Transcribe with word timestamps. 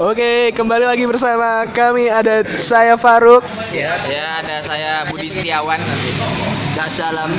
Oke, 0.00 0.48
kembali 0.56 0.88
lagi 0.88 1.04
bersama 1.04 1.68
kami 1.68 2.08
ada 2.08 2.40
saya 2.56 2.96
Faruk. 2.96 3.44
Ya, 3.68 4.00
ya 4.08 4.40
ada 4.40 4.64
saya 4.64 5.04
Budi 5.12 5.28
Setiawan 5.28 5.76
nanti. 5.76 6.08
Kak 6.72 6.88
Salam. 6.88 7.36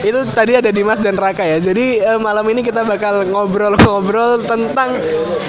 Itu 0.00 0.24
tadi 0.32 0.56
ada 0.56 0.72
Dimas 0.72 1.04
dan 1.04 1.20
Raka 1.20 1.44
ya. 1.44 1.60
Jadi 1.60 2.00
eh, 2.00 2.16
malam 2.16 2.48
ini 2.48 2.64
kita 2.64 2.86
bakal 2.86 3.28
ngobrol-ngobrol 3.28 4.46
tentang 4.48 4.96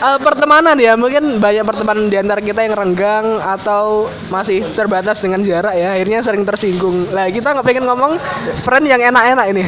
eh, 0.04 0.20
pertemanan 0.20 0.76
ya. 0.76 1.00
Mungkin 1.00 1.40
banyak 1.40 1.64
pertemanan 1.64 2.12
di 2.12 2.18
antara 2.20 2.44
kita 2.44 2.66
yang 2.68 2.76
renggang 2.76 3.40
atau 3.40 4.12
masih 4.28 4.68
terbatas 4.76 5.24
dengan 5.24 5.48
jarak 5.48 5.80
ya. 5.80 5.96
Akhirnya 5.96 6.20
sering 6.20 6.44
tersinggung. 6.44 7.08
Lah 7.16 7.32
kita 7.32 7.56
nggak 7.56 7.64
pengen 7.64 7.88
ngomong 7.88 8.20
friend 8.68 8.84
yang 8.84 9.00
enak-enak 9.00 9.46
ini. 9.56 9.64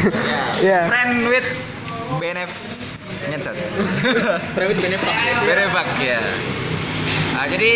ya. 0.59 0.91
Friend 0.91 1.31
with 1.31 1.47
benef 2.19 2.74
nyetet. 3.27 3.55
With 4.55 4.79
benefak. 4.79 5.87
Ya. 5.99 6.19
Nah, 7.35 7.45
jadi 7.47 7.71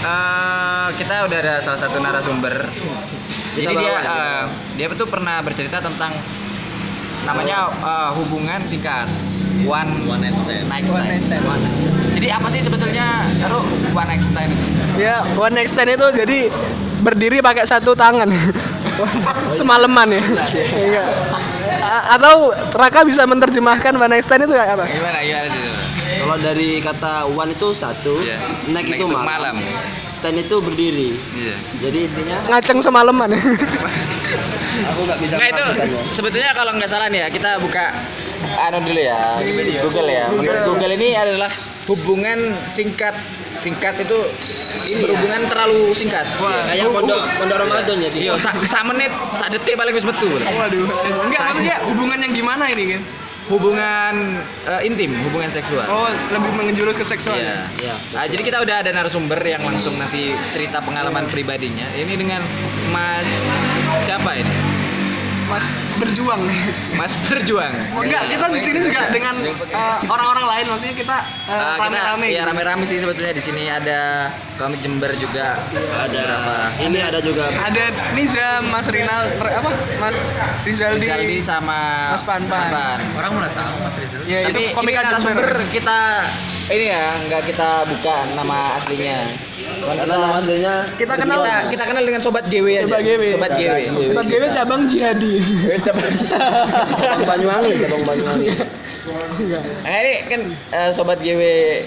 eh, 0.00 0.88
kita 0.96 1.14
udah 1.26 1.38
ada 1.38 1.54
salah 1.62 1.80
satu 1.82 1.98
narasumber. 1.98 2.54
Jadi 3.54 3.64
Kita 3.66 3.72
dia 3.74 3.90
bawa 3.90 3.98
aja. 3.98 4.10
eh, 4.14 4.44
dia 4.76 4.86
tuh 4.94 5.08
pernah 5.10 5.42
bercerita 5.42 5.82
tentang 5.82 6.14
namanya 7.26 7.58
eh, 7.74 8.10
hubungan 8.14 8.62
singkat 8.64 9.10
one 9.68 10.08
one 10.08 10.20
night 10.20 10.34
stand. 10.34 10.64
One 10.88 11.04
night 11.04 11.22
stand. 11.22 11.44
Jadi 12.18 12.28
apa 12.28 12.48
sih 12.50 12.58
sebetulnya 12.58 13.28
Ru, 13.46 13.62
one 13.92 14.08
night 14.08 14.24
stand 14.24 14.50
itu? 14.50 14.64
Ya, 14.98 15.22
one 15.36 15.54
next 15.54 15.76
stand 15.76 15.92
itu 15.92 16.06
jadi 16.10 16.38
berdiri 16.98 17.38
pakai 17.38 17.62
satu 17.62 17.94
tangan. 17.94 18.26
Semalaman 19.56 20.08
ya. 20.10 20.22
Enggak. 20.74 21.06
A- 21.78 22.18
Atau 22.18 22.50
Raka 22.74 23.06
bisa 23.06 23.22
menerjemahkan 23.22 23.94
one 23.94 24.10
next 24.10 24.26
stand 24.26 24.42
itu 24.42 24.52
kayak 24.52 24.74
apa? 24.74 24.84
Gimana 24.88 25.18
gimana 25.22 25.46
itu? 25.46 25.60
Kalau 26.18 26.36
dari 26.36 26.68
kata 26.78 27.12
one 27.26 27.52
itu 27.52 27.68
satu, 27.72 28.18
Iya. 28.18 28.38
neck 28.66 28.84
Neck 28.84 28.96
itu 28.96 29.04
itu 29.04 29.06
malam. 29.08 29.56
malam. 29.56 29.56
stand 30.10 30.34
itu 30.36 30.56
berdiri. 30.58 31.10
Iya. 31.32 31.56
Jadi 31.78 31.98
intinya 32.04 32.36
Ngaceng 32.48 32.80
semalaman 32.80 33.28
ya. 33.30 33.40
aku 34.84 35.00
nggak 35.04 35.18
bisa 35.20 35.34
Nggak 35.34 35.48
itu 35.48 35.62
melakukannya. 35.64 36.00
sebetulnya 36.10 36.50
kalau 36.52 36.72
nggak 36.74 36.88
salah 36.88 37.06
nih 37.06 37.20
ya 37.20 37.28
kita 37.28 37.50
buka 37.58 37.84
anu 38.60 38.78
dulu 38.82 39.00
ya 39.00 39.38
Google 39.80 40.08
ya. 40.08 40.24
Menurut 40.28 40.62
Google 40.66 40.92
ini 40.92 41.08
adalah 41.14 41.50
hubungan 41.86 42.38
singkat 42.68 43.14
singkat 43.58 43.94
itu 43.98 44.18
berhubungan 44.98 45.46
terlalu 45.46 45.90
singkat. 45.92 46.26
Kayak 46.36 46.90
pondok 46.90 47.22
pondok 47.36 47.56
Ramadan 47.58 47.96
ya 47.98 48.08
sih. 48.08 48.20
Iya, 48.22 48.38
sa, 48.38 48.54
sa 48.66 48.80
menit, 48.82 49.10
sa 49.34 49.46
detik 49.46 49.74
paling 49.74 49.94
wis 49.94 50.02
metu. 50.02 50.30
Waduh. 50.30 50.86
Enggak 51.26 51.42
maksudnya 51.44 51.76
hubungan 51.84 52.18
yang 52.20 52.32
gimana 52.32 52.64
ini 52.68 52.94
kan? 52.94 53.02
Hubungan 53.48 54.44
eh, 54.68 54.86
intim, 54.88 55.16
hubungan 55.24 55.48
seksual. 55.48 55.88
Oh, 55.88 56.08
lebih 56.32 56.52
menjurus 56.52 56.96
ke 57.00 57.04
seksual. 57.04 57.40
Iya. 57.40 57.64
Iya. 57.80 57.96
Nah, 58.12 58.24
jadi 58.28 58.42
kita 58.44 58.58
udah 58.60 58.76
ada 58.84 58.90
narasumber 58.92 59.40
yang 59.40 59.64
langsung 59.64 59.96
nanti 59.96 60.36
cerita 60.52 60.84
pengalaman 60.84 61.32
pribadinya. 61.32 61.88
Ini 61.96 62.14
dengan 62.14 62.44
Mas? 62.92 63.28
Mas 65.48 65.64
berjuang. 65.96 66.42
Mas 66.94 67.12
berjuang. 67.24 67.72
Oh, 67.96 68.04
enggak, 68.04 68.28
kita 68.28 68.44
di 68.52 68.60
sini 68.60 68.78
juga 68.84 69.08
dengan 69.08 69.34
eh, 69.48 69.98
orang-orang 70.04 70.44
lain 70.44 70.64
maksudnya 70.68 70.94
kita 70.94 71.16
eh, 71.48 71.56
kita 71.56 71.88
rame-rame. 71.88 72.26
ya 72.28 72.32
gitu. 72.44 72.48
rame-rame 72.52 72.84
sih 72.84 72.98
sebetulnya 73.00 73.32
di 73.32 73.42
sini 73.42 73.64
ada 73.72 74.28
komik 74.60 74.84
Jember 74.84 75.14
juga 75.16 75.64
Ada 75.96 76.04
beberapa. 76.04 76.54
ini 76.84 76.98
ada 77.00 77.18
juga 77.24 77.48
Ada 77.48 77.84
Niza, 78.12 78.60
Mas 78.68 78.86
Rinal, 78.92 79.32
apa? 79.40 79.70
Mas 79.96 80.18
Rizaldi. 80.68 81.08
Rizaldi 81.08 81.38
sama 81.40 82.12
Mas 82.12 82.24
Panpan. 82.28 83.00
Orang 83.16 83.40
mana 83.40 83.48
tahu 83.56 83.74
Mas 83.80 83.96
Rizaldi. 83.96 84.28
Ya, 84.28 84.38
Tapi 84.52 84.60
itu 84.60 84.76
komik 84.76 84.92
ini 84.92 85.08
Jember. 85.08 85.50
kita 85.72 85.98
ini 86.68 86.86
ya 86.92 87.04
nggak 87.24 87.42
kita 87.48 87.88
buka 87.88 88.16
nama 88.36 88.76
aslinya. 88.76 89.18
Karena 89.78 90.04
nama 90.04 90.36
aslinya 90.40 90.74
Kita 90.96 91.14
kenal 91.16 91.40
kita, 91.44 91.56
kita 91.72 91.84
kenal 91.88 92.02
dengan 92.04 92.20
sobat 92.20 92.44
GW 92.48 92.66
aja. 92.72 92.84
Sobat 92.88 93.02
GW. 93.04 93.22
Sobat 93.36 93.52
GW. 93.56 93.78
Sobat 93.88 94.26
GW 94.26 94.44
cabang 94.52 94.82
jihadi. 94.84 95.37
Cabang 95.84 97.26
Banyuwangi, 97.26 97.72
cabang 97.84 98.04
Banyuwangi. 98.04 98.48
Nah, 99.84 99.98
ini 100.04 100.12
kan 100.28 100.40
eh, 100.74 100.90
sobat 100.92 101.18
GW 101.22 101.40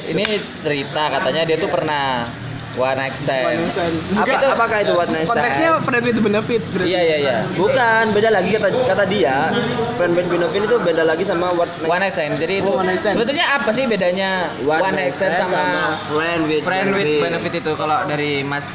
ini 0.10 0.26
cerita 0.64 1.04
katanya 1.20 1.42
dia 1.46 1.58
tuh 1.60 1.70
pernah 1.70 2.32
one 2.80 2.96
night 2.96 3.16
stand. 3.20 3.68
Apa, 4.16 4.32
itu? 4.32 4.48
apakah 4.48 4.78
itu 4.84 4.94
nice 5.12 5.28
Konteksnya 5.28 5.70
stand? 5.76 5.86
friend 5.88 6.04
with 6.08 6.20
benefit. 6.24 6.62
berarti. 6.72 6.88
Iya 6.88 7.02
iya 7.04 7.18
iya. 7.20 7.38
Bukan, 7.56 8.16
beda 8.16 8.30
lagi 8.32 8.50
kata 8.56 8.70
kata 8.88 9.04
dia. 9.12 9.52
Friend 10.00 10.14
with 10.16 10.30
benefit 10.32 10.62
itu 10.66 10.76
beda 10.80 11.04
lagi 11.04 11.24
sama 11.28 11.52
what 11.56 11.70
nice 11.82 11.90
One 11.92 12.02
night 12.02 12.16
stand. 12.16 12.34
Jadi 12.40 12.54
itu 12.64 12.70
Oh, 12.72 12.80
one 12.80 12.88
night 12.88 13.02
sebetulnya 13.04 13.46
apa 13.60 13.70
sih 13.76 13.84
bedanya 13.88 14.56
What 14.64 14.82
one 14.88 14.96
night 14.96 15.14
stand 15.16 15.36
sama, 15.36 16.00
friend 16.08 16.48
with 16.48 16.64
friend 16.64 16.96
with 16.96 17.10
benefit 17.20 17.54
itu 17.60 17.72
kalau 17.76 18.08
dari 18.08 18.42
Mas 18.46 18.68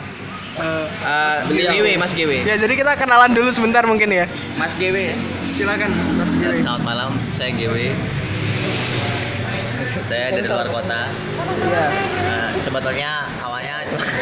Eh, 0.56 0.88
uh, 1.04 1.44
Beliau. 1.44 1.72
GW, 1.76 1.86
Mas 2.00 2.12
GW. 2.16 2.32
ya 2.48 2.56
jadi 2.56 2.74
kita 2.80 2.96
kenalan 2.96 3.36
dulu 3.36 3.52
sebentar 3.52 3.84
mungkin 3.84 4.08
ya. 4.08 4.24
Mas 4.56 4.72
GW. 4.80 5.12
Silakan 5.52 5.92
Mas 6.16 6.32
GW. 6.32 6.64
Selamat 6.64 6.82
malam, 6.82 7.10
saya 7.36 7.52
GW. 7.52 7.92
Saya 10.06 10.32
dari 10.32 10.46
luar 10.48 10.68
kota. 10.70 11.12
Iya. 11.66 11.84
Nah, 12.24 12.46
sebetulnya 12.62 13.10
awalnya 13.42 13.84
cuma 13.90 14.06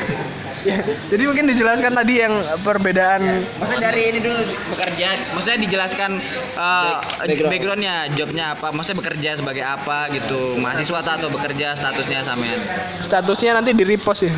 Ya, 0.65 0.81
jadi 1.13 1.29
mungkin 1.29 1.45
dijelaskan 1.45 1.93
tadi 1.93 2.25
yang 2.25 2.33
perbedaan 2.65 3.45
Maksudnya 3.61 3.93
dari 3.93 4.17
ini 4.17 4.19
dulu 4.25 4.49
bekerja, 4.73 5.37
maksudnya 5.37 5.61
dijelaskan 5.61 6.25
uh, 6.57 7.05
Background. 7.21 7.53
backgroundnya, 7.53 7.95
jobnya 8.17 8.57
apa, 8.57 8.73
maksudnya 8.73 9.05
bekerja 9.05 9.31
sebagai 9.45 9.61
apa 9.61 10.09
gitu, 10.17 10.57
mahasiswa 10.57 11.05
atau 11.05 11.29
bekerja 11.29 11.77
statusnya 11.77 12.25
sampean. 12.25 12.65
statusnya 12.97 13.61
nanti 13.61 13.77
di 13.77 13.85
repost 13.85 14.25
ya. 14.25 14.33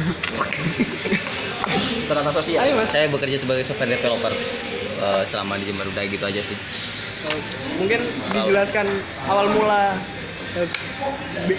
Strata 2.07 2.31
sosial. 2.33 2.61
Ayo 2.63 2.73
Mas. 2.79 2.91
saya 2.91 3.11
bekerja 3.11 3.43
sebagai 3.43 3.65
software 3.67 3.91
developer 3.99 4.33
eh, 4.33 5.23
selama 5.29 5.59
di 5.59 5.65
Jember 5.69 5.87
udah 5.91 6.05
gitu 6.07 6.25
aja 6.25 6.41
sih. 6.43 6.57
Mungkin 7.83 8.01
dijelaskan 8.31 8.87
awal 9.27 9.51
mula 9.51 9.99
eh, 10.55 10.69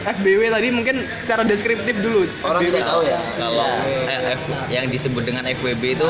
FBW 0.08 0.50
tadi 0.50 0.68
mungkin 0.72 1.06
secara 1.20 1.44
deskriptif 1.44 1.96
dulu. 2.00 2.26
Orang 2.42 2.64
FBW. 2.64 2.70
tidak 2.72 2.84
tahu 2.88 3.02
ya. 3.04 3.20
Kalau 3.36 3.68
eh, 4.08 4.36
F, 4.40 4.42
yang 4.72 4.86
disebut 4.90 5.24
dengan 5.28 5.44
FWB 5.46 5.84
itu 6.00 6.10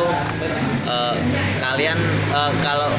eh, 0.86 1.16
kalian 1.62 1.98
eh, 2.32 2.52
kalau 2.62 2.92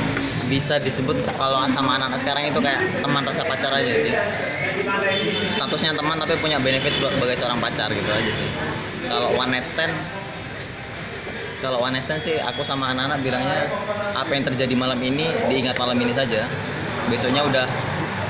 bisa 0.48 0.80
disebut 0.80 1.16
kalau 1.36 1.68
sama 1.76 2.00
anak-anak 2.00 2.24
sekarang 2.24 2.44
itu 2.48 2.60
kayak 2.64 2.80
teman 3.04 3.22
rasa 3.22 3.44
pacar 3.44 3.70
aja 3.72 3.92
sih. 4.00 4.12
Statusnya 5.54 5.92
teman 5.92 6.16
tapi 6.16 6.40
punya 6.40 6.56
benefit 6.56 6.96
sebagai 6.96 7.36
seorang 7.36 7.60
pacar 7.60 7.92
gitu 7.92 8.08
aja 8.08 8.30
sih. 8.32 8.48
Kalau 9.08 9.36
one 9.36 9.52
night 9.52 9.68
stand 9.68 9.92
kalau 11.58 11.82
one 11.82 11.98
stand 11.98 12.22
sih 12.22 12.38
aku 12.38 12.62
sama 12.62 12.94
anak-anak 12.94 13.18
bilangnya 13.22 13.58
apa 14.14 14.30
yang 14.30 14.44
terjadi 14.46 14.74
malam 14.78 14.98
ini 15.02 15.26
diingat 15.50 15.76
malam 15.78 15.98
ini 15.98 16.12
saja. 16.14 16.46
Besoknya 17.10 17.42
udah 17.46 17.66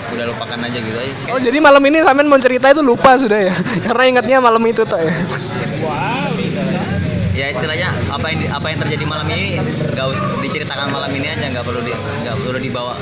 udah 0.09 0.25
lupakan 0.33 0.59
aja 0.65 0.79
gitu 0.81 0.97
aja. 0.97 1.13
Oh 1.33 1.41
jadi 1.41 1.59
malam 1.61 1.85
ini 1.85 2.01
sampean 2.01 2.29
mau 2.33 2.41
cerita 2.41 2.73
itu 2.73 2.81
lupa 2.81 3.21
sudah 3.21 3.53
ya? 3.53 3.55
Karena 3.85 4.03
ingatnya 4.09 4.37
malam 4.41 4.63
itu 4.65 4.83
toh 4.89 5.01
ya. 5.01 5.13
Ya 7.39 7.55
istilahnya 7.55 7.95
apa 8.11 8.27
yang 8.35 8.41
apa 8.51 8.67
yang 8.67 8.79
terjadi 8.83 9.05
malam 9.07 9.27
ini 9.31 9.63
nggak 9.95 10.07
usah 10.11 10.27
diceritakan 10.43 10.91
malam 10.91 11.11
ini 11.15 11.31
aja 11.31 11.47
nggak 11.47 11.63
perlu 11.63 11.87
di 11.87 11.95
nggak 11.95 12.35
perlu 12.43 12.59
dibawa 12.59 12.99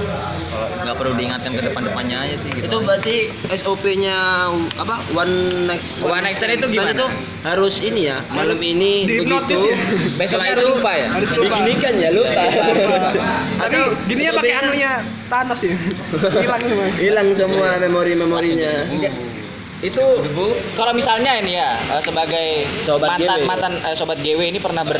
nggak 0.85 0.97
perlu 1.01 1.13
diingatkan 1.17 1.51
ke 1.57 1.63
depan 1.65 1.83
depannya 1.89 2.17
aja 2.21 2.37
sih 2.45 2.51
gitu 2.53 2.69
Itu 2.69 2.79
berarti 2.85 3.17
SOP-nya 3.49 4.17
apa? 4.77 5.01
One 5.17 5.67
next 5.73 6.05
One 6.05 6.29
stand 6.37 6.61
itu 6.61 6.67
gimana? 6.77 6.93
itu 6.93 7.07
harus 7.43 7.75
ini 7.81 8.13
ya. 8.13 8.21
Malam 8.31 8.59
ini 8.61 9.09
dihipnotis 9.09 9.57
begitu. 9.57 9.73
ya? 9.73 9.77
Besoknya 10.21 10.53
harus 10.53 10.63
itu 10.63 10.73
lupa 10.77 10.91
ya? 10.95 11.09
Harus 11.11 11.29
Jadi 11.33 11.41
lupa. 11.43 11.57
gini 11.59 11.73
kan 11.81 11.95
ya 11.97 12.09
lupa. 12.13 12.43
Tapi 13.67 13.79
gini 14.07 14.21
ya 14.21 14.33
pakai 14.37 14.55
anunya 14.63 14.91
Thanos 15.27 15.61
ya. 15.65 15.75
Hilang 16.45 16.63
Mas. 16.77 16.95
Hilang 17.01 17.29
semua 17.35 17.69
memori-memorinya. 17.83 18.73
Enggak. 18.93 19.15
Itu 19.87 20.03
kalau 20.75 20.91
misalnya 20.91 21.39
ini 21.39 21.55
ya 21.55 21.79
eh, 21.79 22.03
sebagai 22.03 22.67
Sobat 22.83 23.15
mantan 23.15 23.39
GW. 23.39 23.47
mantan 23.47 23.73
eh, 23.87 23.95
sobat 23.95 24.19
GW 24.19 24.41
ini 24.51 24.59
pernah 24.59 24.83
ber 24.83 24.99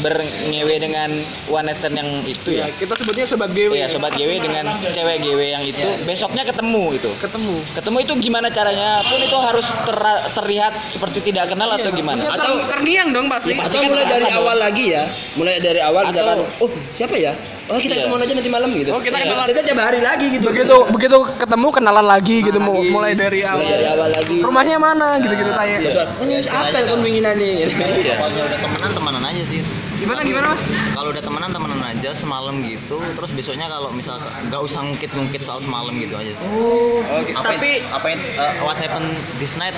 berngewe 0.00 0.76
dengan 0.76 1.10
one 1.48 1.72
stand 1.76 1.96
yang 1.96 2.08
itu 2.24 2.56
ya. 2.56 2.68
Ya, 2.68 2.72
kita 2.72 2.96
sebutnya 2.96 3.24
sobat 3.24 3.52
GW. 3.52 3.72
Iya, 3.72 3.88
sobat 3.88 4.16
GW 4.16 4.40
dengan 4.40 4.64
cewek 4.80 5.16
GW 5.20 5.40
yang 5.50 5.64
itu. 5.64 5.84
Besoknya 6.04 6.44
ketemu 6.44 6.96
itu. 6.96 7.10
ketemu. 7.20 7.56
Ketemu 7.76 7.96
itu 8.00 8.12
gimana 8.20 8.48
caranya? 8.48 9.04
Pun 9.04 9.20
itu 9.20 9.36
harus 9.36 9.66
ter- 9.84 10.24
terlihat 10.36 10.72
seperti 10.88 11.20
tidak 11.20 11.52
kenal 11.52 11.68
atau 11.70 11.92
gimana? 11.92 12.16
Maksudnya 12.16 12.36
Atau- 12.36 12.56
ter- 12.60 12.68
terngiang 12.76 13.08
dong 13.12 13.26
pasti. 13.28 13.52
Ya, 13.52 13.60
pasti. 13.60 13.76
Kan 13.76 13.88
mulai 13.92 14.06
dari 14.08 14.24
dong. 14.24 14.40
awal 14.40 14.56
lagi 14.56 14.84
ya. 14.88 15.02
Mulai 15.36 15.56
dari 15.60 15.80
awal 15.80 16.02
Atau- 16.04 16.12
misalkan, 16.12 16.38
oh 16.64 16.70
siapa 16.96 17.16
ya? 17.16 17.32
Oh 17.70 17.78
kita 17.78 17.94
Iya. 17.94 18.02
ketemuan 18.04 18.20
aja 18.26 18.32
nanti 18.34 18.50
malam 18.50 18.70
gitu. 18.74 18.90
Oh, 18.90 18.98
kita 18.98 19.16
kenalan. 19.16 19.46
Kita 19.46 19.60
tiap 19.62 19.78
hari 19.78 20.00
lagi 20.02 20.26
gitu. 20.34 20.44
Begitu 20.44 20.76
begitu 20.90 21.16
ketemu 21.38 21.68
kenalan 21.70 22.06
lagi 22.06 22.36
gitu 22.42 22.58
Nah, 22.58 22.66
mu- 22.66 22.74
lagi. 22.76 22.90
mulai 22.90 23.12
dari 23.14 23.40
awal. 23.46 23.62
Mulai 23.62 23.70
dari 23.72 23.86
awal 23.86 24.08
lagi. 24.10 24.38
Rumahnya 24.42 24.76
mana 24.76 25.06
gitu-gitu 25.22 25.50
tanya. 25.54 25.76
Terus, 25.80 25.96
oh, 25.96 26.24
ini 26.26 26.34
apa 26.42 26.74
yang 26.74 26.86
kau 26.90 26.98
ingin 27.06 27.24
nih? 27.38 27.52
pokoknya 27.70 28.42
udah 28.44 28.58
temenan 28.58 28.90
temenan 28.90 29.22
aja 29.24 29.42
sih 29.46 29.60
Gimana 30.00 30.24
gimana 30.24 30.56
mas? 30.56 30.64
Kalau 30.96 31.12
udah 31.12 31.20
temenan 31.20 31.52
temenan 31.52 31.80
aja 31.84 32.16
semalam 32.16 32.64
gitu, 32.64 33.04
terus 33.12 33.30
besoknya 33.36 33.68
kalau 33.68 33.92
misal 33.92 34.16
nggak 34.16 34.60
usah 34.64 34.80
ngungkit-ngungkit 34.80 35.44
soal 35.44 35.60
semalam 35.60 35.92
gitu 35.92 36.16
aja. 36.16 36.32
Oh, 36.40 37.04
Oke, 37.20 37.36
Apa 37.36 37.52
tapi 37.52 37.84
apa 37.84 38.06
yang 38.08 38.20
uh, 38.40 38.64
what 38.64 38.80
happened 38.80 39.12
this 39.36 39.60
night 39.60 39.76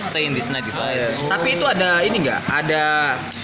stay 0.00 0.24
in 0.24 0.32
this 0.32 0.48
night 0.48 0.64
gitu 0.64 0.80
aja. 0.80 1.12
sih. 1.12 1.28
Tapi 1.28 1.60
itu 1.60 1.68
ada 1.68 2.00
ini 2.00 2.24
nggak? 2.24 2.40
Ada 2.48 2.84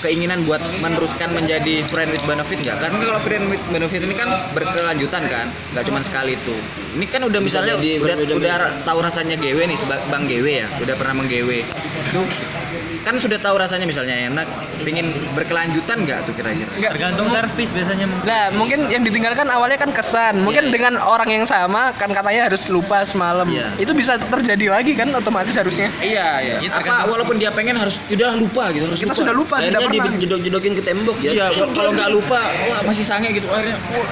keinginan 0.00 0.48
buat 0.48 0.64
meneruskan 0.80 1.28
menjadi 1.28 1.84
friend 1.92 2.08
with 2.08 2.24
benefit 2.24 2.56
nggak? 2.56 2.80
Karena 2.80 2.96
kalau 3.04 3.20
friend 3.20 3.44
with 3.52 3.64
benefit 3.68 4.00
ini 4.02 4.14
kan 4.16 4.52
berkelanjutan 4.52 5.22
kan, 5.28 5.46
nggak 5.76 5.84
cuma 5.86 6.00
sekali 6.00 6.34
itu. 6.36 6.56
Ini 6.96 7.06
kan 7.08 7.22
udah 7.28 7.40
misalnya 7.40 7.76
udah 7.78 8.16
udah 8.36 8.56
tahu 8.82 8.98
rasanya 9.04 9.36
GW 9.38 9.58
nih, 9.68 9.78
bang 9.86 10.24
GW 10.26 10.46
ya, 10.48 10.66
udah 10.80 10.94
pernah 10.96 11.14
mengGW. 11.22 11.50
Itu 12.08 12.20
kan 13.02 13.14
sudah 13.16 13.38
tahu 13.38 13.56
rasanya 13.56 13.84
misalnya 13.84 14.14
enak, 14.26 14.46
pingin 14.80 15.06
berkelanjutan 15.32 16.02
nggak 16.02 16.18
tuh 16.24 16.32
kira-kira? 16.32 16.68
Enggak. 16.70 16.92
Tergantung 16.94 17.28
servis 17.28 17.70
biasanya 17.70 18.06
mungkin. 18.06 18.26
Nah, 18.26 18.44
mungkin 18.50 18.78
yang 18.88 19.02
ditinggalkan 19.02 19.46
awalnya 19.46 19.76
kan 19.76 19.90
kesan. 19.90 20.40
Mungkin 20.40 20.56
Iya, 20.58 20.70
iya. 20.70 20.74
dengan 20.74 20.94
orang 20.98 21.30
yang 21.30 21.44
sama 21.44 21.90
kan 21.92 22.10
katanya 22.10 22.46
harus 22.46 22.66
lupa 22.66 23.02
semalam. 23.02 23.46
Iya. 23.46 23.74
Itu 23.76 23.92
bisa 23.92 24.18
terjadi 24.18 24.66
lagi 24.68 24.92
kan 24.92 25.08
otomatis 25.10 25.54
harusnya. 25.54 25.88
Iya, 25.98 26.28
iya. 26.38 26.56
Iya, 26.58 26.68
Apa 26.68 26.78
tergantung. 26.78 27.10
walaupun 27.10 27.36
dia 27.36 27.50
pengen 27.50 27.76
harus 27.76 27.96
udah 28.04 28.32
lupa 28.34 28.70
gitu, 28.70 28.84
harus 28.84 28.98
Kita 28.98 29.10
lupa. 29.10 29.20
sudah 29.20 29.34
lupa, 29.34 29.54
tidak 29.58 29.78
Akhirnya 29.78 30.00
pernah. 30.00 30.14
dijedok-jedokin 30.16 30.72
ke 30.74 30.82
tembok 30.82 31.18
ya. 31.18 31.30
Iya, 31.32 31.46
kalau 31.70 31.90
nggak 31.92 32.10
lupa, 32.10 32.40
wah 32.66 32.80
masih 32.82 33.04
sange 33.04 33.30
gitu 33.30 33.46
akhirnya. 33.46 33.78
Wah, 33.88 34.06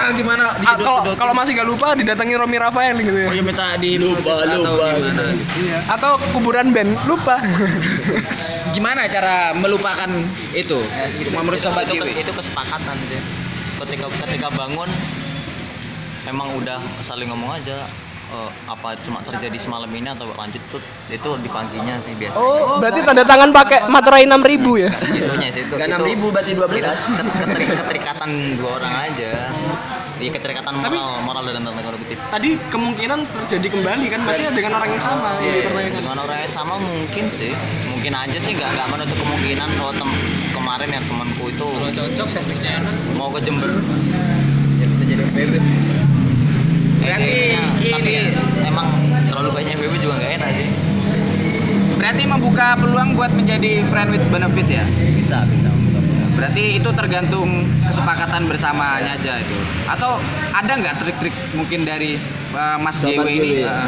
ah, 0.00 0.08
gimana? 0.12 0.44
Ah, 0.58 0.76
kalau 0.76 1.14
kalau 1.14 1.32
masih 1.32 1.54
gak 1.54 1.66
lupa 1.66 1.94
didatangi 1.94 2.34
Romi 2.34 2.56
Rafael 2.56 2.94
gitu 2.98 3.14
ya. 3.16 3.28
Oh 3.28 3.34
ya 3.34 3.42
minta 3.42 3.66
di 3.76 3.96
Lupa, 3.96 4.42
atau 4.42 4.60
lupa. 4.60 4.86
gimana? 4.92 5.22
Iya. 5.54 5.78
Atau 5.88 6.12
kuburan 6.32 6.66
band 6.70 6.90
lupa. 7.04 7.36
Gimana 8.74 9.06
cara 9.06 9.54
melupakan 9.54 10.08
itu? 10.56 10.78
Menurut 11.30 11.60
itu, 11.60 11.66
sobat 11.66 11.86
itu, 11.88 12.06
itu 12.10 12.32
kesepakatan 12.32 12.96
sih. 13.06 13.20
Ketika 13.84 14.06
ketika 14.24 14.48
bangun 14.54 14.88
emang 16.24 16.56
udah 16.56 16.80
saling 17.04 17.28
ngomong 17.28 17.60
aja 17.60 17.86
eh, 18.26 18.50
apa 18.64 18.96
cuma 19.02 19.20
terjadi 19.20 19.58
semalam 19.58 19.88
ini 19.88 20.06
atau 20.06 20.30
lanjut 20.30 20.62
tuh 20.68 20.80
itu 21.06 21.30
di 21.40 21.48
paginya 21.48 22.00
sih 22.00 22.12
biasanya. 22.14 22.40
Oh, 22.40 22.78
berarti 22.78 23.00
tanda 23.02 23.22
tangan 23.22 23.50
pakai 23.50 23.84
materai 23.86 24.24
6000 24.24 24.80
ya? 24.80 24.90
Itunya 25.10 25.48
sih 25.50 25.62
itu. 25.64 25.74
Gak 25.74 25.86
itu- 25.86 25.96
6 25.96 26.04
ribu 26.06 26.26
berarti 26.30 26.52
12 26.52 26.72
itu 26.96 27.12
ket- 27.12 27.34
keteri- 27.36 27.68
keterikatan 27.74 28.30
dua 28.56 28.70
orang 28.78 28.94
aja. 29.04 29.32
Iya 30.14 30.30
keterikatan 30.30 30.72
Tapi- 30.78 30.94
moral 30.94 31.20
moral 31.20 31.42
dan 31.50 31.62
tanda 31.66 31.90
kutip. 31.92 32.18
Tadi 32.30 32.50
kemungkinan 32.70 33.18
terjadi 33.34 33.66
kembali 33.68 34.04
kan 34.06 34.20
maksudnya 34.22 34.52
dengan 34.52 34.72
orang 34.78 34.90
yang 34.90 35.02
sama 35.02 35.28
yang 35.36 35.54
Iya, 35.58 35.90
dengan 35.90 36.16
orang 36.16 36.38
yang 36.38 36.52
sama 36.52 36.74
mungkin 36.78 37.24
sih 37.30 37.50
mungkin 37.84 38.12
aja 38.14 38.38
sih 38.38 38.52
nggak 38.54 38.70
nggak 38.70 38.88
menutup 38.88 39.18
kemungkinan 39.18 39.68
kalau 39.74 39.92
tem 39.92 40.10
kemarin 40.54 40.88
ya 40.88 41.00
temanku 41.02 41.44
itu 41.50 41.66
Kalau 41.66 41.90
cocok 41.90 42.26
servisnya 42.30 42.78
enak. 42.78 42.94
mau 43.12 43.28
ke 43.28 43.42
Jember 43.42 43.70
Ya 44.74 44.86
bisa 44.86 45.02
jadi 45.04 45.22
FBB. 45.24 45.54
Berarti 46.96 47.04
Kayaknya, 47.04 47.62
tapi 47.92 48.10
ini 48.10 48.22
emang 48.64 48.88
banyak 49.54 49.74
BB 49.78 49.94
juga 50.02 50.18
nggak 50.18 50.32
enak 50.42 50.50
sih 50.58 50.68
berarti 51.94 52.22
membuka 52.26 52.76
peluang 52.76 53.16
buat 53.16 53.32
menjadi 53.32 53.86
friend 53.88 54.12
with 54.12 54.26
benefit 54.28 54.66
ya? 54.68 54.84
bisa 55.16 55.46
bisa 55.48 55.70
Berarti 56.34 56.82
itu 56.82 56.90
tergantung 56.90 57.62
kesepakatan 57.86 58.50
bersamanya 58.50 59.14
aja 59.14 59.38
itu. 59.38 59.54
Atau 59.86 60.18
ada 60.50 60.72
nggak 60.74 60.94
trik-trik 60.98 61.34
mungkin 61.54 61.86
dari 61.86 62.18
uh, 62.50 62.74
Mas 62.74 62.98
GW 62.98 63.22
ini 63.22 63.62
uh, 63.62 63.86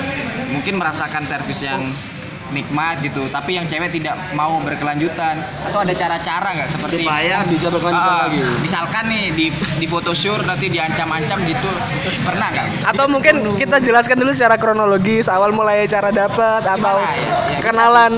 mungkin 0.54 0.78
merasakan 0.78 1.26
servis 1.26 1.58
yang 1.58 1.90
nikmat 2.48 3.02
gitu, 3.02 3.26
tapi 3.28 3.54
yang 3.54 3.66
cewek 3.66 3.90
tidak 3.90 4.14
mau 4.32 4.58
berkelanjutan 4.60 5.43
atau 5.64 5.82
ada 5.82 5.93
cara-cara 5.93 6.48
nggak 6.54 6.70
seperti 6.70 7.02
Supaya 7.02 7.37
bisa 7.44 7.66
berkelanjutan 7.69 8.12
Ah, 8.12 8.20
lagi. 8.26 8.38
Misalkan 8.60 9.04
nih 9.06 9.25
di 9.32 9.46
di 9.76 9.87
photoshoot 9.87 10.43
nanti 10.43 10.66
diancam-ancam 10.66 11.38
gitu, 11.44 11.70
pernah 12.22 12.48
nggak? 12.48 12.66
gitu? 12.69 12.84
Atau 12.87 13.04
mungkin 13.06 13.34
kita 13.56 13.76
jelaskan 13.78 14.16
dulu 14.16 14.31
secara 14.31 14.56
kronologis 14.56 15.26
awal 15.26 15.50
mulai 15.50 15.87
cara 15.87 16.08
dapat 16.08 16.62
atau 16.62 16.96
Gimana 16.96 17.14
ya? 17.50 17.58
kenalan. 17.60 18.12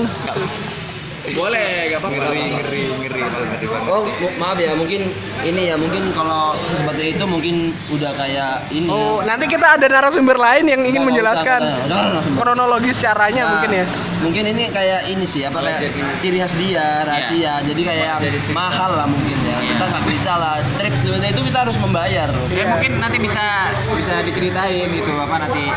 Boleh, 1.35 1.69
nggak 1.93 1.99
apa-apa. 2.01 2.15
ngeri 2.15 2.43
ngeri 2.53 2.83
ngeri 2.89 3.19
itu 3.19 3.41
ngeri 3.43 3.65
banget 3.69 3.89
Oh, 3.89 4.03
maaf 4.37 4.57
ya, 4.61 4.71
mungkin 4.77 5.01
ini 5.45 5.61
ya, 5.69 5.75
mungkin 5.75 6.03
kalau 6.13 6.53
seperti 6.77 7.17
itu 7.17 7.23
mungkin 7.25 7.55
udah 7.89 8.11
kayak 8.17 8.69
ini. 8.69 8.89
Oh, 8.89 9.21
ya. 9.21 9.33
nanti 9.33 9.45
kita 9.49 9.77
ada 9.77 9.85
narasumber 9.89 10.37
lain 10.37 10.65
yang 10.69 10.81
ingin 10.85 11.01
Nggak 11.01 11.09
menjelaskan 11.13 11.61
usah, 11.61 11.75
udah, 11.75 11.85
udah, 11.85 12.13
langsung. 12.17 12.35
kronologis 12.37 12.97
caranya 13.01 13.41
Nah, 13.45 13.51
mungkin 13.57 13.69
ya. 13.73 13.85
Mungkin 14.19 14.43
ini 14.51 14.63
kayak 14.69 15.01
ini 15.07 15.25
sih, 15.25 15.41
apa 15.47 15.59
kayak 15.63 15.79
ciri 16.19 16.37
khas 16.43 16.53
dia, 16.59 17.07
rahasia. 17.07 17.53
Jadi 17.63 17.81
kayak 17.85 18.19
mahal 18.51 18.91
lah 18.99 19.07
mungkin 19.07 19.37
ya. 19.47 19.57
Iya. 19.63 19.75
Kita 19.75 19.83
nggak 19.89 20.05
bisa 20.07 20.31
lah. 20.35 20.55
Trip 20.77 20.93
seperti 20.99 21.27
itu 21.31 21.41
kita 21.49 21.59
harus 21.67 21.77
membayar. 21.79 22.29
Ya 22.51 22.65
mungkin 22.67 22.91
nanti 22.99 23.17
bisa 23.21 23.73
bisa 23.95 24.21
diceritain 24.23 24.87
gitu 24.91 25.11
apa 25.15 25.35
nanti 25.39 25.71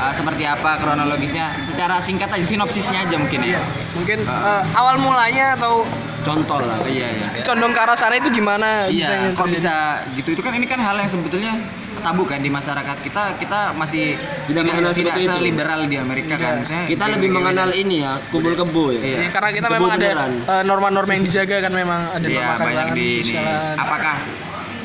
uh, 0.00 0.12
seperti 0.12 0.42
apa 0.42 0.80
kronologisnya 0.80 1.60
secara 1.62 2.00
singkat 2.00 2.32
aja 2.32 2.42
sinopsisnya 2.42 3.04
aja 3.04 3.16
mungkin 3.16 3.40
ya. 3.44 3.60
Mungkin 3.92 4.24
eh, 4.24 4.62
awal 4.72 4.96
mulanya 4.96 5.54
atau 5.54 5.84
Contoh 6.20 6.60
lah. 6.60 6.76
Iya 6.84 7.16
iya. 7.16 7.40
condong 7.40 7.72
ke 7.72 7.80
arah 7.80 7.96
sana 7.96 8.20
itu 8.20 8.28
gimana? 8.28 8.92
Iya, 8.92 9.32
kok 9.32 9.48
bisa 9.48 10.04
gitu? 10.12 10.36
Itu 10.36 10.44
kan 10.44 10.52
ini 10.52 10.68
kan 10.68 10.76
hal 10.76 11.00
yang 11.00 11.08
sebetulnya 11.08 11.56
tabu 12.04 12.28
kan 12.28 12.44
di 12.44 12.52
masyarakat 12.52 13.00
kita. 13.00 13.40
Kita 13.40 13.72
masih 13.72 14.20
Tidak 14.44 14.60
mengenal 14.60 14.92
tidak 14.92 15.16
seliberal 15.16 15.88
di 15.88 15.96
Amerika 15.96 16.36
kan. 16.36 16.60
Misalnya 16.60 16.84
Kita 16.86 17.04
di- 17.08 17.12
lebih 17.16 17.28
di- 17.28 17.36
mengenal 17.40 17.70
ini 17.72 17.96
ya, 18.04 18.20
kumpul 18.28 18.52
kebo 18.52 18.92
ya. 18.92 19.00
Iya. 19.00 19.16
Ya, 19.16 19.28
karena 19.32 19.50
kita 19.56 19.68
memang 19.72 19.90
ada 19.96 20.08
eh, 20.28 20.62
norma-norma 20.62 21.12
yang 21.16 21.24
dijaga 21.24 21.56
kan 21.64 21.72
memang 21.72 22.00
ada 22.12 22.26
Iya, 22.28 22.44
norma 22.52 22.64
banyak 22.68 22.86
di 22.92 23.06
ini. 23.24 23.32
Apakah 23.80 24.16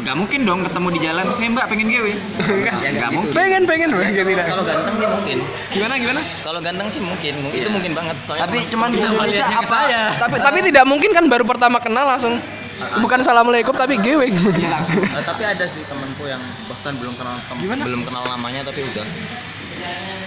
nggak 0.05 0.15
mungkin 0.15 0.39
dong 0.45 0.61
ketemu 0.61 0.87
di 0.93 0.99
jalan, 1.01 1.25
"Hei 1.35 1.49
Mbak, 1.49 1.65
pengen 1.65 1.87
gue?" 1.89 2.13
Enggak. 2.37 2.75
Ya 2.77 2.89
nggak 2.93 3.11
mungkin. 3.11 3.33
Pengen 3.33 3.61
pengen 3.65 3.89
pengen 3.89 4.25
tidak. 4.29 4.45
kalau 4.45 4.61
ganteng 4.63 4.93
sih 4.95 5.07
mungkin 5.09 5.37
Gimana 5.73 5.93
gimana? 5.97 6.21
kalau 6.45 6.59
ganteng 6.61 6.87
sih 6.87 7.01
mungkin 7.01 7.33
Mungkin- 7.41 7.57
itu 7.57 7.69
mungkin 7.73 7.91
banget 7.91 8.15
soalnya 8.23 8.43
Tapi 8.45 8.57
cuman 8.69 8.87
di 8.93 8.97
Indonesia 9.01 9.45
apa 9.49 9.77
ya? 9.89 10.03
Tapi 10.15 10.35
tapi 10.37 10.57
tidak 10.63 10.85
mungkin 10.85 11.09
kan 11.09 11.25
baru 11.25 11.41
pertama 11.43 11.81
kenal 11.81 12.05
langsung 12.05 12.37
bukan 13.01 13.17
assalamualaikum 13.17 13.73
tapi 13.73 13.97
gewe. 13.97 14.29
Iya 14.29 14.69
langsung. 14.69 15.01
Eh, 15.17 15.23
tapi 15.25 15.41
ada 15.41 15.65
sih 15.65 15.81
temanku 15.83 16.29
yang 16.29 16.43
bahkan 16.69 16.93
belum 16.95 17.17
kenal 17.17 17.35
belum 17.81 18.01
kenal 18.05 18.23
namanya 18.29 18.61
tapi 18.61 18.85
udah 18.85 19.05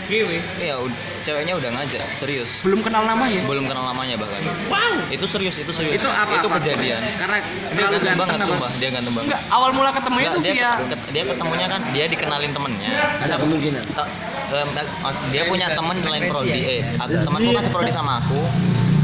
Gewe. 0.08 0.40
iya 0.56 0.72
ceweknya 1.20 1.52
udah 1.54 1.68
ngajak 1.70 2.00
serius 2.14 2.64
Belum 2.64 2.80
kenal 2.80 3.04
namanya. 3.04 3.44
belum 3.44 3.68
kenal 3.68 3.84
namanya 3.84 4.16
bahkan 4.16 4.40
Wow. 4.66 5.04
itu 5.12 5.20
serius 5.24 5.52
itu 5.54 5.68
serius 5.68 6.00
Itu 6.00 6.08
apa? 6.08 6.32
itu 6.34 6.48
apa? 6.48 6.56
kejadian 6.56 7.00
Karena 7.14 7.36
dia 7.68 7.84
ganteng 7.84 8.00
ganteng 8.00 8.16
banget 8.16 8.38
apa? 8.38 8.46
sumpah 8.46 8.70
dia 8.74 8.88
ganteng 8.88 9.12
banget 9.12 9.28
Enggak, 9.28 9.42
awal 9.52 9.70
mula 9.70 9.90
ketemunya 9.92 10.28
Enggak, 10.30 10.40
itu 10.40 10.48
dia, 10.48 10.54
via 10.54 10.70
ket- 10.86 11.06
dia 11.12 11.24
ketemunya 11.26 11.66
kan 11.68 11.80
dia 11.92 12.04
dikenalin 12.06 12.50
temennya 12.50 12.90
Ada 13.20 13.34
kemungkinan. 13.36 13.84
Em, 14.48 14.68
mas- 14.98 15.22
dia 15.28 15.42
punya 15.44 15.66
temen 15.70 15.96
lain 16.00 16.24
prodi 16.26 16.56
eh 16.56 16.80
aku 16.96 17.12
temanku 17.20 17.50
kan 17.52 17.62
seprodi 17.62 17.92
sama 17.92 18.12
aku 18.18 18.40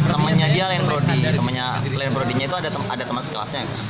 temennya 0.06 0.48
dia 0.48 0.64
lain 0.66 0.82
prodi 0.82 1.20
temennya 1.20 1.66
lain 1.84 2.11
prodinya 2.11 2.44
itu 2.46 2.56
ada 2.56 2.68
tem- 2.70 2.88
ada 2.88 3.04
teman 3.04 3.20
sekelasnya 3.20 3.61
kan 3.62 3.84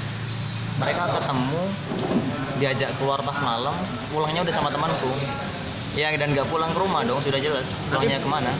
mereka 0.76 1.02
ketemu 1.14 1.62
diajak 2.56 2.90
keluar 2.98 3.22
pas 3.22 3.38
malam 3.38 3.78
pulangnya 4.10 4.42
udah 4.42 4.50
sama 4.52 4.66
temanku 4.68 5.14
ya 5.94 6.10
dan 6.14 6.34
nggak 6.34 6.46
pulang 6.46 6.70
ke 6.70 6.78
rumah 6.78 7.02
dong 7.02 7.18
sudah 7.18 7.38
jelas 7.38 7.66
pulangnya 7.88 8.18
ke 8.18 8.28
mana 8.28 8.54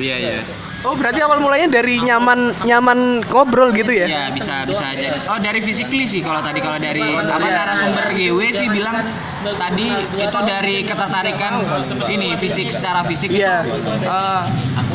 Iya 0.00 0.16
iya. 0.16 0.40
Oh, 0.80 0.96
berarti 0.96 1.20
awal 1.20 1.44
mulanya 1.44 1.68
dari 1.68 2.00
nyaman 2.00 2.56
nyaman 2.64 3.20
ngobrol 3.20 3.68
gitu 3.70 3.92
ya? 3.92 4.08
Iya 4.08 4.24
bisa 4.32 4.64
bisa 4.64 4.80
aja. 4.88 5.28
Oh 5.28 5.36
dari 5.36 5.60
physically 5.60 6.08
sih 6.08 6.24
kalau 6.24 6.40
tadi 6.40 6.64
kalau 6.64 6.80
dari 6.80 7.04
apa 7.04 7.36
narasumber 7.44 8.16
GW 8.16 8.38
sih 8.48 8.64
bilang 8.64 9.04
tadi 9.44 9.92
itu 10.16 10.38
dari 10.40 10.76
ketertarikan 10.88 11.68
ini 12.08 12.32
fisik 12.40 12.72
secara 12.72 13.04
fisik 13.04 13.28
Iya. 13.28 13.60
itu 13.60 13.76
eh, 14.00 14.42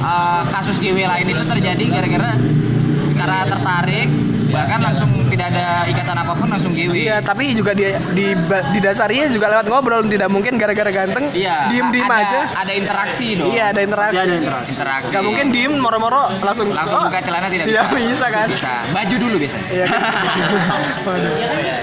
eh, 0.02 0.42
kasus 0.50 0.82
GW 0.82 0.98
lain 0.98 1.28
itu 1.30 1.44
terjadi 1.46 1.84
gara-gara 1.86 2.34
karena 3.14 3.40
tertarik 3.46 4.10
bahkan 4.54 4.80
langsung 4.80 5.10
tidak 5.28 5.50
ada 5.50 5.66
ikatan 5.84 6.14
apa 6.14 6.32
pun 6.32 6.46
langsung 6.46 6.72
GW. 6.72 6.94
Iya, 6.94 7.18
tapi 7.20 7.52
juga 7.52 7.74
di 7.74 7.90
di 8.14 8.38
didasarinya 8.72 9.28
juga 9.28 9.50
lewat 9.50 9.66
ngobrol, 9.66 10.06
tidak 10.06 10.30
mungkin 10.30 10.56
gara-gara 10.56 10.94
ganteng 10.94 11.34
Iya. 11.34 11.74
diem-diem 11.74 12.06
ada- 12.06 12.22
aja. 12.22 12.40
Ada 12.56 12.72
interaksi 12.72 13.28
dong. 13.34 13.50
Iya, 13.50 13.74
ada 13.74 13.82
interaksi. 13.82 14.14
Pasti 14.14 14.24
ada 14.24 14.36
interaksi. 14.38 14.70
Interaksi. 14.72 15.10
Gak 15.10 15.24
mungkin 15.24 15.46
diem 15.50 15.74
moro-moro 15.74 16.30
langsung 16.40 16.70
langsung 16.70 17.02
oh, 17.02 17.10
buka 17.10 17.20
celana 17.20 17.50
tidak 17.50 17.66
Iya, 17.66 17.82
bisa. 17.84 17.98
bisa 17.98 18.26
kan? 18.30 18.48
Bisa. 18.48 18.74
Baju 18.94 19.16
dulu 19.18 19.36
biasanya. 19.36 19.66
Iya 19.68 19.86
kan? 19.88 20.02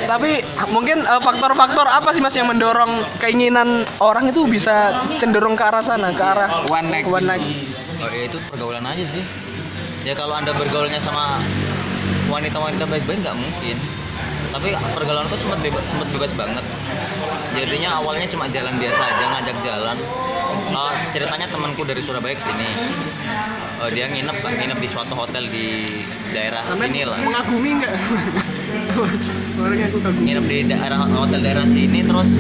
Tapi 0.11 0.31
mungkin 0.69 0.99
eh, 1.03 1.21
faktor-faktor 1.21 1.87
apa 1.87 2.09
sih 2.13 2.23
Mas 2.23 2.35
yang 2.35 2.47
mendorong 2.47 3.03
keinginan 3.19 3.83
orang 3.99 4.31
itu 4.31 4.47
bisa 4.47 4.95
cenderung 5.19 5.55
ke 5.55 5.65
arah 5.65 5.83
sana, 5.83 6.15
ke 6.15 6.23
arah 6.23 6.63
One 6.67 6.87
night. 6.89 7.05
one 7.05 7.27
night. 7.27 7.43
oh, 7.99 8.09
ya 8.09 8.25
itu 8.25 8.39
pergaulan 8.47 8.81
aja 8.83 9.05
sih 9.05 9.21
ya 10.01 10.17
kalau 10.17 10.33
anda 10.33 10.51
bergaulnya 10.51 10.97
sama 10.97 11.45
wanita-wanita 12.31 12.85
baik-baik 12.87 13.19
nggak 13.27 13.37
mungkin. 13.37 13.77
Tapi 14.51 14.75
pergaulanku 14.95 15.35
sempat 15.39 15.63
bebas 15.63 15.85
sempat 15.87 16.09
bebas 16.11 16.33
banget. 16.35 16.65
Jadinya 17.55 18.03
awalnya 18.03 18.27
cuma 18.31 18.51
jalan 18.51 18.79
biasa 18.79 19.03
aja 19.03 19.25
ngajak 19.39 19.57
jalan. 19.63 19.97
Eh, 20.71 20.95
ceritanya 21.15 21.47
temanku 21.51 21.83
dari 21.87 22.03
Surabaya 22.03 22.35
ke 22.35 22.43
sini. 22.43 22.69
Eh, 23.83 23.91
dia 23.95 24.11
nginep 24.11 24.43
nginep 24.43 24.79
di 24.83 24.89
suatu 24.91 25.15
hotel 25.15 25.47
di 25.51 25.67
daerah 26.35 26.67
Sampai 26.67 26.91
sini 26.91 27.07
lah. 27.07 27.19
mengagumi 27.23 27.71
nggak? 27.79 27.95
Orangnya 29.61 29.87
aku 29.91 29.99
kagum. 30.03 30.23
nginep 30.27 30.45
di 30.47 30.59
daerah 30.67 30.99
hotel 31.07 31.41
daerah 31.43 31.67
sini 31.67 32.03
terus 32.03 32.31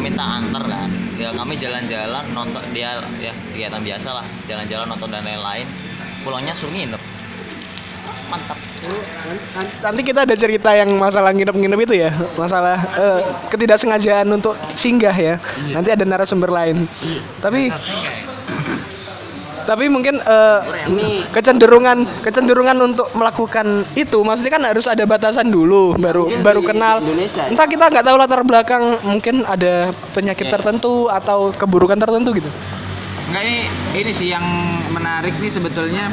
minta 0.00 0.24
antar 0.24 0.64
kan. 0.64 0.90
Ya 1.20 1.30
kami 1.36 1.60
jalan-jalan 1.60 2.24
nonton 2.32 2.64
dia 2.72 3.04
ya 3.20 3.32
kegiatan 3.52 3.84
biasa 3.84 4.08
lah. 4.16 4.26
Jalan-jalan 4.48 4.86
nonton 4.88 5.08
dan 5.12 5.24
lain-lain. 5.28 5.68
Pulangnya 6.24 6.54
suruh 6.56 6.72
nginep 6.72 7.01
Nanti 9.78 10.00
kita 10.02 10.26
ada 10.26 10.34
cerita 10.34 10.70
yang 10.72 10.90
masalah 10.94 11.30
nginep-nginep 11.30 11.80
itu 11.82 11.94
ya, 11.98 12.10
masalah 12.34 12.76
eh, 12.92 13.20
ketidaksengajaan 13.48 14.26
untuk 14.28 14.54
singgah 14.72 15.14
ya. 15.14 15.34
Nanti 15.70 15.88
ada 15.88 16.02
narasumber 16.02 16.50
lain. 16.50 16.90
Tapi 17.38 17.70
tapi 19.62 19.86
mungkin 19.86 20.18
Ini- 20.18 21.22
kecenderungan 21.30 22.02
kecenderungan 22.20 22.74
untuk 22.82 23.06
melakukan 23.14 23.86
itu 23.94 24.18
maksudnya 24.18 24.52
kan 24.52 24.64
harus 24.66 24.90
ada 24.90 25.06
batasan 25.06 25.48
dulu 25.48 25.94
baru 25.94 26.26
Mungkin 26.26 26.42
baru 26.42 26.60
kenal 26.66 26.98
Indonesia 26.98 27.46
ya. 27.46 27.50
entah 27.54 27.70
kita 27.70 27.84
nggak 27.86 28.02
tahu 28.02 28.16
latar 28.18 28.42
belakang 28.42 28.82
mungkin 29.06 29.46
ada 29.46 29.94
penyakit 30.10 30.50
Ya. 30.50 30.58
tertentu 30.58 31.06
atau 31.06 31.54
keburukan 31.54 31.94
tertentu 31.94 32.34
gitu 32.34 32.50
Enggak 33.30 33.42
ini 33.46 33.56
ini 33.94 34.10
sih 34.10 34.28
yang 34.28 34.42
menarik 34.92 35.34
nih 35.40 35.50
sebetulnya. 35.50 36.12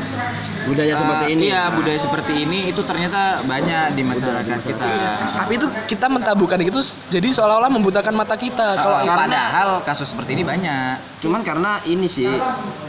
Budaya 0.65 0.93
seperti 0.95 1.25
eh, 1.27 1.33
ini. 1.35 1.41
Iya, 1.51 1.63
budaya 1.75 1.99
seperti 1.99 2.33
ini 2.47 2.59
itu 2.71 2.81
ternyata 2.87 3.43
banyak 3.43 3.99
di 3.99 4.03
masyarakat 4.07 4.59
kita. 4.63 4.89
tapi 5.35 5.51
itu 5.59 5.67
kita 5.91 6.07
mentabukan 6.07 6.59
itu 6.63 6.79
jadi 7.11 7.27
seolah-olah 7.35 7.69
membutakan 7.69 8.15
mata 8.15 8.39
kita. 8.39 8.79
Kalau 8.79 9.03
Kalau 9.03 9.19
padahal 9.19 9.69
kasus 9.83 10.07
seperti 10.09 10.39
ini 10.39 10.43
banyak. 10.47 11.11
cuman 11.19 11.43
karena 11.43 11.83
ini 11.83 12.07
sih 12.07 12.31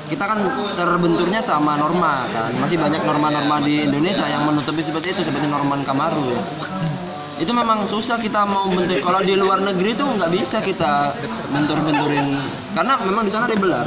kita 0.07 0.23
kan 0.23 0.39
terbenturnya 0.79 1.43
sama 1.43 1.75
norma 1.75 2.31
kan. 2.31 2.55
Masih 2.63 2.79
banyak 2.79 3.03
norma-norma 3.03 3.59
di 3.67 3.91
Indonesia 3.91 4.23
yang 4.31 4.47
menutupi 4.47 4.87
seperti 4.87 5.19
itu 5.19 5.27
seperti 5.27 5.51
Norman 5.51 5.83
Kamaru. 5.83 6.39
Itu 7.43 7.51
memang 7.57 7.89
susah 7.89 8.21
kita 8.21 8.45
mau 8.45 8.69
bentur 8.71 9.01
kalau 9.03 9.25
di 9.25 9.35
luar 9.35 9.65
negeri 9.65 9.97
tuh 9.97 10.15
nggak 10.15 10.31
bisa 10.31 10.63
kita 10.63 11.17
bentur-benturin. 11.51 12.39
Karena 12.71 12.95
memang 13.03 13.27
di 13.27 13.33
sana 13.35 13.51
ada 13.51 13.57
belar 13.59 13.87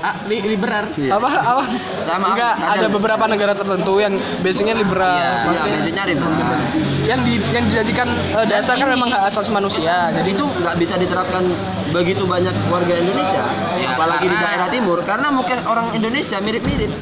Ah, 0.00 0.16
li 0.24 0.40
liberal. 0.42 0.88
Iya. 0.92 1.12
apa 1.12 1.28
apa 1.28 1.62
Sama, 2.02 2.32
enggak 2.32 2.54
kadang. 2.56 2.72
ada 2.74 2.86
beberapa 2.88 3.24
negara 3.26 3.52
tertentu 3.52 3.94
yang 3.96 4.12
basicnya 4.40 4.72
liberal 4.72 5.12
Iya, 5.12 5.28
ya 5.28 5.44
maksudnya 5.44 5.76
basicnya 5.76 6.02
ada 6.02 6.14
belar 6.16 6.60
yang 7.02 7.20
di 7.20 7.32
yang 7.50 7.64
dijadikan 7.64 8.08
eh, 8.08 8.46
dasar 8.46 8.74
kan 8.74 8.88
memang 8.88 9.08
hak 9.08 9.28
asasi 9.28 9.50
manusia 9.50 10.08
jadi 10.10 10.30
itu 10.30 10.44
nggak 10.46 10.76
bisa 10.76 10.94
diterapkan 10.96 11.42
begitu 11.90 12.24
banyak 12.24 12.52
warga 12.66 12.94
Indonesia 12.94 13.42
Ya, 13.76 13.92
apalagi 13.92 14.24
di 14.24 14.30
karena- 14.30 14.44
daerah 14.46 14.68
timur 14.68 14.98
karena 15.02 15.28
mungkin 15.30 15.56
orang 15.64 15.86
Indonesia 15.92 16.36
mirip-mirip 16.38 16.92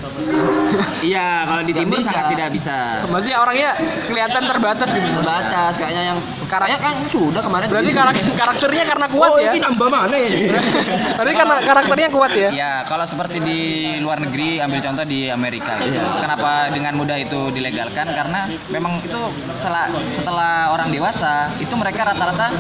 Iya, 1.01 1.27
kalau 1.45 1.63
di 1.63 1.73
timur 1.73 1.99
sangat 2.01 2.27
tidak 2.31 2.49
bisa. 2.51 3.07
maksudnya 3.07 3.39
orangnya 3.39 3.71
kelihatan 4.05 4.43
terbatas 4.45 4.89
gitu 4.91 5.09
terbatas 5.15 5.73
kayaknya 5.75 6.03
yang 6.09 6.19
kayak 6.49 6.81
kan 6.81 6.97
sudah 7.07 7.43
kemarin 7.45 7.67
berarti 7.69 7.93
karak- 7.93 8.25
karakternya 8.41 8.85
karena 8.85 9.07
kuat 9.07 9.31
oh 9.31 9.39
ya 9.39 9.53
ini 9.53 9.61
nambah 9.61 9.89
mana 9.89 10.17
ya 10.17 10.29
berarti 11.21 11.35
karena 11.37 11.55
karakternya 11.63 12.09
kuat 12.11 12.33
ya 12.35 12.51
Ya, 12.51 12.83
kalau 12.85 13.05
seperti 13.05 13.39
di 13.39 13.61
luar 14.01 14.19
negeri, 14.19 14.59
ambil 14.59 14.81
contoh 14.81 15.05
di 15.05 15.29
Amerika. 15.29 15.79
Iya. 15.79 16.19
Kenapa 16.19 16.73
dengan 16.73 16.97
mudah 16.97 17.15
itu 17.15 17.53
dilegalkan? 17.53 18.09
Karena 18.11 18.51
memang 18.67 18.99
itu 18.99 19.21
setelah, 19.55 19.87
setelah 20.11 20.73
orang 20.73 20.91
dewasa, 20.91 21.55
itu 21.61 21.71
mereka 21.77 22.09
rata-rata 22.09 22.51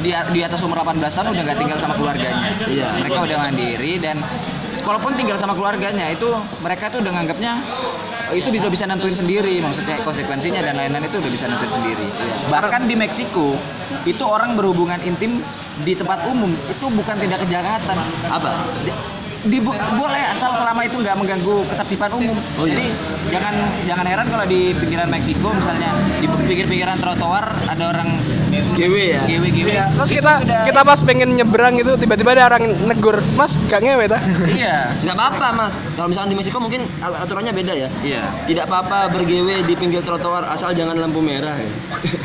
di, 0.00 0.14
di 0.14 0.40
atas 0.40 0.62
umur 0.62 0.80
18 0.80 1.04
tahun 1.04 1.28
udah 1.34 1.42
nggak 1.42 1.58
tinggal 1.58 1.78
sama 1.82 1.98
keluarganya. 1.98 2.54
Iya. 2.64 2.88
Mereka 3.02 3.18
udah 3.18 3.38
mandiri 3.38 3.92
dan 4.00 4.24
kalaupun 4.82 5.14
tinggal 5.14 5.38
sama 5.38 5.54
keluarganya 5.56 6.10
itu 6.12 6.28
mereka 6.60 6.90
tuh 6.92 7.00
udah 7.00 7.12
nganggapnya 7.14 7.52
"Oh, 8.30 8.36
itu 8.36 8.48
bisa 8.50 8.66
bisa 8.68 8.84
nentuin 8.84 9.14
sendiri 9.14 9.62
maksudnya 9.62 10.02
konsekuensinya 10.02 10.60
dan 10.60 10.74
lain-lain 10.76 11.06
itu 11.06 11.16
udah 11.22 11.32
bisa 11.32 11.44
nentuin 11.48 11.72
sendiri 11.72 12.06
bahkan 12.50 12.84
di 12.84 12.94
Meksiko 12.98 13.56
itu 14.04 14.24
orang 14.26 14.58
berhubungan 14.58 14.98
intim 15.06 15.40
di 15.86 15.92
tempat 15.96 16.26
umum 16.28 16.52
itu 16.68 16.86
bukan 16.90 17.14
tindak 17.16 17.40
kejahatan 17.46 17.98
apa 18.28 18.50
di 19.42 19.58
boleh 19.98 20.22
asal 20.38 20.54
selama 20.54 20.86
itu 20.86 21.02
nggak 21.02 21.18
mengganggu 21.18 21.66
ketertiban 21.74 22.14
umum. 22.14 22.38
Oh, 22.54 22.62
iya. 22.62 22.78
Jadi 22.78 22.86
jangan 23.34 23.54
jangan 23.90 24.06
heran 24.06 24.26
kalau 24.30 24.46
di 24.46 24.70
pinggiran 24.78 25.10
Meksiko 25.10 25.50
misalnya 25.50 25.90
di 26.22 26.30
pinggir-pinggiran 26.30 27.02
trotoar 27.02 27.50
ada 27.66 27.84
orang 27.90 28.22
GW 28.74 28.94
ya 28.96 29.20
GW 29.24 29.44
GW. 29.46 29.68
Iya, 29.68 29.84
terus 29.92 30.10
Itu 30.10 30.18
kita 30.18 30.32
udah- 30.40 30.64
kita 30.64 30.80
pas 30.82 31.00
pengen 31.00 31.30
nyebrang 31.32 31.74
gitu 31.74 31.92
tiba-tiba 31.94 32.30
ada 32.32 32.44
orang 32.48 32.64
negur 32.82 33.20
mas 33.32 33.56
gak 33.64 33.80
ngewe 33.80 34.04
ta 34.06 34.18
iya 34.48 34.90
nggak 35.00 35.14
apa-apa 35.14 35.46
mas 35.52 35.74
kalau 35.92 36.08
misalnya 36.08 36.30
di 36.30 36.36
Meksiko 36.36 36.58
mungkin 36.58 36.82
aturannya 36.98 37.52
beda 37.52 37.72
ya 37.72 37.88
iya 38.02 38.22
tidak 38.44 38.66
apa-apa 38.66 39.10
bergewe 39.10 39.62
di 39.62 39.74
pinggir 39.74 40.00
trotoar 40.00 40.44
asal 40.46 40.72
jangan 40.72 40.96
lampu 40.96 41.18
merah 41.18 41.54
ya. 41.54 41.70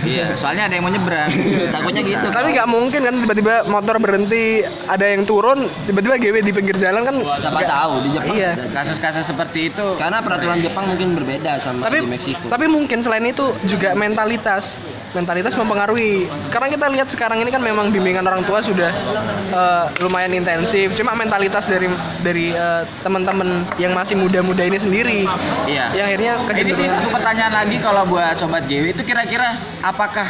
iya 0.04 0.26
soalnya 0.34 0.66
ada 0.66 0.74
yang 0.74 0.84
mau 0.84 0.92
nyebrang. 0.92 1.30
Takutnya 1.76 2.02
Bisa. 2.02 2.12
gitu. 2.14 2.28
tapi 2.30 2.48
nggak 2.52 2.68
mungkin 2.68 3.02
kan 3.02 3.16
tiba-tiba 3.20 3.54
motor 3.66 3.96
berhenti 3.98 4.46
ada 4.86 5.06
yang 5.06 5.24
turun 5.24 5.68
tiba-tiba 5.84 6.16
GW 6.18 6.36
di 6.42 6.52
pinggir 6.52 6.76
jalan 6.76 7.02
kan 7.04 7.16
siapa 7.38 7.58
nggak- 7.58 7.70
tahu 7.70 7.94
di 8.00 8.10
Jepang 8.12 8.36
Iya. 8.36 8.52
ada. 8.54 8.66
Kasus-kasus 8.78 9.26
seperti 9.28 9.60
itu 9.68 9.86
karena 9.96 10.18
peraturan 10.20 10.60
Jepang 10.60 10.86
mungkin 10.88 11.08
berbeda 11.14 11.52
sama 11.58 11.84
tapi 11.84 11.98
di 12.00 12.10
Meksiko 12.10 12.46
tapi 12.48 12.66
mungkin 12.66 12.98
selain 13.00 13.26
itu 13.26 13.46
juga 13.64 13.92
mentalitas 13.94 14.78
mentalitas 15.10 15.56
mempengaruhi 15.56 16.28
karena 16.48 16.68
kita 16.72 16.86
lihat 16.90 17.08
sekarang 17.12 17.44
ini 17.44 17.50
kan 17.52 17.60
memang 17.60 17.92
bimbingan 17.92 18.24
orang 18.24 18.44
tua 18.48 18.64
sudah 18.64 18.92
eh, 19.52 19.86
lumayan 20.02 20.34
intensif 20.34 20.94
cuma 20.96 21.14
mentalitas 21.14 21.68
dari 21.68 21.88
dari 22.24 22.54
eh, 22.54 22.84
teman-teman 23.04 23.68
yang 23.78 23.94
masih 23.94 24.16
muda-muda 24.16 24.64
ini 24.64 24.80
sendiri 24.80 25.20
Iya. 25.68 25.92
yang 25.94 26.06
akhirnya 26.08 26.34
Ini 26.48 26.72
sih 26.74 26.88
satu 26.90 27.08
pertanyaan 27.12 27.54
lagi 27.54 27.78
kalau 27.78 28.04
buat 28.08 28.40
sobat 28.40 28.66
GW 28.66 28.96
itu 28.98 29.04
kira-kira 29.04 29.60
apakah 29.84 30.28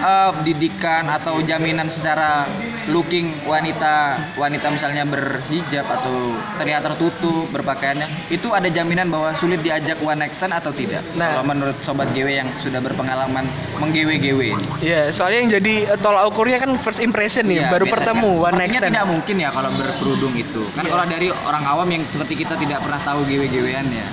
eh, 0.00 0.30
didikan 0.44 1.08
atau 1.08 1.40
jaminan 1.42 1.88
secara 1.88 2.46
looking 2.86 3.34
wanita 3.42 3.94
wanita 4.34 4.66
misalnya 4.68 5.02
berhijab 5.02 5.86
atau 5.86 6.34
terlihat 6.56 6.82
tertutup 6.84 7.50
berpakaiannya 7.50 8.06
itu 8.28 8.50
ada 8.50 8.66
jaminan 8.66 9.06
bahwa 9.06 9.34
sulit 9.36 9.60
diajak 9.60 9.98
one 9.98 10.18
night 10.18 10.34
stand 10.34 10.52
atau 10.52 10.70
tidak? 10.70 11.02
Nah. 11.12 11.34
Kalau 11.34 11.44
menurut 11.44 11.76
sobat 11.82 12.10
GW 12.10 12.28
yang 12.36 12.48
sudah 12.58 12.78
berpengalaman 12.78 13.46
menggewe-gewe 13.76 14.52
ini. 14.52 14.66
Iya, 14.80 15.10
soalnya 15.10 15.38
yang 15.38 15.50
jadi 15.52 15.74
eh, 15.88 15.98
tolak 15.98 16.26
ukurnya 16.26 16.58
kan 16.58 16.74
first 16.76 16.98
impression 16.98 17.44
nih, 17.44 17.60
Iya, 17.60 17.70
baru 17.70 17.84
bertemu 17.86 18.30
one 18.30 18.54
sepertinya 18.54 18.58
night 18.58 18.72
stand. 18.72 18.86
tidak 18.88 19.06
mungkin 19.06 19.34
ya 19.36 19.50
kalau 19.50 19.70
berkerudung 19.72 20.34
itu. 20.34 20.62
Kan 20.72 20.82
Iya. 20.82 20.90
kalau 20.90 21.04
dari 21.06 21.28
orang 21.30 21.64
awam 21.64 21.88
yang 21.88 22.02
seperti 22.08 22.34
kita 22.36 22.54
tidak 22.56 22.78
pernah 22.80 23.00
tahu 23.02 23.20
gewe-gewean 23.24 23.86
ya. 23.88 24.06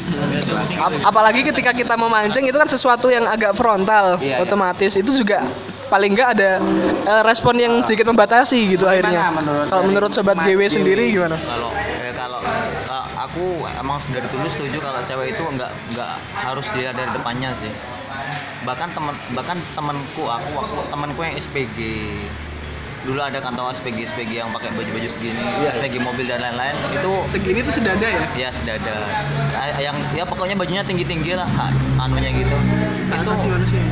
Ap- 0.79 1.03
apalagi 1.05 1.41
ketika 1.43 1.71
kita 1.71 1.93
memancing 1.93 2.43
itu 2.43 2.55
kan 2.55 2.67
sesuatu 2.67 3.07
yang 3.07 3.25
agak 3.25 3.53
frontal, 3.53 4.17
Iya, 4.17 4.37
iya. 4.39 4.43
otomatis 4.43 4.93
itu 4.93 5.11
juga 5.13 5.45
paling 5.93 6.11
nggak 6.11 6.29
ada 6.33 6.51
eh, 7.05 7.21
respon 7.21 7.53
yang 7.55 7.77
sedikit 7.79 8.09
membatasi 8.09 8.57
gitu 8.67 8.83
Gimana 8.83 8.97
akhirnya. 8.97 9.21
menurut- 9.31 9.69
Kalau 9.69 9.83
menurut 9.85 10.09
sobat 10.09 10.37
GW 10.39 10.59
sendiri 10.67 11.05
gimana? 11.07 11.37
kalau 11.37 11.69
eh, 12.01 12.13
kalau 12.13 12.39
eh, 12.41 13.05
aku 13.15 13.45
emang 13.75 14.01
dari 14.09 14.25
dulu 14.27 14.47
setuju 14.47 14.77
kalau 14.79 14.99
cewek 15.03 15.37
itu 15.37 15.43
nggak 15.45 15.69
nggak 15.93 16.11
harus 16.33 16.65
dilihat 16.73 16.97
dari 16.97 17.13
depannya 17.13 17.53
sih 17.55 17.69
bahkan 18.63 18.89
temen 18.89 19.13
bahkan 19.31 19.57
temanku 19.71 20.23
aku 20.23 20.49
aku 20.55 20.75
temanku 20.87 21.19
yang 21.21 21.35
SPG 21.35 21.77
dulu 23.03 23.19
ada 23.19 23.35
kantong 23.37 23.67
SPG 23.69 24.07
SPG 24.07 24.31
yang 24.39 24.49
pakai 24.49 24.71
baju 24.71 24.87
baju 24.87 25.09
segini 25.11 25.43
SPG 25.69 25.99
mobil 25.99 26.23
dan 26.23 26.39
lain-lain 26.39 26.71
itu 26.89 27.11
Segini 27.27 27.59
tuh 27.59 27.75
sedada 27.75 28.07
ya? 28.07 28.23
ya 28.33 28.49
sedada 28.49 28.95
yang 29.77 29.93
ya 30.15 30.23
pokoknya 30.23 30.55
bajunya 30.55 30.81
tinggi 30.81 31.03
tinggi 31.03 31.35
lah 31.35 31.45
anunya 31.99 32.31
gitu 32.33 32.55
Hak 33.05 33.19
itu 33.19 33.29
asasi 33.29 33.45
manusia. 33.45 33.83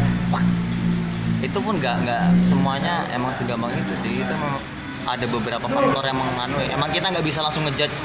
Itu 1.42 1.58
pun 1.58 1.82
nggak 1.82 2.06
nggak 2.06 2.24
semuanya 2.48 3.06
emang 3.12 3.34
segampang 3.36 3.74
itu 3.74 3.94
sih. 4.06 4.22
Itu 4.22 4.34
memang 4.34 4.62
ada 5.10 5.26
beberapa 5.26 5.66
faktor 5.66 6.04
yang 6.06 6.18
menganu 6.22 6.62
emang 6.62 6.90
kita 6.94 7.10
nggak 7.10 7.26
bisa 7.26 7.42
langsung 7.42 7.66
ngejudge 7.66 7.98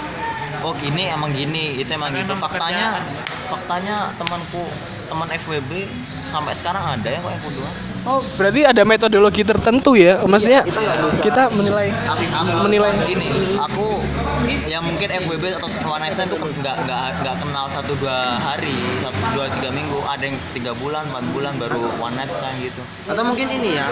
oh 0.65 0.73
ini 0.81 1.13
emang 1.13 1.31
gini 1.37 1.77
itu 1.77 1.91
emang 1.93 2.17
gitu. 2.17 2.33
Faktanya 2.41 3.05
faktanya 3.53 4.17
temanku 4.17 4.65
teman 5.07 5.29
FWB 5.31 5.87
sampai 6.33 6.57
sekarang 6.59 6.83
ada 6.99 7.07
ya 7.07 7.21
kok 7.23 7.31
yang 7.31 7.45
kedua 7.45 7.71
Oh, 8.07 8.23
berarti 8.39 8.63
ada 8.63 8.87
metodologi 8.87 9.43
tertentu 9.43 9.99
ya? 9.99 10.23
Maksudnya 10.23 10.63
kita 10.63 10.79
nggak 10.79 10.99
bisa. 11.11 11.23
kita 11.27 11.43
menilai 11.51 11.89
aku, 12.07 12.23
aku 12.23 12.53
menilai 12.71 12.91
gini. 13.03 13.29
Aku 13.59 13.87
ya 14.67 14.79
mungkin 14.79 15.11
FWB 15.11 15.59
atau 15.59 15.67
one 15.85 16.07
night 16.07 16.15
stand 16.15 16.31
itu 16.31 16.39
nggak 16.39 16.77
nggak 16.87 17.03
nggak 17.23 17.35
kenal 17.43 17.67
satu 17.67 17.99
dua 17.99 18.39
hari 18.39 18.79
satu 19.03 19.19
dua 19.35 19.47
tiga 19.59 19.71
minggu. 19.75 19.99
Ada 20.07 20.23
yang 20.23 20.37
tiga 20.55 20.73
bulan 20.79 21.03
empat 21.11 21.25
bulan 21.35 21.53
baru 21.59 21.83
one 21.99 22.15
night 22.15 22.31
stand 22.31 22.63
gitu. 22.63 22.79
Atau 23.11 23.27
mungkin 23.27 23.47
ini 23.51 23.75
ya 23.75 23.91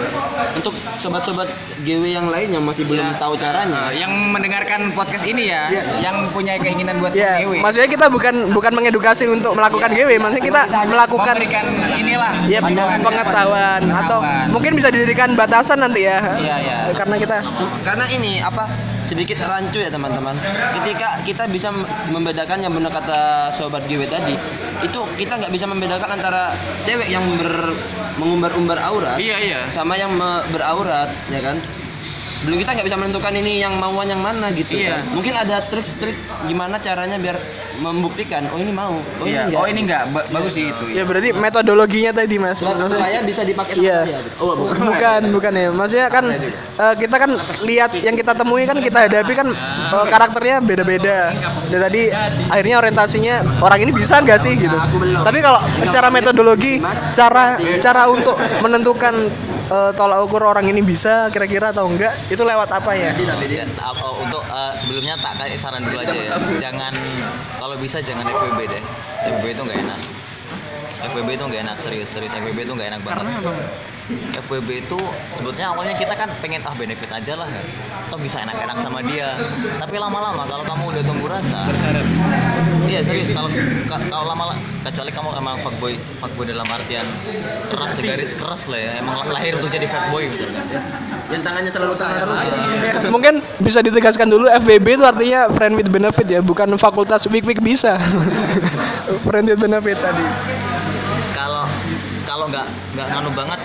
untuk 0.55 0.71
sobat-sobat 1.03 1.51
GW 1.83 2.03
yang 2.07 2.31
lain 2.31 2.55
yang 2.55 2.63
masih 2.63 2.87
belum 2.87 3.03
Ya. 3.05 3.19
tahu 3.19 3.35
caranya. 3.35 3.91
Eh, 3.91 3.99
yang 3.99 4.11
mendengarkan 4.31 4.95
podcast 4.95 5.27
ini 5.27 5.51
ya, 5.51 5.67
yang 5.99 6.31
punya 6.31 6.55
keinginan 6.55 7.03
buat 7.03 7.11
Ya, 7.11 7.43
ngewe. 7.43 7.59
maksudnya 7.59 7.91
kita 7.91 8.07
bukan 8.07 8.55
bukan 8.55 8.71
mengedukasi 8.71 9.27
untuk 9.27 9.51
melakukan 9.53 9.91
GW, 9.91 10.09
maksudnya 10.17 10.45
kita 10.45 10.61
melakukan 10.87 11.35
memberikan 11.35 11.65
inilah 11.99 12.33
ya 12.47 12.59
pengetahuan 13.03 13.81
atau 14.05 14.19
mungkin 14.49 14.71
bisa 14.73 14.87
dijadikan 14.89 15.33
batasan 15.33 15.81
nanti 15.81 16.05
ya. 16.05 16.17
Iya, 16.37 16.55
iya. 16.61 16.77
Karena 16.93 17.15
kita 17.17 17.41
karena 17.81 18.05
ini 18.07 18.39
apa 18.39 18.69
sedikit 19.05 19.37
rancu 19.45 19.77
ya 19.77 19.93
teman-teman 19.93 20.33
ketika 20.81 21.21
kita 21.21 21.45
bisa 21.45 21.69
membedakan 22.09 22.57
yang 22.57 22.73
benar 22.73 22.89
kata 22.89 23.53
sobat 23.53 23.85
GW 23.85 24.09
tadi 24.09 24.33
itu 24.81 24.99
kita 25.15 25.37
nggak 25.37 25.53
bisa 25.53 25.69
membedakan 25.69 26.09
antara 26.09 26.57
cewek 26.89 27.05
yang 27.05 27.21
ber, 27.37 27.77
mengumbar-umbar 28.17 28.81
aurat 28.81 29.21
iya 29.21 29.37
iya 29.37 29.59
sama 29.69 29.93
yang 29.93 30.09
me- 30.09 30.41
beraurat 30.49 31.13
ya 31.29 31.37
kan 31.37 31.61
belum 32.45 32.57
kita 32.57 32.69
nggak 32.71 32.85
bisa 32.85 32.97
menentukan 32.97 33.33
ini 33.33 33.59
yang 33.59 33.73
mauan 33.75 34.05
yang 34.05 34.21
mana 34.21 34.47
gitu 34.51 34.71
Iya. 34.71 35.01
kan. 35.01 35.03
mungkin 35.11 35.33
ada 35.33 35.57
trik-trik 35.63 36.15
gimana 36.45 36.77
caranya 36.77 37.17
biar 37.17 37.37
membuktikan 37.75 38.47
oh 38.47 38.57
ini 38.57 38.71
mau 38.71 38.95
oh 38.95 39.25
iya 39.25 39.43
ini 39.43 39.49
enggak 39.49 39.59
oh 39.59 39.67
ini 39.67 39.79
enggak 39.83 40.03
Ba- 40.07 40.27
bagus 40.31 40.53
sih 40.53 40.65
itu 40.65 40.85
ya 40.89 41.03
berarti 41.03 41.29
metodologinya 41.33 42.11
tadi 42.13 42.35
Mas. 42.37 42.55
supaya 42.55 42.77
Maksudnya- 42.77 43.23
bisa 43.25 43.41
dipakai 43.43 43.73
sama 43.73 43.83
Iya. 43.83 43.99
dia 44.05 44.19
oh 44.37 44.53
bukan 44.55 44.79
Bukan, 44.85 45.21
bukan 45.33 45.53
ya. 45.53 45.67
Maksudnya 45.69 46.07
kan 46.07 46.25
eh, 46.29 46.93
kita 46.95 47.15
kan 47.17 47.31
lihat 47.61 47.91
yang 47.97 48.15
kita 48.15 48.31
temui 48.31 48.63
kan 48.63 48.77
kita 48.77 48.99
hadapi 49.01 49.33
kan 49.33 49.47
eh, 49.51 50.05
karakternya 50.07 50.61
beda-beda. 50.61 51.35
Dan 51.67 51.79
tadi 51.81 52.01
akhirnya 52.47 52.75
orientasinya 52.79 53.35
orang 53.59 53.79
ini 53.81 53.91
bisa 53.91 54.21
nggak 54.21 54.39
sih 54.39 54.53
gitu. 54.55 54.77
Tapi 55.17 55.39
kalau 55.41 55.59
secara 55.81 56.07
metodologi, 56.07 56.79
cara 57.11 57.55
cara 57.77 58.07
untuk 58.07 58.33
menentukan 58.61 59.27
eh, 59.67 59.91
tolak 59.93 60.19
ukur 60.21 60.41
orang 60.43 60.65
ini 60.65 60.81
bisa 60.81 61.29
kira-kira 61.29 61.69
atau 61.69 61.85
enggak 61.85 62.13
itu 62.27 62.41
lewat 62.41 62.69
apa 62.69 62.91
ya? 62.93 63.11
Ya, 63.15 63.65
apa- 63.75 64.15
untuk 64.15 64.43
eh, 64.43 64.73
sebelumnya 64.77 65.15
tak 65.17 65.33
kasih 65.37 65.57
saran 65.57 65.81
dulu 65.81 65.97
aja 65.97 66.13
ya. 66.13 66.31
Jangan 66.61 66.93
kalau 67.57 67.75
bisa 67.75 67.97
jangan 67.99 68.25
FWB 68.27 68.59
deh. 68.67 68.83
FWB 69.25 69.45
itu 69.51 69.61
nggak 69.63 69.79
enak 69.81 69.99
FWB 71.05 71.29
itu 71.35 71.43
nggak 71.45 71.61
enak 71.61 71.77
serius 71.79 72.09
serius 72.09 72.33
FWB 72.33 72.57
itu 72.63 72.73
nggak 72.73 72.89
enak 72.95 73.01
banget 73.01 73.25
FWB 74.37 74.85
itu 74.85 74.99
sebetulnya 75.33 75.73
awalnya 75.73 75.97
kita 75.97 76.13
kan 76.13 76.29
pengen 76.37 76.61
ah 76.61 76.77
benefit 76.77 77.09
aja 77.09 77.33
lah 77.33 77.49
ya. 77.49 77.63
Toh 78.05 78.21
bisa 78.21 78.37
enak-enak 78.37 78.77
sama 78.77 79.01
dia. 79.01 79.33
Tapi 79.81 79.97
lama-lama 79.97 80.45
kalau 80.45 80.61
kamu 80.61 80.83
udah 80.93 81.03
tumbuh 81.09 81.25
rasa, 81.25 81.65
iya 82.85 83.01
serius 83.01 83.33
kalau 83.33 83.49
ka- 83.89 84.05
kalau 84.05 84.29
lama 84.29 84.53
kecuali 84.85 85.09
kamu 85.09 85.29
emang 85.35 85.57
fuckboy 85.65 85.93
fuckboy 86.21 86.45
dalam 86.45 86.69
artian 86.69 87.01
keras 87.65 87.97
garis 87.97 88.31
keras 88.37 88.69
lah 88.69 88.77
ya 88.77 88.91
emang 89.01 89.25
lahir 89.25 89.57
untuk 89.57 89.73
jadi 89.73 89.89
fuckboy 89.89 90.29
misalnya. 90.29 90.61
yang 91.33 91.41
tangannya 91.41 91.71
selalu 91.73 91.97
sana 91.97 92.21
terus 92.21 92.41
ya 92.45 92.53
Ya, 92.85 92.93
mungkin 93.13 93.41
bisa 93.57 93.81
ditegaskan 93.81 94.29
dulu 94.29 94.45
FBB 94.61 95.01
itu 95.01 95.03
artinya 95.03 95.49
friend 95.49 95.73
with 95.73 95.89
benefit 95.89 96.29
ya, 96.29 96.45
bukan 96.45 96.77
fakultas 96.77 97.25
week 97.25 97.41
week 97.41 97.57
bisa. 97.57 97.97
friend 99.25 99.49
with 99.49 99.57
benefit 99.57 99.97
tadi. 99.97 100.54
Kalau 102.45 102.61
nggak 102.61 102.69
nggak 102.93 103.07
nganu 103.09 103.31
banget 103.33 103.59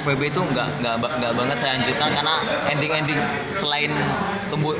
FWB 0.00 0.32
itu 0.32 0.40
nggak 0.40 0.68
nggak 0.80 0.96
nggak 0.96 1.32
banget 1.36 1.56
saya 1.60 1.72
anjurkan 1.76 2.08
karena 2.16 2.34
ending 2.72 2.92
ending 2.96 3.20
selain 3.60 3.92
tumbuh 4.48 4.72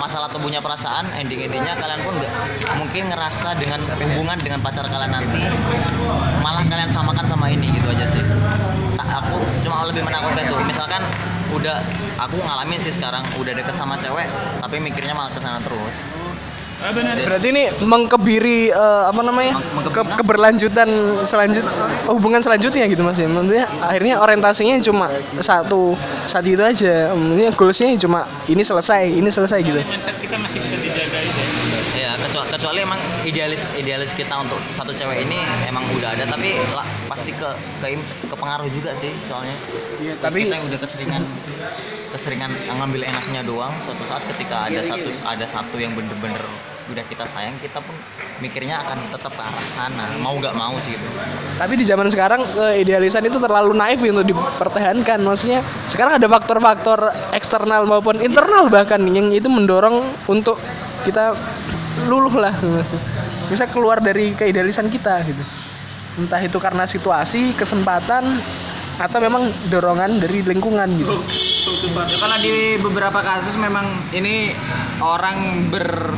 masalah 0.00 0.32
tumbuhnya 0.32 0.64
perasaan 0.64 1.12
ending 1.12 1.44
endingnya 1.44 1.76
kalian 1.76 2.00
pun 2.00 2.16
nggak 2.16 2.32
mungkin 2.80 3.12
ngerasa 3.12 3.60
dengan 3.60 3.84
hubungan 4.00 4.40
dengan 4.40 4.64
pacar 4.64 4.88
kalian 4.88 5.12
nanti. 5.12 5.44
Malah 6.40 6.64
kalian 6.64 6.88
samakan 6.88 7.28
sama 7.28 7.52
ini 7.52 7.68
gitu 7.68 7.84
aja 7.92 8.08
sih. 8.08 8.24
Tak, 8.96 9.08
aku 9.12 9.44
cuma 9.60 9.84
lebih 9.84 10.00
menakutkan 10.00 10.48
tuh 10.48 10.64
misalkan 10.64 11.04
udah 11.52 11.84
aku 12.16 12.40
ngalamin 12.40 12.80
sih 12.80 12.96
sekarang 12.96 13.20
udah 13.36 13.52
deket 13.52 13.76
sama 13.76 14.00
cewek 14.00 14.24
tapi 14.64 14.80
mikirnya 14.80 15.12
malah 15.12 15.28
ke 15.28 15.38
sana 15.44 15.60
terus 15.60 15.94
Berarti 17.24 17.46
ini 17.48 17.64
mengkebiri 17.80 18.68
eh, 18.68 19.02
apa 19.08 19.20
namanya 19.24 19.56
Meng- 19.72 19.88
ke- 19.88 20.14
keberlanjutan 20.20 20.88
selanjut 21.24 21.64
hubungan 22.10 22.44
selanjutnya 22.44 22.84
gitu 22.90 23.00
mas 23.00 23.16
ya. 23.16 23.24
Maksudnya 23.24 23.66
akhirnya 23.80 24.14
orientasinya 24.20 24.76
cuma 24.84 25.08
satu 25.40 25.96
satu 26.26 26.46
itu 26.48 26.60
aja. 26.60 27.14
Maksudnya 27.14 27.50
goalsnya 27.56 27.88
cuma 27.96 28.20
ini 28.46 28.60
selesai, 28.60 29.04
ini 29.08 29.30
selesai 29.32 29.58
gitu. 29.64 29.80
mindset 29.80 30.16
kita 30.20 30.36
masih 30.36 30.58
bisa 30.60 30.76
dijaga 30.76 31.18
aja 31.20 31.43
idealis 33.24 33.64
idealis 33.74 34.12
kita 34.12 34.34
untuk 34.36 34.60
satu 34.76 34.92
cewek 34.92 35.24
ini 35.24 35.40
emang 35.66 35.84
udah 35.96 36.12
ada 36.12 36.24
tapi 36.28 36.56
lah, 36.76 36.84
pasti 37.08 37.32
ke 37.32 37.48
ke 37.80 37.96
kepengaruh 38.28 38.68
juga 38.70 38.92
sih 39.00 39.10
soalnya. 39.26 39.56
Iya, 40.00 40.14
tapi- 40.20 40.44
kita 40.44 40.54
yang 40.60 40.66
udah 40.68 40.80
keseringan 40.80 41.22
keseringan 42.12 42.50
ngambil 42.68 43.02
enaknya 43.02 43.40
doang 43.42 43.74
suatu 43.82 44.04
saat 44.06 44.22
ketika 44.36 44.68
ada 44.70 44.80
satu 44.84 45.10
ada 45.24 45.46
satu 45.48 45.76
yang 45.80 45.96
bener-bener 45.96 46.44
udah 46.84 47.04
kita 47.08 47.24
sayang 47.24 47.56
kita 47.64 47.80
pun 47.80 47.96
mikirnya 48.44 48.84
akan 48.84 49.08
tetap 49.08 49.32
ke 49.32 49.40
arah 49.40 49.66
sana 49.72 50.04
mau 50.20 50.36
nggak 50.36 50.52
mau 50.52 50.76
sih 50.84 50.92
gitu. 50.92 51.06
Tapi 51.56 51.80
di 51.80 51.84
zaman 51.88 52.12
sekarang 52.12 52.44
eh, 52.44 52.84
idealisan 52.84 53.24
itu 53.24 53.40
terlalu 53.40 53.72
naif 53.72 54.04
untuk 54.04 54.28
dipertahankan. 54.28 55.18
Maksudnya 55.24 55.64
sekarang 55.88 56.20
ada 56.20 56.28
faktor-faktor 56.28 57.08
eksternal 57.32 57.88
maupun 57.88 58.20
internal 58.20 58.68
bahkan 58.68 59.00
yang 59.08 59.32
itu 59.32 59.48
mendorong 59.48 60.12
untuk 60.28 60.60
kita 61.08 61.32
luluh 62.04 62.36
lah. 62.36 62.52
Bisa 63.52 63.64
keluar 63.68 64.04
dari 64.04 64.36
keidealisan 64.36 64.92
kita 64.92 65.24
gitu. 65.24 65.40
Entah 66.20 66.38
itu 66.38 66.58
karena 66.60 66.84
situasi, 66.86 67.56
kesempatan 67.56 68.38
atau 68.94 69.18
memang 69.18 69.50
dorongan 69.68 70.22
dari 70.22 70.42
lingkungan 70.42 70.88
gitu. 71.02 71.18
Ya, 71.84 72.16
kalau 72.20 72.36
di 72.38 72.78
beberapa 72.78 73.20
kasus 73.20 73.58
memang 73.58 73.86
ini 74.14 74.54
orang 75.02 75.68
ber 75.68 76.14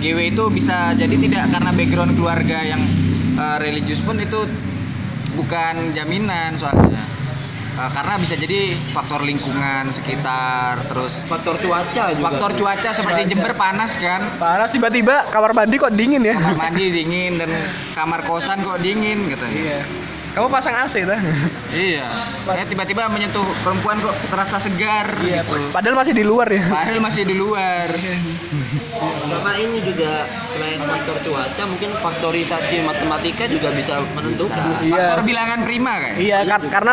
GW 0.00 0.32
itu 0.32 0.44
bisa 0.48 0.96
jadi 0.96 1.12
tidak 1.12 1.52
karena 1.52 1.70
background 1.74 2.12
keluarga 2.16 2.64
yang 2.64 2.82
eh, 3.36 3.56
religius 3.60 4.00
pun 4.00 4.16
itu 4.16 4.46
bukan 5.36 5.92
jaminan 5.92 6.56
soalnya. 6.56 7.02
Eh, 7.70 7.90
karena 7.94 8.14
bisa 8.18 8.34
jadi 8.36 8.76
faktor 8.92 9.22
lingkungan 9.22 9.88
sekitar, 9.92 10.84
terus 10.90 11.16
faktor 11.28 11.56
cuaca 11.60 12.12
juga 12.12 12.26
faktor 12.28 12.50
cuaca 12.58 12.90
seperti 12.92 13.20
Cuaca. 13.24 13.30
Jember 13.30 13.52
panas 13.56 13.90
kan. 13.96 14.20
Panas 14.36 14.70
tiba-tiba 14.72 15.28
kamar 15.30 15.52
mandi 15.52 15.76
kok 15.76 15.92
dingin 15.94 16.22
ya? 16.24 16.34
Kamar 16.36 16.70
mandi 16.70 16.84
dingin 16.92 17.38
dan 17.40 17.50
kamar 17.92 18.24
kosan 18.24 18.62
kok 18.62 18.78
dingin 18.80 19.28
gitu 19.28 19.46
Iya. 19.46 20.09
Kamu 20.30 20.46
pasang 20.46 20.74
AC 20.78 21.02
dah. 21.02 21.18
Iya. 21.70 22.06
Ya 22.46 22.64
tiba-tiba 22.64 23.06
menyentuh 23.06 23.42
perempuan 23.62 23.98
kok 23.98 24.14
terasa 24.30 24.62
segar 24.62 25.18
Iya. 25.18 25.42
gitu. 25.42 25.58
Padahal 25.70 25.98
masih 25.98 26.14
di 26.14 26.22
luar 26.22 26.46
ya. 26.46 26.64
Padahal 26.66 27.02
masih 27.02 27.22
di 27.26 27.34
luar. 27.34 27.88
sama 29.30 29.56
ini 29.56 29.80
juga 29.80 30.26
selain 30.52 30.82
faktor 30.82 31.16
cuaca 31.24 31.62
mungkin 31.64 31.90
faktorisasi 31.96 32.84
matematika 32.84 33.48
juga 33.48 33.72
bisa 33.72 34.02
menentukan 34.12 34.60
Iya. 34.82 35.16
Faktor 35.16 35.20
bilangan 35.24 35.58
prima 35.64 35.92
kan? 35.96 36.12
Iya 36.14 36.38
kan 36.44 36.60
karena 36.68 36.92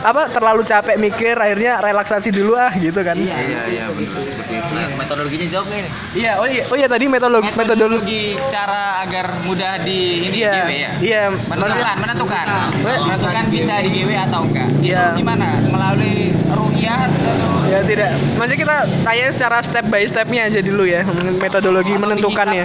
apa 0.00 0.22
terlalu 0.30 0.62
capek 0.62 0.96
mikir 0.96 1.34
akhirnya 1.34 1.80
relaksasi 1.80 2.30
dulu 2.30 2.54
ah 2.54 2.70
gitu 2.76 3.00
kan. 3.00 3.16
Iya. 3.18 3.34
Iya, 3.34 3.60
iya 3.66 3.84
benar 3.90 4.22
seperti 4.22 4.52
itu. 4.54 4.70
Nah, 4.72 4.86
metodologinya 4.94 5.46
jawab 5.50 5.66
nggak 5.68 5.80
ini? 5.80 5.90
oh 6.34 6.46
iya 6.46 6.62
oh 6.70 6.76
iya 6.76 6.86
tadi 6.86 7.04
metodologi 7.06 7.50
metodologi 7.50 7.60
Metodologi 7.74 8.22
cara 8.48 8.82
agar 9.02 9.26
mudah 9.42 9.72
di 9.82 9.98
ini 10.22 10.36
Iya. 10.38 10.52
Ya. 10.70 10.90
Iya. 11.00 11.22
Menentukan, 11.50 11.96
menentukan. 11.98 12.46
Iya. 12.74 12.96
Menentukan 13.00 13.44
bisa 13.48 13.74
di 13.80 13.88
GW 13.92 14.10
atau 14.20 14.40
enggak. 14.44 14.68
Iya. 14.80 15.04
Gimana? 15.14 15.48
Melalui 15.64 16.32
rukyah 16.46 16.98
atau 17.06 17.32
Ya 17.64 17.80
tidak. 17.82 18.10
Maksudnya 18.36 18.60
kita 18.60 18.76
tanya 19.02 19.26
secara 19.30 19.58
step 19.60 19.84
by 19.88 20.04
stepnya 20.04 20.46
aja 20.46 20.60
dulu 20.60 20.84
ya 20.84 21.02
metodologi 21.34 21.92
atau 21.92 22.02
menentukannya. 22.02 22.64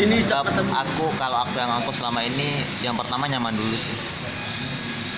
ini 0.00 0.24
aku 0.24 1.12
kalau 1.20 1.44
aku 1.44 1.60
yang 1.60 1.72
aku 1.76 1.92
selama 1.92 2.24
ini 2.24 2.64
yang 2.80 2.96
pertama 2.96 3.28
nyaman 3.28 3.52
dulu 3.52 3.74
sih. 3.74 3.92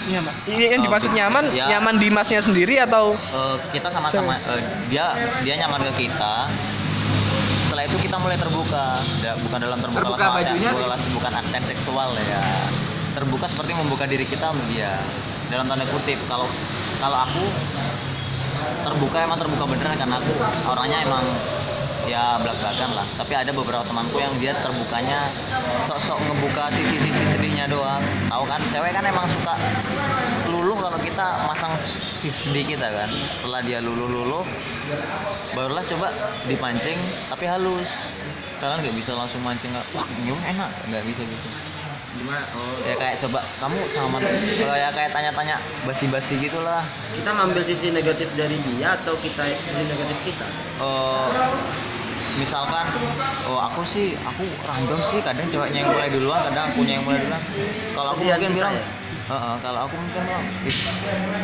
Iya, 0.02 0.18
Mbak. 0.18 0.34
Ini 0.50 0.64
yang 0.66 0.80
Oh, 0.82 0.84
dimaksud 0.90 1.10
nyaman, 1.14 1.44
ya. 1.54 1.66
nyaman 1.70 1.94
di 2.02 2.10
masnya 2.10 2.42
sendiri 2.42 2.74
atau 2.82 3.14
Eh, 3.14 3.56
kita 3.70 3.86
sama-sama 3.86 4.34
eh, 4.50 4.58
dia 4.90 5.14
dia 5.46 5.54
nyaman 5.56 5.86
ke 5.86 6.10
kita 6.10 6.50
setelah 7.62 7.88
itu 7.88 7.96
kita 8.02 8.16
mulai 8.18 8.36
terbuka 8.36 9.00
bukan 9.38 9.58
dalam 9.62 9.78
terbuka, 9.80 10.02
Terbuka 10.02 10.24
artian 10.26 10.44
bajunya? 10.58 10.70
bukan 11.14 11.32
akten 11.32 11.62
seksual 11.64 12.10
ya 12.18 12.42
terbuka 13.12 13.46
seperti 13.48 13.72
membuka 13.77 14.05
diri 14.09 14.25
kita 14.25 14.53
untuk 14.53 14.66
dia. 14.72 15.01
Dalam 15.53 15.68
tanda 15.68 15.85
kutip 15.88 16.16
kalau 16.27 16.48
kalau 16.96 17.18
aku 17.29 17.44
terbuka 18.83 19.16
emang 19.25 19.38
terbuka 19.38 19.64
beneran 19.68 19.96
karena 20.01 20.16
aku 20.18 20.33
orangnya 20.68 20.98
emang 21.05 21.25
ya 22.09 22.40
belak-belakan 22.40 22.90
lah. 22.98 23.07
Tapi 23.14 23.33
ada 23.37 23.51
beberapa 23.55 23.85
temanku 23.87 24.18
yang 24.18 24.35
dia 24.42 24.57
terbukanya 24.59 25.31
sok-sok 25.87 26.18
ngebuka 26.18 26.72
sisi-sisi 26.75 27.25
sedihnya 27.37 27.70
doang. 27.70 28.03
Tahu 28.27 28.44
kan? 28.48 28.61
Cewek 28.75 28.90
kan 28.94 29.05
emang 29.07 29.27
suka 29.31 29.55
luluh 30.51 30.79
kalau 30.79 30.98
kita 30.98 31.27
masang 31.46 31.72
sisi 32.18 32.51
sedih 32.51 32.75
kita 32.75 32.88
kan. 32.90 33.11
Setelah 33.29 33.61
dia 33.62 33.79
luluh-luluh 33.79 34.42
barulah 35.55 35.85
coba 35.87 36.11
dipancing 36.48 36.98
tapi 37.31 37.44
halus. 37.46 38.09
Kalian 38.62 38.79
nggak 38.87 38.94
bisa 38.94 39.11
langsung 39.18 39.42
mancing 39.42 39.75
nggak 39.75 39.87
wah 39.94 40.07
gimana 40.07 40.44
enak. 40.55 40.70
Nggak 40.90 41.03
bisa 41.07 41.22
gitu 41.27 41.71
gimana? 42.16 42.44
Oh, 42.53 42.77
ya 42.85 42.94
kayak 42.96 43.16
coba 43.25 43.40
kamu 43.61 43.79
sama 43.88 44.16
kayak 44.20 44.92
kayak 44.92 45.11
tanya-tanya 45.16 45.57
basi-basi 45.88 46.37
gitulah. 46.40 46.85
Kita 47.16 47.31
ngambil 47.33 47.62
sisi 47.64 47.88
negatif 47.88 48.29
dari 48.37 48.61
dia 48.61 49.01
atau 49.01 49.16
kita 49.20 49.48
sisi 49.48 49.85
negatif 49.88 50.18
kita? 50.25 50.46
Eh, 50.83 51.29
misalkan 52.37 52.87
oh 53.45 53.61
aku 53.61 53.85
sih 53.85 54.16
aku 54.25 54.45
random 54.64 55.01
sih 55.11 55.21
kadang 55.21 55.47
ceweknya 55.53 55.85
yang 55.85 55.90
mulai 55.92 56.09
duluan 56.09 56.40
kadang 56.49 56.73
akunya 56.73 56.92
yang 57.01 57.05
mulai 57.05 57.21
duluan. 57.21 57.42
Kalau 57.92 58.09
aku 58.16 58.21
mungkin 58.25 58.53
bilang 58.57 58.73
ya? 58.73 58.85
"Heeh, 59.23 59.55
kalau 59.62 59.81
aku 59.87 59.95
mungkin 59.97 60.23
bilang 60.27 60.45
"Ih, 60.66 60.77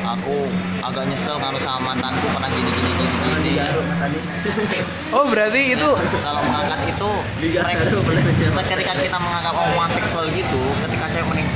aku 0.03 0.35
agak 0.83 1.05
nyesel 1.09 1.37
kalau 1.39 1.59
sama 1.63 1.95
mantanku 1.95 2.27
pernah 2.33 2.51
gini 2.51 2.71
gini 2.73 2.91
gini 2.97 3.17
gini. 3.23 3.53
Oh 5.17 5.25
berarti 5.29 5.73
itu 5.73 5.89
kalau 6.21 6.41
mengangkat 6.45 6.81
itu 6.85 7.11
mereka, 7.41 7.83
ketika 8.77 8.93
kita 8.93 9.17
mengangkat 9.17 9.55
omongan 9.57 9.91
seksual 9.97 10.25
gitu 10.33 10.63
ketika 10.85 11.07
cewek 11.17 11.27
menim 11.33 11.47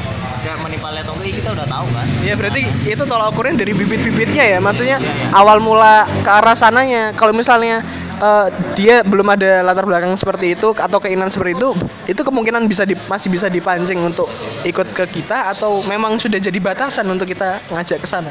cewek 0.43 0.59
menimpalnya 0.59 1.07
atau 1.07 1.15
enggak 1.15 1.29
ya 1.31 1.35
kita 1.39 1.51
udah 1.55 1.67
tahu 1.71 1.87
kan? 1.95 2.07
Ya 2.25 2.35
berarti 2.35 2.61
itu 2.83 3.03
tolak 3.07 3.31
ukurnya 3.31 3.55
dari 3.63 3.73
bibit-bibitnya 3.77 4.45
ya? 4.57 4.59
Maksudnya 4.59 4.99
Iya, 4.99 5.13
iya. 5.31 5.39
awal 5.39 5.63
mula 5.63 6.09
ke 6.27 6.31
arah 6.31 6.57
sananya. 6.59 7.15
Kalau 7.15 7.31
misalnya 7.31 7.85
eh, 8.23 8.47
dia 8.79 9.03
belum 9.03 9.27
ada 9.35 9.67
latar 9.67 9.85
belakang 9.85 10.15
seperti 10.15 10.55
itu 10.55 10.71
atau 10.79 10.99
keinginan 11.03 11.29
seperti 11.29 11.59
itu 11.59 11.75
itu 12.07 12.23
kemungkinan 12.23 12.71
bisa 12.71 12.87
di- 12.87 12.99
masih 13.11 13.29
bisa 13.29 13.51
dipancing 13.51 13.99
untuk 13.99 14.31
ikut 14.63 14.95
ke 14.95 15.05
kita 15.11 15.51
atau 15.53 15.83
memang 15.83 16.17
sudah 16.23 16.39
jadi 16.39 16.59
batasan 16.63 17.05
untuk 17.11 17.27
kita 17.27 17.59
ngajak 17.75 17.99
ke 17.99 18.09
sana 18.09 18.31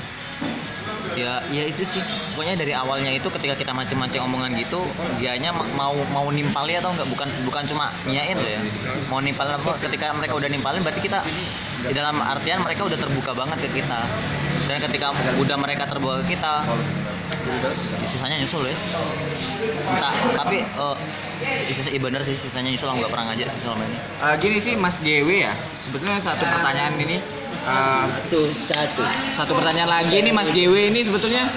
ya 1.15 1.43
ya 1.47 1.63
itu 1.65 1.83
sih. 1.83 2.01
Pokoknya 2.33 2.55
dari 2.57 2.73
awalnya 2.73 3.11
itu 3.11 3.27
ketika 3.29 3.55
kita 3.55 3.71
mancing-mancing 3.71 4.21
omongan 4.21 4.55
gitu 4.55 4.83
dianya 5.17 5.51
ma- 5.51 5.67
mau 5.73 5.95
mau 6.09 6.27
nimpalin 6.29 6.79
atau 6.79 6.91
enggak? 6.91 7.07
Bukan 7.07 7.27
bukan 7.43 7.63
cuma 7.67 7.91
nyain 8.05 8.35
loh 8.35 8.47
ya. 8.47 8.61
Mau 9.07 9.19
nimpalin 9.19 9.55
apa 9.55 9.77
ketika 9.81 10.11
mereka 10.11 10.33
udah 10.35 10.49
nimpalin 10.49 10.81
berarti 10.81 11.01
kita 11.01 11.19
di 11.81 11.93
dalam 11.93 12.21
artian 12.21 12.61
mereka 12.61 12.85
udah 12.85 12.97
terbuka 12.97 13.31
banget 13.33 13.57
ke 13.67 13.81
kita. 13.81 13.99
Dan 14.69 14.77
ketika 14.79 15.11
udah 15.35 15.57
mereka 15.57 15.83
terbuka 15.87 16.23
ke 16.23 16.37
kita 16.37 16.63
ya 18.01 18.07
sisanya 18.07 18.37
nyusul 18.39 18.63
wes. 18.63 18.79
Entah 19.81 20.13
tapi 20.37 20.61
sisa 21.73 21.89
iya 21.89 21.97
bener 21.99 22.21
sih 22.21 22.37
sisanya 22.39 22.69
nyusul 22.69 22.93
nggak 22.93 23.09
pernah 23.09 23.33
ngajak 23.33 23.47
sih 23.49 23.59
selama 23.65 23.83
ini. 23.87 23.97
Eh, 23.97 24.35
gini 24.37 24.57
sih 24.61 24.73
Mas 24.77 24.95
GW 25.01 25.29
ya. 25.41 25.53
Sebetulnya 25.81 26.21
satu 26.21 26.43
pertanyaan 26.45 26.95
ini 27.01 27.17
eh, 27.51 28.05
Satu, 28.07 28.41
satu. 28.65 29.01
satu 29.37 29.51
pertanyaan 29.57 29.91
lagi 30.01 30.21
nih 30.23 30.33
Mas 30.33 30.49
GW 30.49 30.91
ini 30.91 31.03
sebetulnya 31.03 31.51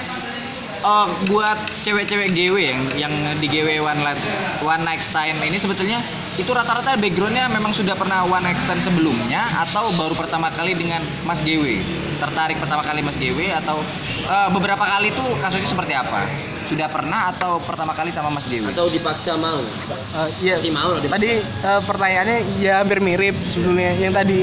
eh, 0.83 1.09
buat 1.31 1.59
cewek-cewek 1.87 2.35
GW 2.35 2.57
yang 2.61 2.81
yang 2.99 3.13
di 3.39 3.47
GW 3.49 3.81
one 3.81 4.01
night 4.03 4.21
one 4.61 4.83
night 4.85 5.03
stand 5.03 5.41
ini 5.41 5.57
sebetulnya 5.57 6.03
itu 6.35 6.51
rata-rata 6.51 6.99
backgroundnya 6.99 7.47
memang 7.47 7.71
sudah 7.71 7.95
pernah 7.95 8.27
one 8.27 8.43
night 8.43 8.59
stand 8.67 8.83
sebelumnya 8.83 9.47
atau 9.71 9.95
baru 9.95 10.19
pertama 10.19 10.51
kali 10.51 10.75
dengan 10.75 11.07
Mas 11.23 11.39
GW 11.41 11.79
tertarik 12.19 12.59
pertama 12.59 12.83
kali 12.83 13.03
Mas 13.03 13.15
GW 13.19 13.55
atau 13.55 13.83
eh, 14.25 14.49
beberapa 14.53 14.85
kali 14.85 15.13
itu 15.13 15.25
kasusnya 15.41 15.69
seperti 15.69 15.95
apa 15.95 16.27
sudah 16.65 16.89
pernah 16.89 17.31
atau 17.33 17.61
pertama 17.61 17.93
kali 17.93 18.11
sama 18.11 18.33
Mas 18.33 18.49
GW 18.49 18.73
Atau 18.73 18.89
dipaksa 18.89 19.37
mau. 19.37 19.61
Eh, 19.61 20.29
iya. 20.41 20.57
Pasti 20.57 20.73
mau 20.73 20.97
loh 20.97 21.01
dipaksa. 21.01 21.21
Tadi 21.21 21.31
eh, 21.45 21.81
pertanyaannya 21.85 22.39
ya 22.61 22.81
hampir 22.81 22.99
mirip 23.05 23.37
sebetulnya. 23.53 23.93
Yang 24.01 24.13
tadi 24.17 24.39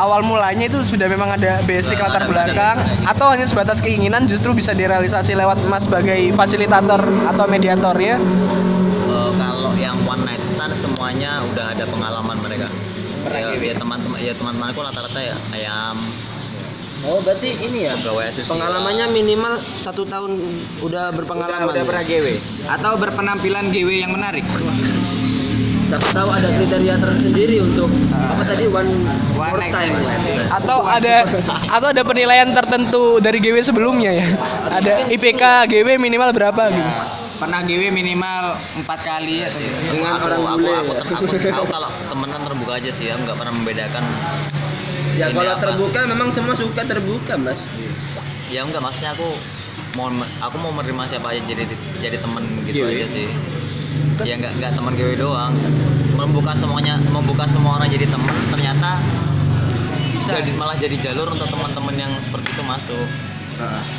awal 0.00 0.24
mulanya 0.24 0.66
itu 0.70 0.80
sudah 0.86 1.06
memang 1.10 1.36
ada 1.36 1.60
basic 1.68 2.00
latar 2.00 2.24
ada 2.24 2.30
belakang 2.30 2.76
atau 3.04 3.26
hanya 3.34 3.44
sebatas 3.44 3.82
keinginan 3.84 4.24
justru 4.24 4.54
bisa 4.56 4.72
direalisasi 4.72 5.36
lewat 5.36 5.60
Mas 5.68 5.84
sebagai 5.84 6.32
fasilitator 6.32 7.02
atau 7.28 7.44
mediator 7.46 7.94
ya. 8.00 8.16
Eh, 8.16 9.30
kalau 9.36 9.72
yang 9.76 9.98
one 10.08 10.24
night 10.24 10.40
stand 10.56 10.72
semuanya 10.80 11.44
udah 11.52 11.76
ada 11.76 11.84
pengalaman 11.84 12.40
mereka. 12.40 12.66
Ya, 13.28 13.52
ya 13.52 13.74
teman-teman 13.76 14.16
ya 14.24 14.32
teman-temanku 14.32 14.80
rata-rata 14.80 15.20
ya 15.20 15.36
ayam 15.52 16.00
Oh, 17.06 17.22
berarti 17.22 17.54
ini 17.54 17.86
ya. 17.86 17.94
pegawai. 17.94 18.34
Pengalamannya 18.42 19.06
minimal 19.10 19.52
satu 19.78 20.02
tahun 20.02 20.34
udah 20.82 21.14
berpengalaman. 21.14 21.70
udah 21.70 21.82
ya? 21.82 21.86
pernah 21.86 22.04
GW 22.04 22.26
atau 22.66 22.92
berpenampilan 22.98 23.70
GW 23.70 23.88
yang 24.02 24.12
menarik 24.12 24.44
Siapa 25.88 26.04
tahu 26.12 26.28
ada 26.28 26.52
kriteria 26.52 27.00
tersendiri 27.00 27.64
untuk 27.64 27.88
apa 28.12 28.44
tadi 28.44 28.68
one, 28.68 29.08
One 29.40 29.56
more 29.56 29.72
time. 29.72 29.96
ya? 29.96 30.44
Atau 30.52 30.84
ada 30.84 31.24
atau 31.64 31.88
ada 31.88 32.02
penilaian 32.04 32.52
tertentu 32.52 33.16
dari 33.24 33.40
GW 33.40 33.56
sebelumnya 33.64 34.12
ya. 34.12 34.26
Ada 34.68 35.08
IPK 35.08 35.64
GW 35.64 35.96
minimal 35.96 36.28
berapa 36.36 36.68
gitu. 36.68 36.92
pernah 37.38 37.62
GW 37.64 37.88
minimal 37.88 38.44
empat 38.76 38.98
kali 39.00 39.46
atau 39.46 39.62
Dengan 39.62 40.12
aku, 40.12 40.26
orang 40.26 40.40
aku, 40.42 40.56
bule. 40.58 40.74
aku, 40.74 40.92
ya? 40.92 41.02
aku, 41.08 41.24
aku 41.56 41.66
kalau 41.70 41.88
temenan 42.04 42.40
terbuka 42.42 42.72
aja 42.76 42.90
sih, 42.92 43.06
aku 43.08 43.20
nggak 43.24 43.38
pernah 43.38 43.54
membedakan. 43.54 44.04
Ya 45.18 45.34
kalau 45.34 45.50
apa? 45.50 45.62
terbuka 45.66 45.98
memang 46.06 46.28
semua 46.30 46.54
suka 46.54 46.86
terbuka, 46.86 47.34
Mas. 47.34 47.66
Ya 48.48 48.62
enggak 48.62 48.80
maksudnya 48.80 49.18
aku 49.18 49.34
mau 49.98 50.08
aku 50.38 50.56
mau 50.62 50.70
menerima 50.70 51.10
siapa 51.10 51.34
aja 51.34 51.42
jadi 51.42 51.66
jadi 51.98 52.22
temen 52.22 52.62
gitu 52.70 52.86
GW. 52.86 52.94
aja 52.94 53.06
sih. 53.10 53.26
Ya 54.22 54.38
enggak 54.38 54.54
enggak 54.62 54.72
teman 54.78 54.94
GW 54.94 55.18
doang. 55.18 55.58
Membuka 56.14 56.54
semuanya, 56.54 57.02
membuka 57.10 57.50
semua 57.50 57.82
orang 57.82 57.90
jadi 57.90 58.06
temen 58.06 58.34
ternyata 58.54 59.02
Bisa. 60.18 60.34
jadi, 60.42 60.50
malah 60.54 60.74
jadi 60.74 60.98
jalur 60.98 61.30
untuk 61.30 61.46
teman-teman 61.46 61.94
yang 61.94 62.12
seperti 62.22 62.54
itu 62.54 62.62
masuk. 62.62 63.06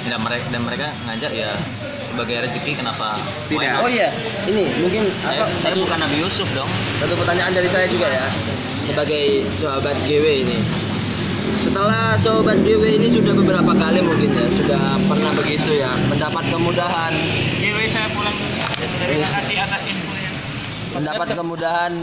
Dan 0.07 0.23
mereka 0.23 0.47
dan 0.55 0.61
mereka 0.63 0.87
ngajak 1.03 1.35
ya 1.35 1.59
sebagai 2.07 2.47
rezeki 2.47 2.79
kenapa 2.79 3.19
Tidak. 3.51 3.83
Oh 3.83 3.91
iya, 3.91 4.15
ini 4.47 4.71
mungkin 4.79 5.11
saya, 5.19 5.43
apa 5.43 5.51
saya 5.59 5.75
satu, 5.75 5.83
bukan 5.83 5.97
Nabi 5.99 6.15
Yusuf 6.23 6.47
dong. 6.55 6.71
satu 7.03 7.13
pertanyaan 7.19 7.51
dari 7.51 7.67
saya 7.67 7.85
juga 7.91 8.07
ya. 8.07 8.27
Sebagai 8.87 9.45
sahabat 9.59 9.99
GW 10.07 10.25
ini. 10.47 10.57
Setelah 11.57 12.13
sahabat 12.13 12.61
GW 12.61 13.01
ini 13.01 13.09
sudah 13.09 13.33
beberapa 13.33 13.73
kali 13.73 14.05
mungkin 14.05 14.29
ya 14.29 14.45
sudah 14.53 15.01
pernah 15.09 15.33
begitu 15.33 15.81
ya 15.81 15.97
mendapat 16.05 16.45
kemudahan 16.53 17.13
GW 17.57 17.77
saya 17.89 18.05
pulang 18.13 18.37
dulu. 18.37 18.61
Terima 19.01 19.29
kasih 19.41 19.57
atas. 19.65 19.88
Mendapat 20.93 21.27
kemudahan 21.37 21.93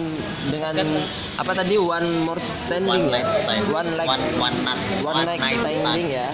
dengan 0.50 1.02
apa 1.36 1.52
tadi? 1.52 1.74
One 1.76 2.24
more 2.24 2.40
standing 2.40 3.10
One 3.10 3.10
ya? 3.10 3.26
one 3.70 3.90
night 3.98 4.08
one, 4.38 4.56
one 5.02 5.20
night 5.26 5.42
standing 5.42 6.06
ya. 6.10 6.28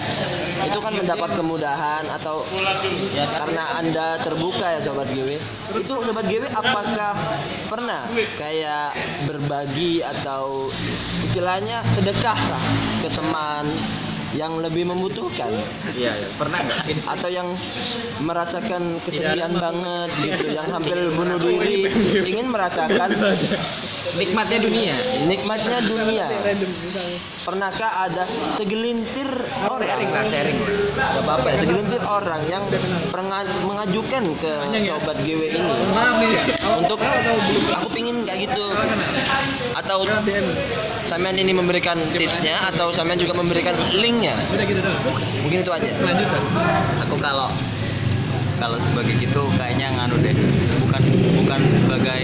Itu 0.63 0.79
kan 0.79 0.93
mendapat 0.95 1.35
kemudahan 1.35 2.07
atau 2.07 2.45
ya 3.11 3.25
karena 3.29 3.63
anda 3.77 4.07
terbuka 4.21 4.77
ya 4.77 4.79
sobat 4.79 5.09
GW 5.11 5.37
itu 5.75 5.93
sobat 6.05 6.25
GW 6.29 6.43
apakah 6.49 7.13
pernah 7.67 8.07
kayak 8.37 8.95
berbagi 9.25 10.05
atau 10.05 10.69
istilahnya 11.25 11.83
sedekah 11.91 12.37
lah 12.37 12.63
ke 13.01 13.09
teman 13.11 13.65
yang 14.33 14.57
lebih 14.59 14.89
membutuhkan? 14.89 15.53
Iya 15.93 16.11
iya. 16.17 16.27
pernah 16.37 16.59
nggak? 16.65 17.05
Atau 17.05 17.29
yang 17.29 17.53
merasakan 18.21 19.01
kesedihan 19.05 19.53
banget 19.53 20.09
gitu 20.21 20.45
yang 20.53 20.67
hampir 20.69 20.97
bunuh 21.13 21.37
diri 21.37 21.89
ingin 22.25 22.49
merasakan 22.49 23.09
nikmatnya 24.17 24.59
dunia. 24.61 24.95
Nikmatnya 25.25 25.79
dunia. 25.85 26.25
Pernahkah 27.43 28.07
ada 28.07 28.23
segelintir 28.55 29.27
sharing 29.83 30.09
lah 30.09 30.23
orang 30.23 30.27
sharing 30.31 30.57
lah. 30.63 30.69
Gak 30.95 31.23
apa-apa 31.27 31.47
ya, 31.51 31.57
segelintir 31.59 32.01
orang 32.07 32.41
yang 32.47 32.63
mengajukan 33.67 34.23
ke 34.39 34.53
sobat 34.85 35.17
GW 35.21 35.41
ini? 35.51 35.59
Untuk 36.79 36.99
aku 37.73 37.87
pingin 37.91 38.23
kayak 38.23 38.49
gitu. 38.49 38.63
Atau 39.75 40.07
Samian 41.03 41.35
ini 41.35 41.51
memberikan 41.51 41.99
tipsnya 42.15 42.63
atau 42.71 42.95
Samian 42.95 43.19
juga 43.19 43.35
memberikan 43.35 43.75
linknya? 43.91 44.39
Mungkin 45.43 45.57
itu 45.59 45.71
aja. 45.71 45.89
Aku 47.03 47.19
kalau 47.19 47.51
kalau 48.61 48.79
sebagai 48.79 49.19
gitu 49.19 49.51
kayaknya 49.59 49.91
nganu 49.99 50.15
deh. 50.23 50.35
Bukan 50.79 51.01
bukan 51.43 51.59
sebagai 51.83 52.23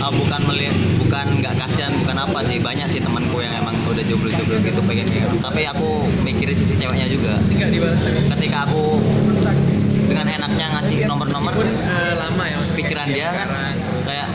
ah, 0.00 0.08
bukan 0.08 0.40
melihat 0.48 0.76
bukan 1.08 1.40
nggak 1.40 1.56
kasihan 1.56 1.96
bukan 2.04 2.16
apa 2.20 2.38
sih. 2.44 2.60
Banyak 2.60 2.86
sih 2.92 3.00
temanku 3.00 3.40
yang 3.40 3.64
emang 3.64 3.80
udah 3.88 4.04
jomblo-jomblo 4.04 4.60
gitu 4.60 4.80
pengen 4.84 5.08
kayak 5.08 5.24
gitu. 5.24 5.36
Tapi 5.40 5.64
aku 5.64 6.04
mikirin 6.20 6.52
sisi 6.52 6.76
ceweknya 6.76 7.08
juga. 7.08 7.40
Ketika 8.36 8.68
aku 8.68 9.00
dengan 10.04 10.28
enaknya 10.28 10.66
ngasih 10.76 11.08
nomor-nomor 11.08 11.56
lama 12.12 12.44
ya 12.44 12.60
pikiran 12.76 13.08
dia 13.08 13.28
kan 13.32 13.48
kayak 14.04 14.28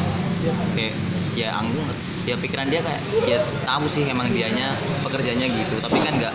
kayak 0.74 0.94
ya 1.38 1.50
anggung 1.54 1.86
ya 2.26 2.38
pikiran 2.38 2.70
dia 2.70 2.82
kayak 2.82 3.02
ya 3.30 3.38
tahu 3.70 3.86
sih 3.86 4.10
emang 4.10 4.34
dianya 4.34 4.74
pekerjaannya 5.06 5.48
gitu. 5.54 5.76
Tapi 5.78 5.98
kan 6.02 6.18
nggak 6.18 6.34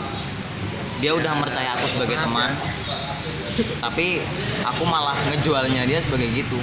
dia 1.02 1.18
udah 1.18 1.34
percaya 1.42 1.74
aku 1.74 1.98
sebagai 1.98 2.14
teman. 2.14 2.54
tapi 3.82 4.22
aku 4.62 4.86
malah 4.86 5.18
ngejualnya 5.30 5.82
dia 5.82 5.98
sebagai 6.06 6.30
gitu 6.30 6.58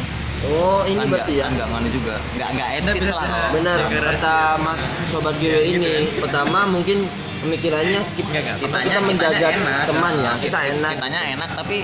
oh 0.52 0.82
ini 0.86 1.00
kan 1.00 1.06
nggak 1.06 1.12
berarti 1.26 1.34
ya? 1.34 1.44
kan 1.44 1.52
nggak 1.56 1.92
juga. 1.94 2.16
Nggak 2.38 2.50
nggak 2.56 2.70
etis 2.80 3.08
lah. 3.10 3.28
benar 3.54 3.78
kata 3.90 4.38
Mas 4.62 4.82
Sobat 5.10 5.36
GW 5.42 5.56
ini 5.66 5.92
pertama 6.20 6.70
mungkin 6.70 7.08
pemikirannya 7.42 8.02
kita, 8.18 8.30
kitanya 8.30 8.54
kita 8.58 8.66
kitanya 8.66 8.98
menjaga 9.06 9.48
enak. 9.54 9.84
teman 9.86 10.14
ya 10.18 10.32
kita 10.42 10.60
enak. 10.74 10.92
kitanya 10.98 11.22
enak 11.38 11.50
tapi 11.54 11.78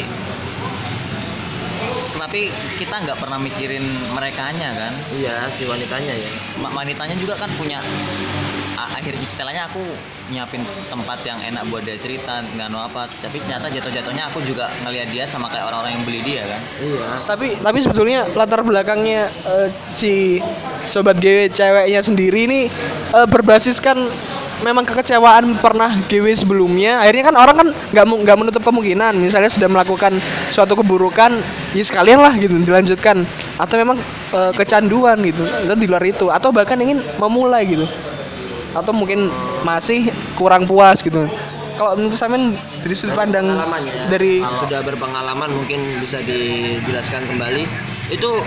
tapi 2.21 2.53
kita 2.77 2.95
nggak 3.01 3.17
pernah 3.17 3.41
mikirin 3.41 3.81
merekanya 4.13 4.69
kan? 4.77 4.93
Iya 5.09 5.49
si 5.49 5.65
wanitanya 5.65 6.13
ya. 6.13 6.29
Ma- 6.61 6.69
wanitanya 6.69 7.17
juga 7.17 7.33
kan 7.33 7.49
punya 7.57 7.81
akhir 9.01 9.17
istilahnya 9.17 9.65
aku 9.65 9.81
nyiapin 10.29 10.61
tempat 10.85 11.25
yang 11.25 11.41
enak 11.41 11.65
buat 11.73 11.81
dia 11.81 11.97
cerita 11.97 12.45
nggak 12.45 12.69
apa 12.69 13.09
tapi 13.17 13.41
ternyata 13.41 13.73
jatuh-jatuhnya 13.73 14.29
aku 14.29 14.45
juga 14.45 14.69
ngelihat 14.85 15.09
dia 15.09 15.25
sama 15.25 15.49
kayak 15.49 15.73
orang-orang 15.73 15.97
yang 15.97 16.05
beli 16.05 16.21
dia 16.21 16.43
kan 16.45 16.61
Iya. 16.77 17.07
Tapi 17.25 17.47
tapi 17.57 17.77
sebetulnya 17.81 18.29
latar 18.37 18.61
belakangnya 18.61 19.33
eh, 19.43 19.67
si 19.89 20.37
sobat 20.85 21.17
GW 21.17 21.49
ceweknya 21.49 22.01
sendiri 22.05 22.45
ini 22.45 22.61
eh, 23.11 23.27
berbasiskan 23.27 24.13
memang 24.61 24.85
kekecewaan 24.85 25.57
pernah 25.57 25.89
GW 26.05 26.45
sebelumnya. 26.45 27.01
Akhirnya 27.01 27.33
kan 27.33 27.35
orang 27.35 27.55
kan 27.57 27.67
nggak 27.91 28.05
nggak 28.05 28.37
menutup 28.37 28.61
kemungkinan 28.61 29.17
misalnya 29.17 29.49
sudah 29.49 29.67
melakukan 29.67 30.21
suatu 30.53 30.77
keburukan, 30.77 31.41
ya 31.73 31.83
sekalian 31.83 32.21
lah 32.21 32.33
gitu 32.37 32.55
dilanjutkan. 32.61 33.25
Atau 33.57 33.81
memang 33.81 33.97
eh, 34.31 34.51
kecanduan 34.53 35.17
gitu, 35.25 35.43
atau 35.43 35.75
di 35.75 35.89
luar 35.89 36.05
itu, 36.05 36.29
atau 36.29 36.53
bahkan 36.53 36.77
ingin 36.77 37.01
memulai 37.17 37.65
gitu. 37.67 37.85
Atau 38.71 38.95
mungkin 38.95 39.31
masih 39.67 40.09
kurang 40.39 40.65
puas 40.65 41.03
gitu. 41.03 41.27
Kalau 41.79 41.97
menurut 41.97 42.13
Samen 42.13 42.53
dari 42.83 42.93
sudut 42.93 43.17
pandang 43.17 43.47
Pengalamannya, 43.47 44.05
dari 44.13 44.37
kalau 44.37 44.61
sudah 44.69 44.79
berpengalaman 44.85 45.49
mungkin 45.49 45.79
bisa 45.97 46.21
dijelaskan 46.21 47.25
kembali. 47.25 47.65
Itu 48.13 48.43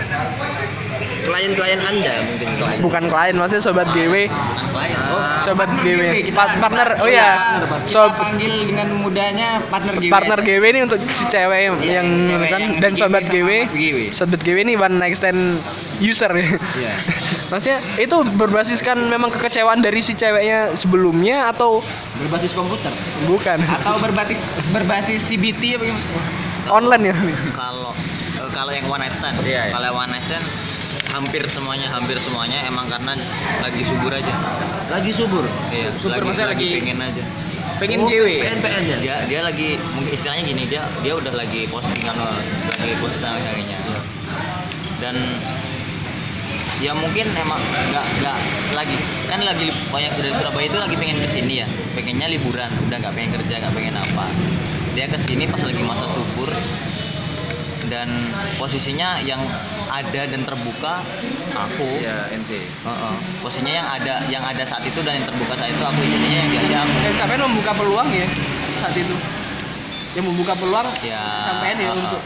klien-klien 1.17 1.79
Anda 1.79 2.13
mungkin 2.25 2.49
klien. 2.53 2.79
bukan 2.79 3.03
klien 3.07 3.35
maksudnya 3.35 3.63
sobat 3.63 3.87
GW 3.89 4.13
bukan 4.27 4.65
klien 4.69 4.97
Oh, 5.05 5.21
sobat 5.37 5.69
partner 5.69 5.85
GW 5.85 6.03
kita- 6.25 6.35
Pa- 6.35 6.57
partner 6.59 6.87
oh 6.97 7.07
ya 7.07 7.29
kita 7.55 7.77
sob 7.87 8.11
panggil 8.13 8.53
dengan 8.65 8.87
mudahnya 8.97 9.47
partner 9.65 9.93
GW 9.95 10.11
partner 10.11 10.39
GW 10.41 10.63
ini 10.65 10.79
untuk 10.83 10.99
si 11.09 11.23
cewek 11.25 11.59
yang 11.61 11.75
Iya, 11.77 12.01
cewek 12.03 12.47
kan 12.47 12.59
yang 12.59 12.73
dan 12.79 12.91
sobat 12.93 13.23
GW 13.23 13.49
GW 13.65 13.71
GW. 13.71 13.97
sobat 14.11 14.39
GW 14.39 14.57
ini 14.61 14.73
one 14.75 14.95
night 14.95 15.15
stand 15.15 15.61
user 15.97 16.27
ya 16.29 16.47
Iya. 16.73 16.93
maksudnya 17.51 17.79
itu 17.95 18.15
berbasiskan 18.33 18.97
memang 19.05 19.29
kekecewaan 19.29 19.79
dari 19.79 19.99
si 19.99 20.13
ceweknya 20.13 20.73
sebelumnya 20.73 21.47
atau 21.47 21.79
Berbasis 22.17 22.51
komputer. 22.51 22.91
bukan 23.23 23.59
atau 23.61 23.95
berbasis 23.97 24.41
berbasis 24.69 25.21
CBT 25.21 25.61
apa 25.73 25.83
gimana? 25.85 26.03
online 26.67 27.03
ya 27.05 27.15
kalau 27.53 27.91
eh, 28.35 28.49
kalau 28.49 28.71
yang 28.71 28.85
one 28.85 28.99
night 28.99 29.13
stand 29.13 29.37
Iya, 29.39 29.61
iya. 29.61 29.71
kalau 29.71 29.85
yang 29.85 29.97
one 29.97 30.09
night 30.09 30.25
stand 30.25 30.45
hampir 31.15 31.43
semuanya 31.47 31.87
hampir 31.87 32.19
semuanya 32.19 32.59
emang 32.63 32.85
karena 32.85 33.15
lagi 33.59 33.81
subur 33.81 34.11
aja. 34.11 34.33
Lagi 34.85 35.11
subur. 35.11 35.47
iya 35.71 35.89
Subur 35.95 36.11
lagi, 36.11 36.25
maksudnya 36.27 36.49
lagi 36.51 36.65
lagi- 36.65 36.75
pengen 36.77 36.97
aja. 37.01 37.23
pengen 37.75 37.99
Oh, 37.99 38.07
GW 38.07 38.27
PN-PN 38.39 38.83
ya. 38.85 38.97
dia 38.99 39.15
dia 39.25 39.41
lagi 39.41 39.75
mungkin 39.91 40.11
istilahnya 40.11 40.43
gini 40.45 40.63
dia 40.65 40.87
dia 41.03 41.11
udah 41.11 41.33
lagi 41.33 41.67
postingan 41.67 42.15
lagi 42.65 42.95
postingan 42.95 43.43
kayaknya 43.43 43.75
dan 44.95 45.15
ya 46.79 46.91
mungkin 46.91 47.35
emang 47.35 47.59
nggak 47.91 48.05
nggak 48.19 48.37
lagi 48.71 48.95
kan 49.27 49.43
lagi 49.43 49.75
oh 49.91 49.99
yang 49.99 50.11
sudah 50.11 50.29
di 50.29 50.35
Surabaya 50.35 50.67
itu 50.67 50.77
lagi 50.77 50.95
pengen 50.95 51.19
ke 51.19 51.27
sini 51.27 51.63
ya? 51.63 51.67
Pengennya 51.91 52.27
liburan 52.29 52.71
udah 52.81 52.95
nggak 52.95 53.11
pengen 53.11 53.31
kerja 53.35 53.53
nggak 53.59 53.73
pengen 53.73 53.95
apa. 53.95 54.25
Dia 54.95 55.07
ke 55.07 55.19
sini 55.19 55.43
pas 55.45 55.59
lagi 55.59 55.83
masa 55.83 56.07
subur 56.07 56.47
dan 57.87 58.33
posisinya 58.57 59.21
yang 59.21 59.41
ada 59.87 60.21
dan 60.27 60.41
terbuka 60.43 61.01
aku. 61.53 62.01
Ya 62.01 62.29
ente 62.31 62.67
Heeh. 62.67 63.15
posisinya 63.41 63.73
yang 63.73 63.87
ada 63.87 64.13
yang 64.27 64.43
ada 64.43 64.63
saat 64.65 64.83
itu 64.85 64.99
dan 65.01 65.21
yang 65.21 65.27
terbuka 65.29 65.53
saat 65.55 65.71
itu 65.71 65.83
aku 65.83 66.01
jadinya 66.03 66.37
yang 66.45 66.49
diajak 66.51 66.79
aku. 66.83 66.95
Dan 67.05 67.13
sampai 67.17 67.35
membuka 67.39 67.71
peluang 67.73 68.09
ya 68.11 68.27
saat 68.77 68.95
itu. 68.97 69.15
Yang 70.15 70.25
membuka 70.31 70.53
peluang 70.55 70.95
Ya, 71.03 71.43
sampean 71.43 71.75
ya 71.75 71.91
uh-uh. 71.91 72.03
untuk 72.07 72.21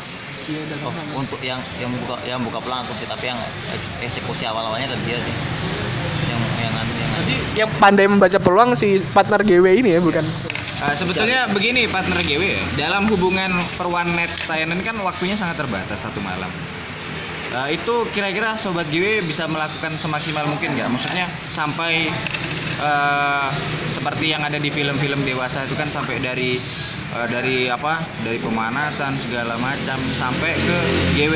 Iya, 0.50 0.66
Oh, 0.82 0.94
untuk 1.14 1.38
yang 1.46 1.62
yang 1.78 1.94
buka 1.94 2.18
yang 2.26 2.42
buka 2.42 2.58
peluang 2.58 2.82
aku 2.82 2.98
sih, 2.98 3.06
tapi 3.06 3.30
yang 3.30 3.38
eks- 3.70 3.94
eksekusi 4.02 4.50
awal-awalnya 4.50 4.90
tadi 4.90 5.06
dia 5.06 5.22
sih. 5.22 5.36
Yang 6.26 6.42
yang 6.58 6.74
yang 6.74 7.12
Jadi 7.22 7.36
yang 7.54 7.70
pandai 7.78 8.10
membaca 8.10 8.34
peluang 8.42 8.74
si 8.74 8.98
partner 9.14 9.46
GW 9.46 9.86
ini 9.86 9.94
ya 9.94 10.02
bukan 10.02 10.26
Uh, 10.80 10.96
sebetulnya 10.96 11.52
begini 11.52 11.92
partner 11.92 12.24
GW 12.24 12.44
ya. 12.56 12.64
Dalam 12.88 13.12
hubungan 13.12 13.68
per 13.76 13.92
one 13.92 14.16
night 14.16 14.32
stand 14.40 14.72
ini 14.72 14.80
kan 14.80 14.96
waktunya 15.04 15.36
sangat 15.36 15.60
terbatas 15.60 16.00
satu 16.00 16.24
malam. 16.24 16.48
Uh, 17.52 17.68
itu 17.68 18.08
kira-kira 18.16 18.56
sobat 18.56 18.88
GW 18.88 19.28
bisa 19.28 19.44
melakukan 19.50 20.00
semaksimal 20.00 20.48
mungkin 20.48 20.80
nggak? 20.80 20.88
Maksudnya 20.88 21.28
sampai 21.52 22.08
uh, 22.80 23.52
seperti 23.92 24.32
yang 24.32 24.48
ada 24.48 24.56
di 24.56 24.72
film-film 24.72 25.28
dewasa 25.28 25.68
itu 25.68 25.76
kan 25.76 25.92
sampai 25.92 26.24
dari 26.24 26.64
uh, 27.12 27.28
dari 27.28 27.68
apa? 27.68 28.06
Dari 28.24 28.40
pemanasan 28.40 29.20
segala 29.20 29.60
macam 29.60 30.00
sampai 30.16 30.56
ke 30.56 30.78
GW 31.20 31.36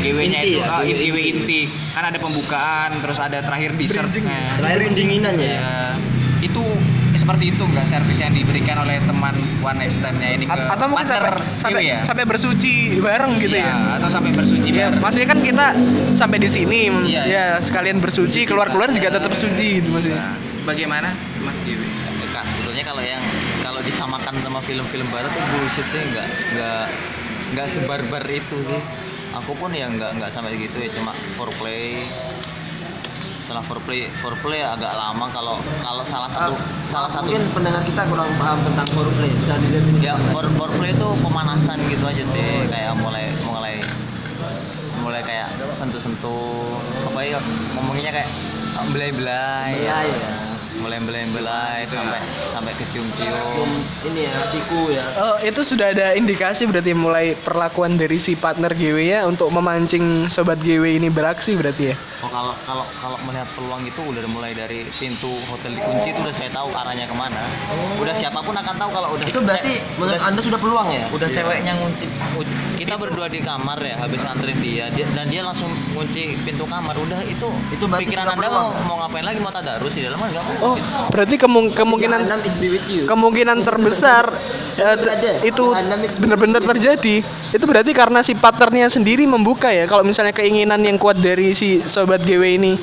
GW-nya 0.00 0.40
Inti 0.40 0.56
itu 0.56 0.60
ya, 0.64 0.66
ah, 0.72 0.80
GW 0.80 0.96
GW 0.96 1.16
inti. 1.20 1.60
kan 1.92 2.08
ada 2.08 2.16
pembukaan 2.16 3.04
terus 3.04 3.20
ada 3.20 3.44
terakhir 3.44 3.76
dessertnya. 3.76 4.56
Terakhir 4.56 4.88
pendinginan 4.88 5.34
ya. 5.36 5.52
Ya, 5.60 5.76
itu 6.40 6.64
seperti 7.20 7.52
itu 7.52 7.62
nggak 7.62 7.84
servis 7.84 8.16
yang 8.16 8.32
diberikan 8.32 8.80
oleh 8.80 8.96
teman 9.04 9.36
one 9.60 9.76
night 9.76 9.92
stand-nya 9.92 10.28
ini 10.32 10.44
ke 10.44 10.56
A- 10.56 10.72
atau 10.72 10.88
mungkin 10.88 11.04
partner 11.04 11.36
sampai 11.36 11.60
sampai, 11.60 11.82
ya? 11.84 11.98
sampai 12.00 12.24
bersuci 12.24 12.72
bareng 12.96 13.32
gitu 13.38 13.54
Iya, 13.54 13.68
ya 13.68 13.74
atau 14.00 14.08
sampai 14.08 14.30
bersuci 14.32 14.68
Ya, 14.70 14.88
bareng. 14.88 15.00
maksudnya 15.04 15.28
kan 15.28 15.40
kita 15.40 15.66
sampai 16.16 16.38
di 16.38 16.48
sini, 16.48 16.80
Iya, 17.04 17.22
ya 17.26 17.44
sekalian 17.60 18.00
bersuci, 18.00 18.48
keluar-keluar 18.48 18.88
juga 18.88 19.12
tetap 19.12 19.32
suci 19.34 19.78
gitu 19.78 19.88
maksudnya. 19.90 20.16
Nah, 20.18 20.34
bagaimana 20.64 21.12
Mas 21.38 21.60
Dewi? 21.62 21.84
Kak, 22.30 22.46
sebetulnya 22.46 22.86
kalau 22.86 23.02
yang 23.02 23.18
kalau 23.60 23.82
disamakan 23.82 24.34
sama 24.38 24.62
film-film 24.62 25.02
barat 25.10 25.26
tuh 25.28 25.42
bullshit 25.50 25.82
sih 25.90 26.02
nggak 26.08 26.26
nggak 26.54 26.82
nggak 27.52 27.66
sebarbar 27.68 28.22
itu 28.24 28.56
sih. 28.64 28.82
Aku 29.34 29.52
pun 29.52 29.70
ya 29.70 29.86
nggak 29.86 30.14
nggak 30.14 30.30
sampai 30.30 30.54
gitu 30.54 30.78
ya, 30.78 30.94
cuma 30.94 31.10
foreplay. 31.34 32.06
Setelah 33.50 33.66
foreplay 33.66 34.06
foreplay 34.22 34.62
agak 34.62 34.94
lama 34.94 35.26
kalau 35.34 35.58
kalau 35.82 36.06
salah 36.06 36.30
satu 36.30 36.54
salah 36.86 37.10
satu 37.10 37.26
Mungkin 37.26 37.50
pendengar 37.50 37.82
kita 37.82 38.06
kurang 38.06 38.30
paham 38.38 38.62
tentang 38.62 38.86
foreplay. 38.94 39.26
Bisa 39.42 39.58
didefinisikan. 39.58 40.06
ya 40.06 40.14
for, 40.30 40.46
foreplay 40.54 40.94
itu 40.94 41.08
pemanasan 41.18 41.82
gitu 41.90 42.06
aja 42.06 42.22
sih 42.30 42.46
kayak 42.70 42.94
mulai 43.02 43.34
mulai 43.42 43.82
mulai 45.02 45.18
kayak 45.26 45.50
sentuh-sentuh 45.74 46.78
apa 47.10 47.26
ya 47.26 47.42
ngomonginnya 47.74 48.22
kayak 48.22 48.30
belai-belai 48.94 49.82
Iya, 49.82 49.98
ya. 49.98 50.49
Mulai 50.76 50.98
belai-belai 50.98 51.82
Itu 51.82 51.98
sampai 51.98 52.20
sampai 52.48 52.72
Cium 52.86 53.06
kecium-cium 53.10 53.70
ini 54.04 54.20
ya, 54.24 54.34
siku 54.46 54.80
ya. 54.88 55.04
Oh, 55.16 55.36
itu 55.40 55.60
sudah 55.60 55.90
ada 55.90 56.14
indikasi 56.14 56.64
berarti 56.64 56.92
mulai 56.92 57.34
perlakuan 57.36 57.94
dari 57.94 58.16
si 58.16 58.34
partner 58.34 58.70
GW-nya 58.70 59.26
untuk 59.26 59.50
memancing 59.50 60.26
sobat 60.26 60.58
GW 60.58 60.96
ini 60.96 61.08
beraksi 61.08 61.52
berarti 61.52 61.90
ya. 61.90 61.96
Oh 62.20 62.28
kalau 62.28 62.54
kalau 62.64 62.84
kalau 62.96 63.18
melihat 63.22 63.48
peluang 63.52 63.82
itu 63.82 64.00
udah 64.00 64.22
mulai 64.24 64.52
dari 64.52 64.86
pintu 64.96 65.28
hotel 65.46 65.72
dikunci 65.72 66.08
itu 66.08 66.18
udah 66.18 66.32
saya 66.32 66.50
tahu 66.50 66.68
arahnya 66.70 67.04
ke 67.04 67.14
mana. 67.14 67.42
Udah 67.96 68.14
siapa 68.14 68.38
pun 68.38 68.52
akan 68.52 68.74
tahu 68.76 68.90
kalau 68.90 69.08
udah 69.14 69.26
Itu 69.26 69.40
berarti 69.40 69.72
ce- 69.72 69.82
menurut 69.96 70.16
udah, 70.16 70.28
Anda 70.28 70.40
sudah 70.40 70.58
peluang 70.58 70.88
ya? 70.88 71.04
udah 71.10 71.28
ceweknya 71.28 71.72
ngunci, 71.76 72.06
ngunci- 72.06 72.58
kita 72.90 73.06
berdua 73.06 73.30
di 73.30 73.38
kamar 73.38 73.78
ya 73.86 74.02
habis 74.02 74.18
antri 74.26 74.50
dia, 74.58 74.90
dia 74.90 75.06
dan 75.14 75.30
dia 75.30 75.46
langsung 75.46 75.70
ngunci 75.94 76.42
pintu 76.42 76.66
kamar 76.66 76.98
udah 76.98 77.22
itu 77.22 77.46
Itu 77.70 77.86
pikiran 77.86 78.34
anda 78.34 78.50
mau 78.50 78.74
mau 78.82 79.06
ngapain 79.06 79.22
lagi 79.22 79.38
mau 79.38 79.54
tadarus 79.54 79.94
di 79.94 80.02
dalam 80.02 80.18
kan 80.18 80.26
nggak 80.34 80.42
mungkin. 80.42 80.66
Oh, 80.66 80.74
berarti 81.06 81.38
kemung- 81.38 81.70
kemungkinan 81.70 82.26
you. 82.90 83.06
kemungkinan 83.06 83.62
terbesar 83.62 84.34
eh, 84.74 85.46
itu 85.46 85.70
is- 85.70 86.18
benar-benar 86.18 86.66
terjadi. 86.66 87.22
Itu 87.54 87.62
berarti 87.62 87.94
karena 87.94 88.26
si 88.26 88.34
partnernya 88.34 88.90
sendiri 88.90 89.22
membuka 89.22 89.70
ya. 89.70 89.86
Kalau 89.86 90.02
misalnya 90.02 90.34
keinginan 90.34 90.82
yang 90.82 90.98
kuat 90.98 91.22
dari 91.22 91.54
si 91.54 91.86
sobat 91.86 92.26
GW 92.26 92.42
ini 92.58 92.74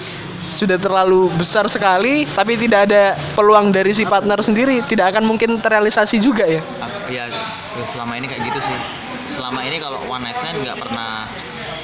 sudah 0.47 0.79
terlalu 0.79 1.27
besar 1.35 1.67
sekali, 1.67 2.23
tapi 2.31 2.55
tidak 2.55 2.87
ada 2.87 3.19
peluang 3.35 3.75
dari 3.75 3.91
si 3.91 4.07
partner 4.07 4.39
sendiri, 4.39 4.79
tidak 4.87 5.11
akan 5.11 5.27
mungkin 5.27 5.59
terrealisasi 5.59 6.23
juga 6.23 6.47
ya. 6.47 6.63
Ya 7.11 7.27
ya 7.27 7.85
selama 7.91 8.15
ini 8.15 8.31
kayak 8.31 8.47
gitu 8.47 8.71
sih 8.71 9.06
selama 9.37 9.61
ini 9.61 9.77
kalau 9.77 10.01
one 10.09 10.25
night 10.25 10.41
stand 10.41 10.65
nggak 10.65 10.81
pernah 10.81 11.29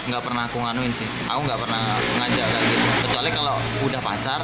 nggak 0.09 0.23
pernah 0.25 0.49
aku 0.49 0.57
nganuin 0.57 0.91
sih. 0.97 1.05
Aku 1.29 1.45
nggak 1.45 1.59
pernah 1.61 2.01
ngajak 2.17 2.47
kayak 2.49 2.65
gitu. 2.65 2.85
Kecuali 3.07 3.29
kalau 3.29 3.55
udah 3.85 4.01
pacar 4.01 4.41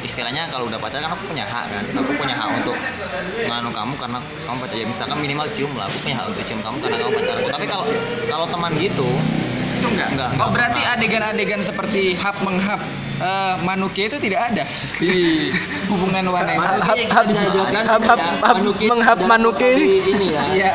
istilahnya 0.00 0.48
kalau 0.48 0.72
udah 0.72 0.80
pacar 0.80 1.04
kan 1.04 1.12
aku 1.12 1.28
punya 1.28 1.44
hak 1.44 1.66
kan. 1.68 1.84
Aku 1.92 2.10
punya 2.16 2.34
hak 2.34 2.48
untuk 2.64 2.76
nganu 3.44 3.70
kamu 3.70 3.94
karena 4.00 4.18
kamu 4.48 4.56
pacar 4.64 4.76
ya 4.80 4.86
misalkan 4.88 5.18
minimal 5.20 5.46
cium 5.52 5.72
lah. 5.76 5.86
Aku 5.92 6.00
punya 6.00 6.16
hak 6.24 6.26
untuk 6.32 6.42
cium 6.48 6.60
kamu 6.64 6.76
karena 6.80 6.96
kamu 6.96 7.12
pacar 7.20 7.34
tapi 7.44 7.66
kalau 7.68 7.84
kalau 8.26 8.46
teman 8.48 8.72
gitu 8.80 9.08
Itu 9.78 9.88
enggak. 9.88 10.08
Enggak, 10.10 10.30
Oh, 10.36 10.50
berarti 10.50 10.80
adegan-adegan 10.80 11.60
seperti 11.60 12.14
hap 12.14 12.38
menghap 12.40 12.82
eh, 13.18 13.54
manuke 13.60 14.02
itu 14.04 14.18
tidak 14.18 14.52
ada 14.52 14.62
di 14.96 15.50
hubungan. 15.86 16.30
Manuki 16.30 17.02
jelaskan 17.06 17.84
hab- 17.86 18.02
ya, 18.02 18.06
hab- 18.06 18.38
hab- 18.40 18.58
Manuki 18.58 18.86
menghap 18.86 19.18
Manuki. 19.20 19.70
ini 20.04 20.26
ya. 20.30 20.42
Iya. 20.50 20.72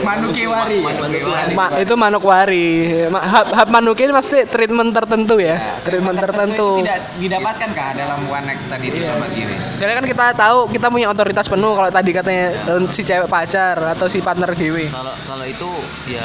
Manuki 0.00 0.42
Wari. 0.44 0.78
Manuki 0.80 1.22
Wari. 1.22 1.82
Itu 1.82 1.94
Manokwari. 1.94 2.66
Ma- 3.06 3.22
hab, 3.22 3.46
hab 3.52 3.68
Manuki 3.68 4.04
ini 4.04 4.12
pasti 4.12 4.42
treatment 4.44 4.90
tertentu 4.90 5.38
ya, 5.38 5.82
treatment 5.82 6.16
tertentu. 6.16 6.78
tidak 6.80 6.98
didapatkan 7.16 7.68
kah 7.72 7.90
dalam 7.92 8.20
one 8.24 8.44
night 8.44 8.60
stand 8.60 8.82
itu 8.82 8.96
Iya. 8.96 9.10
sobat 9.12 9.30
giri? 9.32 9.54
Jadi 9.74 9.92
kan 9.92 10.04
kita 10.04 10.26
tahu 10.32 10.58
kita 10.68 10.86
punya 10.88 11.06
otoritas 11.08 11.46
penuh 11.46 11.72
kalau 11.72 11.90
tadi 11.90 12.10
katanya 12.10 12.46
eh, 12.54 12.82
si 12.88 13.02
cewek 13.02 13.26
pacar 13.26 13.76
atau 13.92 14.06
si 14.06 14.18
partner 14.18 14.50
GW. 14.50 14.90
kalau 14.90 15.14
kalau 15.24 15.44
itu 15.44 15.70
ya 16.08 16.22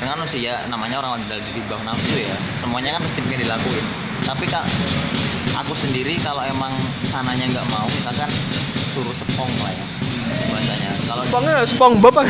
sekedar 0.00 0.16
nganu 0.16 0.24
sih 0.24 0.40
ya 0.48 0.64
namanya 0.72 1.04
orang 1.04 1.20
udah 1.20 1.36
di 1.52 1.60
bawah 1.68 1.84
nafsu 1.84 2.16
ya. 2.16 2.32
Semuanya 2.56 2.96
kan 2.96 3.04
pasti 3.04 3.20
pengen 3.20 3.44
dilakuin. 3.44 3.84
Tapi 4.24 4.44
kak 4.48 4.64
aku 5.52 5.76
sendiri 5.76 6.16
kalau 6.24 6.40
emang 6.40 6.72
sananya 7.04 7.44
nggak 7.52 7.66
mau 7.68 7.84
misalkan 7.92 8.28
suruh 8.96 9.12
sepong 9.12 9.52
lah 9.60 9.72
ya 9.76 9.84
bahasanya. 10.48 10.90
Kalau 11.04 11.22
Spongnya 11.28 11.54
SpongeBob 11.68 12.14
apa? 12.16 12.24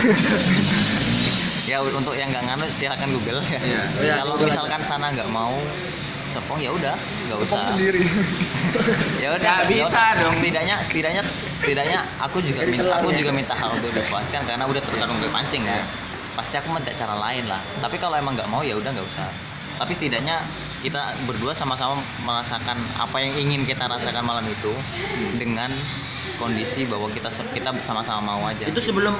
ya 1.62 1.78
untuk 1.86 2.18
yang 2.18 2.34
nggak 2.34 2.42
nganut 2.42 2.70
silakan 2.74 3.14
google 3.14 3.38
ya. 3.46 3.60
Iya, 3.62 4.14
kalau 4.18 4.34
Google 4.34 4.50
misalkan 4.50 4.80
sana 4.82 5.06
nggak 5.14 5.30
mau 5.30 5.54
sepong 6.26 6.58
ya 6.58 6.70
udah 6.74 6.94
nggak 7.30 7.38
usah. 7.38 7.74
sendiri. 7.74 8.02
ya 9.22 9.34
udah 9.34 9.38
Nggak 9.38 9.54
nggak 9.62 9.70
bisa 9.70 9.86
usah. 9.86 10.06
dong. 10.18 10.34
setidaknya 10.42 10.76
setidaknya 10.86 11.22
setidaknya 11.54 11.98
aku 12.18 12.38
juga 12.42 12.66
minta 12.66 12.90
aku 12.98 13.08
juga 13.14 13.30
minta 13.30 13.54
hal 13.54 13.78
untuk 13.78 13.94
dipuaskan 13.94 14.42
karena 14.42 14.64
udah 14.66 14.82
terkadang 14.82 15.18
gue 15.22 15.30
pancing 15.30 15.62
ya 15.66 15.86
pasti 16.40 16.56
aku 16.56 16.72
minta 16.72 16.88
cara 16.96 17.20
lain 17.20 17.44
lah 17.44 17.60
tapi 17.78 18.00
kalau 18.00 18.16
emang 18.16 18.32
nggak 18.32 18.48
mau 18.48 18.64
ya 18.64 18.72
udah 18.72 18.88
nggak 18.90 19.04
usah 19.04 19.28
tapi 19.76 19.92
setidaknya 19.92 20.40
kita 20.80 21.12
berdua 21.24 21.52
sama-sama 21.52 21.94
merasakan 22.18 22.80
apa 22.96 23.16
yang 23.18 23.36
ingin 23.38 23.60
kita 23.62 23.84
rasakan 23.84 24.24
malam 24.24 24.44
itu 24.46 24.72
dengan 25.36 25.68
kondisi 26.36 26.88
bahwa 26.88 27.12
kita 27.12 27.28
kita 27.52 27.76
sama-sama 27.84 28.24
mau 28.24 28.48
aja 28.48 28.64
Itu 28.64 28.80
sebelum 28.80 29.12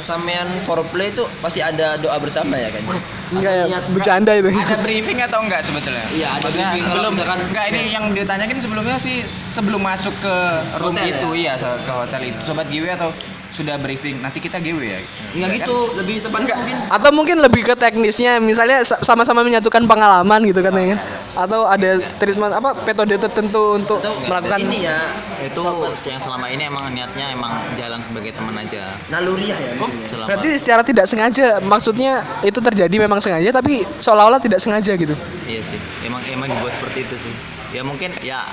sampean 0.00 0.48
foreplay 0.60 1.08
itu 1.08 1.28
pasti 1.38 1.60
ada 1.60 1.94
doa 1.94 2.16
bersama 2.16 2.56
ya 2.56 2.72
kan? 2.72 2.82
Enggak 3.30 3.52
ya, 3.54 3.78
bercanda 3.86 4.32
itu. 4.34 4.50
Ada 4.50 4.76
briefing 4.80 5.20
atau 5.20 5.38
enggak 5.38 5.62
sebetulnya? 5.62 6.02
Iya, 6.10 6.28
ada 6.32 6.42
Maksudnya 6.42 6.68
briefing. 6.72 6.86
Sebelum 6.88 7.10
misalkan- 7.14 7.44
enggak 7.46 7.64
ini 7.70 7.80
yang 7.86 8.04
ditanyakin 8.10 8.58
sebelumnya 8.58 8.96
sih 8.98 9.22
sebelum 9.52 9.78
masuk 9.78 10.10
ke 10.18 10.34
room 10.80 10.96
Hotel 10.96 11.12
itu 11.12 11.28
iya 11.38 11.54
se- 11.54 11.80
ke 11.80 11.92
hotel 11.92 12.20
itu 12.24 12.40
sobat 12.42 12.66
GW 12.66 12.86
atau 12.90 13.08
sudah 13.52 13.76
briefing 13.76 14.18
nanti 14.18 14.40
kita 14.40 14.56
GW 14.56 14.80
ya? 14.80 15.00
Enggak 15.32 15.48
Kan? 15.48 15.56
gitu, 15.60 15.76
lebih 15.94 16.16
tepatnya 16.24 16.54
mungkin 16.56 16.76
Atau 16.88 17.10
mungkin 17.12 17.36
lebih 17.38 17.62
ke 17.62 17.74
teknisnya, 17.76 18.40
misalnya 18.40 18.80
sa- 18.82 19.00
sama-sama 19.04 19.44
menyatukan 19.44 19.84
pengalaman 19.84 20.40
gitu 20.48 20.64
kan 20.64 20.72
ya 20.72 20.96
kan? 20.96 20.98
Atau 21.36 21.64
ada 21.64 21.90
treatment 22.16 22.52
apa 22.52 22.72
metode 22.82 23.16
tertentu 23.16 23.76
untuk 23.76 24.00
atau 24.00 24.24
melakukan 24.24 24.58
ini 24.62 24.84
ya 24.84 24.98
itu 25.42 25.62
yang 26.04 26.20
selama 26.20 26.46
ini 26.48 26.62
emang 26.64 26.84
niatnya 26.92 27.32
emang 27.32 27.52
jalan 27.76 28.00
sebagai 28.04 28.32
teman 28.32 28.56
aja 28.56 28.96
naluriah 29.08 29.56
ya. 29.56 29.72
mungkin 29.76 30.00
ya. 30.00 30.08
selama 30.08 30.28
Berarti 30.32 30.48
secara 30.56 30.82
tidak 30.84 31.06
sengaja, 31.08 31.46
maksudnya 31.60 32.12
itu 32.40 32.56
terjadi 32.56 32.96
memang 33.04 33.20
sengaja, 33.20 33.52
tapi 33.52 33.84
seolah-olah 34.00 34.40
tidak 34.40 34.60
sengaja 34.60 34.96
gitu. 34.96 35.12
Iya 35.44 35.60
sih, 35.66 35.78
emang 36.04 36.24
emang 36.24 36.48
dibuat 36.48 36.72
seperti 36.76 37.04
itu 37.04 37.16
sih. 37.28 37.34
Ya 37.72 37.84
mungkin 37.84 38.12
ya 38.20 38.48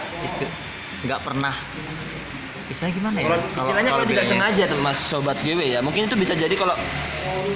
nggak 1.04 1.24
pernah 1.24 1.56
istilahnya 2.70 2.96
gimana 2.96 3.16
ya? 3.16 3.26
Kalau 3.26 3.38
istilahnya 3.58 3.92
kalau 3.92 4.06
tidak 4.06 4.26
sengaja 4.26 4.64
tuh 4.66 4.80
Mas 4.80 5.00
sobat 5.00 5.38
GW 5.40 5.60
ya, 5.68 5.80
mungkin 5.80 6.06
itu 6.06 6.16
bisa 6.16 6.34
jadi 6.34 6.54
kalau 6.54 6.78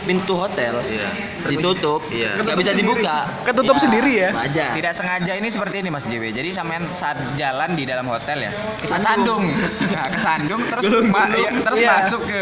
pintu 0.03 0.33
hotel 0.35 0.81
Iya. 0.83 1.09
ditutup, 1.45 2.01
Iya. 2.09 2.35
nggak 2.35 2.57
bisa 2.57 2.71
dibuka. 2.73 3.17
Ketutup 3.43 3.77
Ya. 3.77 3.81
sendiri 3.81 4.11
ya. 4.17 4.29
Wajar. 4.31 4.71
Tidak 4.73 4.93
sengaja 4.93 5.31
ini 5.33 5.47
seperti 5.47 5.75
ini 5.79 5.89
Mas 5.89 6.03
GW. 6.03 6.23
Jadi 6.31 6.49
sampean 6.49 6.89
saat 6.93 7.15
jalan 7.33 7.69
di 7.71 7.83
dalam 7.83 8.05
hotel 8.05 8.41
ya, 8.41 8.51
kesandung. 8.81 9.53
Nah, 9.87 10.07
kesandung 10.09 10.61
terus 10.65 10.83
ma- 11.05 11.29
ya, 11.29 11.51
terus 11.53 11.77
Iya. 11.79 11.91
masuk 12.01 12.21
ke 12.25 12.41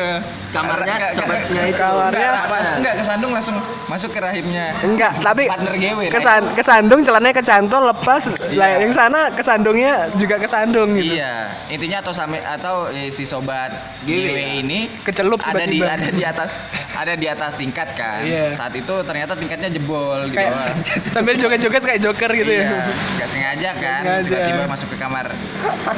Kamarnya, 0.51 0.95
ke- 0.97 1.11
ke- 1.17 1.69
itu. 1.69 1.77
Kamarnya. 1.77 2.29
enggak, 2.77 2.93
kesandung 2.97 3.31
langsung 3.31 3.55
masuk 3.85 4.09
ke 4.09 4.19
rahimnya. 4.19 4.65
Enggak, 4.81 5.13
tapi 5.19 5.43
partner 5.47 5.75
GW. 5.75 5.99
kesan 6.09 6.43
kesandung 6.53 6.99
celananya 7.01 7.35
kecantol 7.35 7.83
lepas 7.89 8.21
Iya. 8.47 8.79
yang 8.79 8.91
sana 8.91 9.29
kesandungnya 9.29 10.11
juga 10.15 10.35
kesandung 10.35 10.95
gitu. 10.95 11.15
Iya, 11.15 11.55
intinya 11.67 11.97
atau 11.99 12.11
same 12.11 12.39
atau 12.61 12.93
eh, 12.93 13.09
si 13.09 13.25
sobat 13.25 13.73
GW 14.05 14.13
GW 14.13 14.37
ya? 14.37 14.47
ini 14.61 14.79
Kecelup 15.01 15.41
ada 15.41 15.65
di 15.65 15.81
ada 15.81 16.13
di 16.13 16.21
atas 16.21 16.61
ada 16.93 17.13
di 17.17 17.25
atas 17.25 17.55
tingkat 17.57 17.95
kan. 17.97 18.21
Iya. 18.21 18.53
Saat 18.53 18.77
itu 18.77 18.93
ternyata 19.07 19.33
tingkatnya 19.33 19.73
jebol 19.73 20.29
di 20.29 20.35
Kayak 20.37 20.53
bawah. 20.53 20.73
sambil 21.15 21.33
joget-joget 21.39 21.81
kayak 21.81 21.99
joker 22.03 22.29
gitu 22.35 22.51
iya, 22.51 22.67
ya. 22.67 22.83
nggak 23.17 23.29
sengaja 23.31 23.69
kan, 23.79 24.01
tiba-tiba 24.27 24.63
masuk 24.67 24.87
ke 24.91 24.97
kamar 24.99 25.25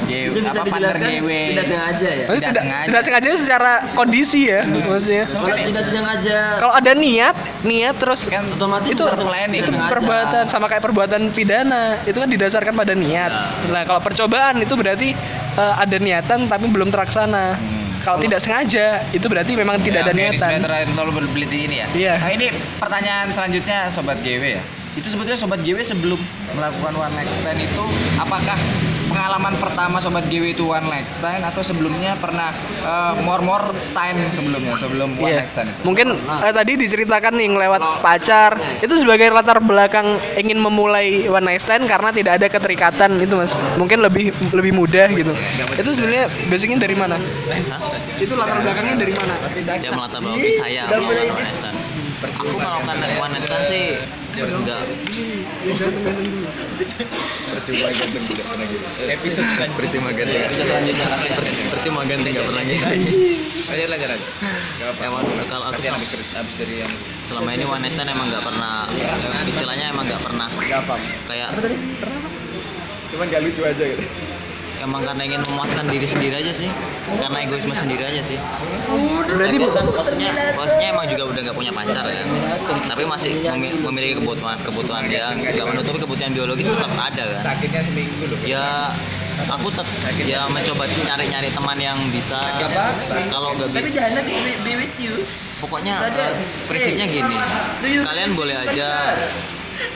GW, 0.07 0.33
apa 0.45 0.63
partner 0.69 0.97
GW. 1.01 1.29
tidak 1.53 1.65
sengaja 1.67 2.09
ya. 2.09 2.25
Tidak 2.29 2.39
tidak 2.39 2.53
sengaja. 2.55 2.87
tidak 2.87 3.03
sengaja 3.03 3.27
secara 3.35 3.73
kondisi 3.97 4.41
ya 4.47 4.61
maksudnya. 4.63 5.25
Kalau 5.27 5.55
tidak 5.57 5.85
sengaja 5.89 6.39
Kalau 6.61 6.73
ada 6.73 6.91
niat, 6.93 7.35
niat 7.65 7.95
terus 7.97 8.21
Kan 8.29 8.45
otomatis 8.53 8.89
itu 8.93 9.03
planning. 9.03 9.61
itu 9.65 9.71
perbuatan 9.73 10.43
sama 10.47 10.65
kayak 10.69 10.83
perbuatan 10.85 11.21
pidana 11.33 11.99
itu 12.05 12.17
kan 12.17 12.29
didasarkan 12.29 12.73
pada 12.77 12.93
niat. 12.93 13.31
Nah 13.69 13.81
kalau 13.83 13.99
percobaan 13.99 14.61
itu 14.61 14.73
berarti 14.77 15.09
eh, 15.57 15.73
ada 15.73 15.97
niatan 15.97 16.45
tapi 16.53 16.69
belum 16.69 16.93
terlaksana. 16.93 17.57
Hmm. 17.57 17.81
Kalau 18.05 18.19
tidak 18.19 18.43
sengaja 18.43 19.07
itu 19.15 19.25
berarti 19.31 19.55
memang 19.55 19.79
tidak 19.79 20.03
Ya, 20.03 20.05
ada 20.05 20.13
niatan. 20.13 20.49
Di 20.53 20.59
terakhir 20.59 20.89
vulnerability 20.91 21.57
ini 21.65 21.75
ya. 21.81 21.87
Iya. 21.95 22.13
Nah 22.19 22.31
ini 22.35 22.47
pertanyaan 22.77 23.27
selanjutnya 23.31 23.87
sobat 23.89 24.19
GW 24.21 24.43
ya. 24.59 24.63
Itu 24.93 25.09
sebetulnya 25.09 25.35
sobat 25.35 25.59
GW 25.59 25.81
sebelum 25.81 26.21
melakukan 26.53 26.93
one 26.93 27.13
night 27.13 27.31
stand 27.33 27.57
itu 27.57 27.83
apakah 28.13 28.53
pengalaman 29.03 29.57
pertama 29.57 29.97
sobat 29.97 30.29
GW 30.29 30.53
itu 30.53 30.63
one 30.63 30.85
night 30.85 31.09
stand 31.09 31.41
atau 31.41 31.59
sebelumnya 31.59 32.13
pernah 32.15 32.53
eh, 32.77 33.13
more 33.19 33.41
more 33.41 33.73
stand 33.79 34.29
sebelumnya 34.31 34.77
sebelum 34.77 35.17
one 35.17 35.25
Iya. 35.25 35.37
night 35.39 35.51
stand 35.51 35.69
itu? 35.69 35.79
Mungkin 35.81 36.07
eh, 36.21 36.53
tadi 36.53 36.71
diceritakan 36.77 37.33
nih 37.33 37.49
lewat 37.57 37.81
pacar 38.01 38.51
itu 38.79 38.93
sebagai 38.95 39.33
latar 39.33 39.57
belakang 39.59 40.21
ingin 40.35 40.61
memulai 40.61 41.25
one 41.25 41.41
night 41.43 41.65
stand 41.65 41.89
karena 41.89 42.13
tidak 42.13 42.37
ada 42.37 42.47
keterikatan 42.47 43.17
itu 43.17 43.33
mas. 43.33 43.49
Mungkin 43.75 43.97
lebih 43.97 44.29
lebih 44.53 44.77
mudah 44.77 45.09
gitu. 45.09 45.33
Itu 45.73 45.89
sebenarnya 45.89 46.29
basicnya 46.47 46.77
dari 46.77 46.93
mana? 46.93 47.17
Hah? 47.17 47.81
Itu 48.21 48.37
latar 48.37 48.61
belakangnya 48.61 48.95
dari 49.01 49.13
mana? 49.17 49.33
Ya 49.73 49.89
melatar 49.89 50.21
belakangi 50.21 50.53
saya 50.61 50.81
one 50.93 51.17
night 51.17 51.57
stand. 51.57 51.77
Aku 52.23 52.55
melakukan 52.55 52.97
stand 53.43 53.65
sih 53.67 53.83
enggak 54.33 54.81
percuma 57.53 57.89
ganti 57.93 58.31
nggak 58.33 58.47
pernah 58.49 58.65
gitu. 58.65 58.85
Episode 59.05 59.49
kan 59.59 59.69
percuma 59.75 60.09
ganti. 60.15 60.35
selanjutnya 60.63 61.05
Percuma 61.69 62.01
ganti 62.07 62.27
nggak 62.33 62.47
pernah 62.47 62.63
gitu. 62.63 62.83
Lanjut. 62.83 63.17
Gak 64.79 64.87
apa. 64.95 65.01
Emang 65.03 65.23
kalau 65.47 65.65
aku 65.71 65.79
selama, 65.83 65.95
habis, 66.33 66.53
dari 66.59 66.75
yang 66.83 66.93
selama 67.27 67.49
ini 67.55 67.65
one 67.67 67.81
night 67.83 67.93
stand 67.93 68.09
emang 68.09 68.27
nggak 68.31 68.43
pernah 68.43 68.87
eh, 68.89 69.43
istilahnya 69.49 69.85
emang 69.91 70.05
nggak 70.09 70.23
pernah 70.23 70.47
kayak 71.29 71.47
Cuma 73.13 73.29
gak 73.29 73.45
lucu 73.45 73.61
aja 73.61 73.83
gitu. 73.85 74.03
Emang 74.83 75.01
karena 75.01 75.23
ingin 75.23 75.41
memuaskan 75.43 75.87
diri 75.87 76.03
sendiri 76.03 76.35
aja 76.37 76.51
sih. 76.51 76.69
Karena 77.15 77.37
egoisme 77.39 77.71
sendiri 77.73 78.03
aja 78.03 78.21
sih. 78.21 78.37
Berarti 79.25 79.55
Tapi 79.55 79.67
kan 79.69 79.85
posnya 79.89 80.29
posnya 80.53 80.87
emang 80.89 81.05
juga 81.07 81.23
udah 81.25 81.41
nggak 81.41 81.57
punya 81.57 81.71
pacar 81.71 82.05
ya. 82.05 82.23
Tapi 82.85 83.03
masih 83.03 83.31
memi- 83.41 83.79
memiliki 83.79 84.19
kebutuhan 84.19 84.59
kebutuhan 84.61 85.07
dia 85.07 85.31
nggak 85.31 85.65
menutupi 85.65 85.97
kebutuhan 85.97 86.31
biologis 86.31 86.67
tetap 86.67 86.91
ada 86.91 87.23
kan. 87.33 87.41
Sakitnya 87.45 87.81
seminggu 87.81 88.23
loh. 88.27 88.37
ya 88.43 88.91
aku 89.49 89.67
tetap 89.71 89.87
ya 90.19 90.45
mencoba 90.45 90.83
nyari-nyari 90.85 91.49
teman 91.49 91.77
yang 91.77 91.97
bisa. 92.11 92.37
Kalau 93.29 93.55
nggak 93.55 93.69
Tapi 93.71 93.81
bi- 93.81 93.95
jangan 93.95 94.21
be, 94.21 94.35
be 94.61 94.73
with 94.77 94.95
you. 94.97 95.15
pokoknya 95.57 95.95
eh, 96.05 96.33
prinsipnya 96.67 97.07
gini. 97.07 97.37
Kalian 98.03 98.31
boleh 98.35 98.55
aja 98.57 99.15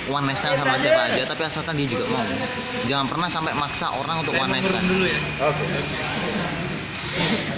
one 0.08 0.24
night 0.28 0.40
stand 0.40 0.58
sama 0.60 0.76
siapa 0.80 1.14
aja 1.14 1.24
tapi 1.28 1.42
asalkan 1.46 1.76
dia 1.78 1.88
juga 1.88 2.06
mau. 2.10 2.24
Jangan 2.88 3.06
pernah 3.12 3.28
sampai 3.28 3.54
maksa 3.54 3.88
orang 3.94 4.24
untuk 4.24 4.34
one 4.36 4.50
night 4.52 4.66
stand. 4.66 4.88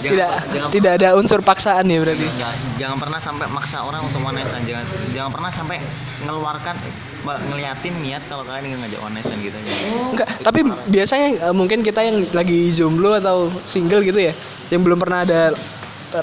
tidak 0.00 0.30
jangan, 0.56 0.70
tidak 0.72 0.92
ada 0.96 1.08
unsur 1.20 1.40
paksaan 1.44 1.84
ya 1.84 2.00
berarti. 2.00 2.24
Enggak, 2.24 2.54
jangan 2.80 2.96
pernah 2.96 3.20
sampai 3.20 3.46
maksa 3.52 3.78
orang 3.84 4.02
untuk 4.08 4.20
one 4.24 4.34
night 4.40 4.48
stand. 4.48 4.64
Jangan 4.64 4.84
jangan 5.12 5.30
pernah 5.30 5.50
sampai 5.52 5.76
ngeluarkan 6.24 6.76
ngeliatin 7.20 7.94
niat 8.00 8.22
kalau 8.32 8.42
kalian 8.48 8.72
ingin 8.72 8.78
ngajak 8.80 9.00
one 9.04 9.12
night 9.12 9.26
stand 9.28 9.40
gitu 9.44 9.56
aja. 9.60 9.72
Enggak, 10.16 10.28
tapi 10.40 10.60
biasanya 10.88 11.28
eh, 11.50 11.54
mungkin 11.54 11.84
kita 11.84 12.00
yang 12.00 12.24
lagi 12.32 12.72
jomblo 12.72 13.20
atau 13.20 13.52
single 13.68 14.00
gitu 14.00 14.32
ya, 14.32 14.32
yang 14.72 14.80
belum 14.80 14.96
pernah 14.96 15.28
ada 15.28 15.52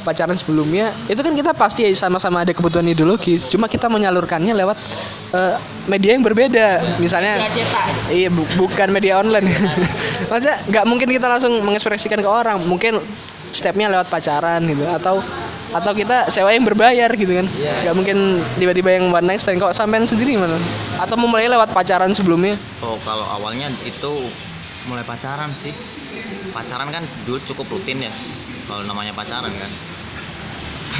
pacaran 0.03 0.35
sebelumnya, 0.35 0.91
itu 1.07 1.19
kan 1.19 1.31
kita 1.31 1.55
pasti 1.55 1.87
sama-sama 1.95 2.43
ada 2.43 2.51
kebutuhan 2.51 2.83
ideologis, 2.85 3.47
cuma 3.47 3.65
kita 3.65 3.87
menyalurkannya 3.87 4.51
lewat 4.51 4.77
eh, 5.31 5.55
media 5.87 6.11
yang 6.13 6.23
berbeda, 6.23 6.99
misalnya 6.99 7.47
iya 8.11 8.27
bu- 8.27 8.47
bukan 8.59 8.91
media 8.91 9.19
online, 9.19 9.47
maksudnya 10.29 10.59
nggak 10.67 10.85
mungkin 10.85 11.07
kita 11.07 11.27
langsung 11.27 11.55
mengekspresikan 11.63 12.19
ke 12.19 12.27
orang, 12.27 12.59
mungkin 12.67 12.99
stepnya 13.49 13.87
lewat 13.87 14.11
pacaran 14.11 14.59
gitu, 14.67 14.83
atau 14.83 15.23
atau 15.67 15.91
kita 15.91 16.31
sewa 16.31 16.51
yang 16.55 16.63
berbayar 16.63 17.11
gitu 17.11 17.43
kan, 17.43 17.47
nggak 17.83 17.95
mungkin 17.95 18.39
tiba-tiba 18.55 18.99
yang 18.99 19.11
one 19.11 19.23
night 19.23 19.43
stand. 19.43 19.59
Kok 19.59 19.75
sampean 19.75 20.07
sendiri 20.07 20.39
mana? 20.39 20.59
Atau 20.95 21.19
memulai 21.19 21.47
lewat 21.47 21.75
pacaran 21.75 22.11
sebelumnya? 22.15 22.55
oh 22.79 22.95
kalau 23.03 23.27
awalnya 23.27 23.71
itu 23.83 24.31
mulai 24.87 25.03
pacaran 25.03 25.51
sih. 25.59 25.71
Pacaran 26.55 26.89
kan 26.89 27.03
dulu 27.27 27.37
cukup 27.45 27.67
rutin 27.77 28.07
ya 28.07 28.11
kalau 28.67 28.83
namanya 28.83 29.15
pacaran 29.15 29.51
kan. 29.55 29.71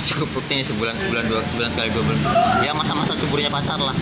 Cukup 0.07 0.29
rutin 0.35 0.63
ya 0.63 0.65
sebulan 0.67 0.95
sebulan 0.99 1.23
dua 1.27 1.41
sebulan 1.47 1.69
sekali 1.71 1.89
dua 1.91 2.03
bulan. 2.03 2.21
Ya 2.63 2.71
masa-masa 2.71 3.15
suburnya 3.15 3.47
pacar 3.47 3.79
lah. 3.79 3.95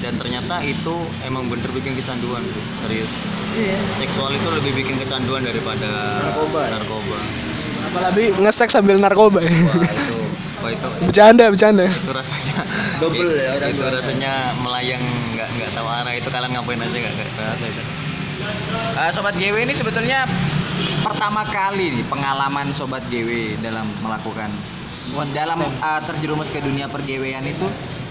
Dan 0.00 0.20
ternyata 0.20 0.60
itu 0.60 0.94
emang 1.24 1.48
bener 1.48 1.72
bikin 1.72 1.96
kecanduan 1.96 2.44
serius. 2.80 3.08
Seksual 3.96 4.36
itu 4.36 4.48
lebih 4.52 4.72
bikin 4.76 5.00
kecanduan 5.00 5.40
daripada 5.40 6.20
Narkoba. 6.20 6.60
ya? 6.60 6.70
narkoba. 6.76 7.18
Apalagi 7.88 8.24
ngesek 8.36 8.68
sambil 8.68 9.00
narkoba. 9.00 9.40
wah 9.40 9.48
itu. 9.48 10.16
Wah 10.60 10.70
itu. 10.72 10.88
Bercanda, 11.08 11.44
bercanda. 11.48 11.88
itu 11.88 12.12
rasanya 12.12 12.56
Double 13.00 13.32
ya, 13.32 13.52
itu 13.56 13.80
double. 13.80 13.96
rasanya 13.96 14.32
melayang 14.60 15.04
nggak 15.36 15.48
nggak 15.56 15.70
tahu 15.72 15.88
arah. 15.88 16.12
Itu 16.12 16.28
kalian 16.28 16.50
ngapain 16.52 16.80
aja 16.84 16.96
nggak 17.00 17.14
nggak 17.16 17.56
itu 17.64 17.82
Eh, 18.94 19.10
sobat 19.16 19.34
GW 19.40 19.56
ini 19.64 19.72
sebetulnya 19.72 20.28
pertama 21.00 21.42
kali 21.44 21.92
nih 21.92 22.04
pengalaman 22.04 22.72
sobat 22.72 23.04
GW 23.08 23.60
dalam 23.60 23.86
melakukan 23.98 24.50
dalam 25.30 25.60
eh, 25.60 26.00
terjerumus 26.04 26.48
ke 26.48 26.58
dunia 26.58 26.86
pergewean 26.86 27.44
itu 27.44 27.68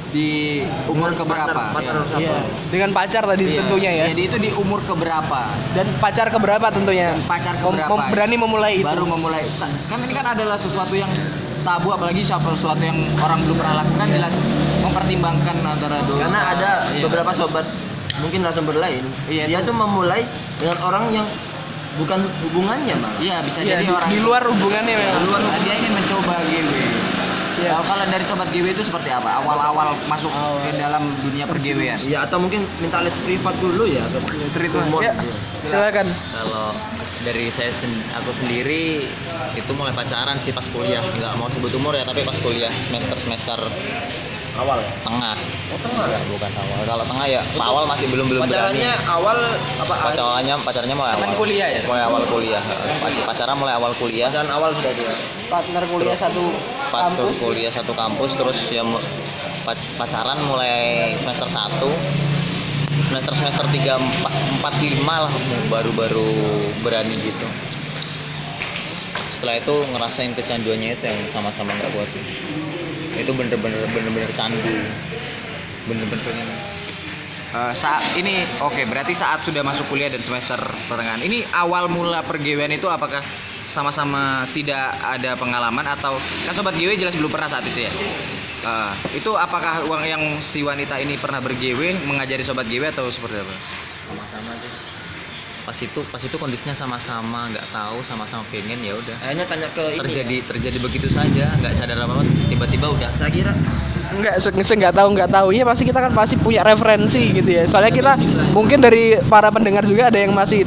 di 0.09 0.61
umur 0.86 1.09
Dengan 1.09 1.26
keberapa? 1.26 1.74
partner- 1.74 2.05
partner 2.05 2.22
Ya. 2.22 2.38
Dengan 2.70 2.89
pacar 2.93 3.26
tadi 3.26 3.43
Iya. 3.47 3.66
tentunya 3.66 3.91
ya. 3.91 4.05
Jadi 4.14 4.22
itu 4.24 4.38
di 4.38 4.49
umur 4.53 4.78
keberapa? 4.84 5.41
Dan 5.74 5.89
pacar 5.97 6.30
keberapa 6.30 6.70
tentunya? 6.70 7.18
Pacar 7.26 7.57
Mem- 7.57 7.66
keberapa? 7.66 7.93
mem- 7.97 8.11
berani 8.14 8.36
memulai 8.38 8.74
itu. 8.78 8.86
Baru 8.86 9.09
memulai. 9.09 9.41
Kan 9.89 9.99
ini 9.99 10.14
kan 10.14 10.28
adalah 10.30 10.53
sesuatu 10.55 10.93
yang 10.93 11.09
tabu 11.64 11.89
apalagi 11.89 12.22
siapa 12.22 12.45
sesuatu 12.53 12.78
yang 12.78 12.93
orang 13.18 13.41
belum 13.41 13.57
pernah 13.57 13.82
lakukan 13.82 14.07
jelas 14.07 14.34
mempertimbangkan 14.84 15.55
antara 15.66 15.97
dosa. 16.05 16.22
Karena 16.22 16.39
ada 16.51 16.72
Iya. 16.93 17.01
beberapa 17.01 17.32
sobat 17.34 17.66
mungkin 18.22 18.45
narasumber 18.45 18.78
lain, 18.78 19.01
Iya, 19.26 19.49
dia 19.49 19.59
itu. 19.59 19.66
tuh 19.66 19.76
memulai 19.76 20.30
dengan 20.55 20.78
orang 20.80 21.09
yang 21.09 21.26
bukan 21.96 22.20
hubungannya 22.41 22.96
malah. 22.98 23.20
Iya, 23.20 23.38
bisa 23.41 23.60
Iya, 23.62 23.78
jadi 23.78 23.86
di, 23.86 23.91
orang 23.91 24.10
di 24.10 24.20
luar 24.20 24.44
hubungannya 24.46 24.96
memang. 24.96 25.16
Di 25.16 25.28
luar 25.28 25.41
dia 25.62 25.74
ingin 25.76 25.94
mencoba 25.94 26.34
GW. 26.44 26.72
Iya. 27.54 27.70
Kalau 27.70 27.86
kalau 27.86 28.04
dari 28.10 28.26
sobat 28.26 28.50
GW 28.50 28.66
itu 28.72 28.84
seperti 28.84 29.10
apa? 29.10 29.39
Awal-awal 29.39 29.96
masuk 30.06 30.32
ke 30.66 30.74
dalam 30.76 31.16
dunia 31.22 31.46
pergewean. 31.46 31.96
Iya 32.02 32.26
atau 32.26 32.41
mungkin 32.41 32.66
minta 32.78 33.00
les 33.00 33.14
privat 33.22 33.56
dulu 33.58 33.86
ya 33.86 34.04
terus 34.10 34.26
Treatment. 34.52 34.89
umur. 34.89 35.02
Ya, 35.02 35.14
silakan. 35.62 36.12
Kalau 36.12 36.76
dari 37.24 37.48
saya 37.50 37.72
sen- 37.78 38.04
aku 38.12 38.36
sendiri 38.36 39.08
itu 39.54 39.72
mulai 39.72 39.94
pacaran 39.94 40.41
sih 40.41 40.52
pas 40.52 40.66
kuliah. 40.68 41.00
Nggak 41.14 41.34
mau 41.38 41.48
sebut 41.48 41.72
umur 41.72 41.94
ya, 41.94 42.04
tapi 42.04 42.26
pas 42.26 42.36
kuliah 42.36 42.74
semester 42.82 43.16
semester 43.16 43.60
awal 44.54 44.78
ya. 44.78 44.91
tengah. 45.01 45.36
Oh 45.70 45.80
tengah? 45.80 46.06
bukan 46.28 46.51
awal. 46.54 46.78
Kalau 46.84 47.06
tengah 47.08 47.26
ya 47.28 47.41
Pak 47.51 47.66
awal 47.66 47.84
masih 47.86 48.06
belum 48.08 48.26
belum 48.28 48.41
berani. 48.43 48.54
Pacarannya 48.54 48.91
awal 49.04 49.38
apa? 49.82 49.93
Pacarannya 50.06 50.56
pacarnya 50.62 50.93
mulai 50.93 51.12
awal. 51.16 51.30
kuliah 51.36 51.68
ya? 51.70 51.82
Mulai 51.84 52.04
awal 52.06 52.24
kuliah. 52.30 52.64
Pac- 53.01 53.26
Pacaran 53.26 53.56
mulai 53.58 53.74
awal 53.74 53.91
kuliah. 53.97 54.30
Pacaran 54.30 54.51
awal 54.51 54.70
sudah 54.74 54.93
dia. 54.93 55.14
Partner 55.47 55.84
kuliah 55.86 56.16
satu 56.16 56.43
Patu 56.89 57.26
kampus. 57.26 57.36
kuliah 57.39 57.72
satu 57.72 57.93
kampus 57.93 58.32
terus 58.34 58.58
ya 58.68 58.84
pacaran 59.95 60.43
mulai 60.43 61.16
semester 61.16 61.47
1 61.47 61.80
semester 63.08 63.34
semester 63.34 63.66
3 63.66 63.95
4, 63.95 64.60
4 64.60 64.76
5 64.99 65.08
lah 65.08 65.34
baru-baru 65.72 66.28
berani 66.84 67.16
gitu 67.16 67.47
setelah 69.32 69.56
itu 69.56 69.76
ngerasain 69.88 70.36
kecanduannya 70.36 70.95
itu 70.95 71.04
yang 71.04 71.20
sama-sama 71.30 71.72
nggak 71.74 71.95
kuat 71.95 72.12
sih 72.12 72.24
itu 73.18 73.32
bener-bener 73.34 73.86
bener-bener 73.91 74.32
candu. 74.34 74.74
Bener-bener 75.89 76.24
pengen. 76.24 76.47
Eh, 77.53 77.74
saat 77.78 78.18
ini 78.18 78.41
oke 78.66 78.82
berarti 78.89 79.14
saat 79.14 79.45
sudah 79.45 79.61
masuk 79.61 79.86
kuliah 79.86 80.09
dan 80.09 80.26
semester 80.26 80.57
pertengahan 80.89 81.22
ini 81.22 81.45
awal 81.53 81.86
mula 81.86 82.26
pergewean 82.26 82.74
itu 82.74 82.89
apakah 82.89 83.22
sama-sama 83.70 84.49
tidak 84.57 84.97
ada 85.01 85.38
pengalaman? 85.38 85.86
Atau 85.86 86.18
kan 86.49 86.53
sobat 86.57 86.74
GW 86.74 86.97
jelas 86.97 87.14
belum 87.14 87.30
pernah 87.30 87.49
saat 87.49 87.66
itu 87.70 87.86
ya? 87.86 87.91
Eh, 88.64 89.22
itu 89.22 89.32
apakah 89.38 89.86
uang 89.86 90.03
yang 90.07 90.24
si 90.41 90.66
wanita 90.66 90.97
ini 90.97 91.22
pernah 91.22 91.43
bergewe 91.43 91.93
mengajari 92.09 92.41
sobat 92.41 92.66
GW 92.66 92.89
atau 92.89 93.11
seperti 93.14 93.45
apa? 93.45 93.53
Sama-sama 94.09 94.57
sih 94.57 94.93
pas 95.64 95.78
itu 95.80 95.99
pas 96.11 96.20
itu 96.20 96.36
kondisinya 96.36 96.76
sama-sama 96.76 97.47
nggak 97.47 97.72
tahu 97.72 98.03
sama-sama 98.03 98.43
pengen 98.51 98.84
ya 98.84 98.93
udah 98.93 99.16
Akhirnya 99.24 99.47
tanya 99.47 99.68
ke 99.72 99.95
ini. 99.95 99.99
terjadi 100.03 100.36
terjadi 100.45 100.78
begitu 100.78 101.07
saja 101.07 101.55
nggak 101.55 101.74
sadar 101.74 101.95
apa 101.97 102.20
apa 102.20 102.24
tiba-tiba 102.51 102.88
udah 102.91 103.09
Saya 103.16 103.32
kira 103.32 103.55
Enggak, 104.14 104.36
se 104.39 104.49
nggak 104.53 104.93
tahu 104.93 105.07
nggak 105.18 105.30
tahunya 105.34 105.64
pasti 105.66 105.84
kita 105.89 105.99
kan 105.99 106.11
pasti 106.14 106.36
punya 106.38 106.61
referensi 106.61 107.34
gitu 107.34 107.49
ya. 107.49 107.64
Soalnya 107.66 107.93
kita 107.93 108.14
mungkin 108.53 108.80
dari 108.80 109.18
para 109.26 109.49
pendengar 109.49 109.84
juga 109.89 110.14
ada 110.14 110.20
yang 110.22 110.32
masih 110.38 110.64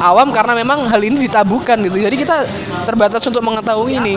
awam 0.00 0.34
karena 0.34 0.52
memang 0.52 0.84
hal 0.88 1.00
ini 1.00 1.28
ditabukan 1.28 1.78
gitu. 1.88 1.96
Jadi 2.00 2.16
kita 2.16 2.36
terbatas 2.84 3.22
untuk 3.28 3.40
mengetahui 3.44 3.96
ini. 4.00 4.14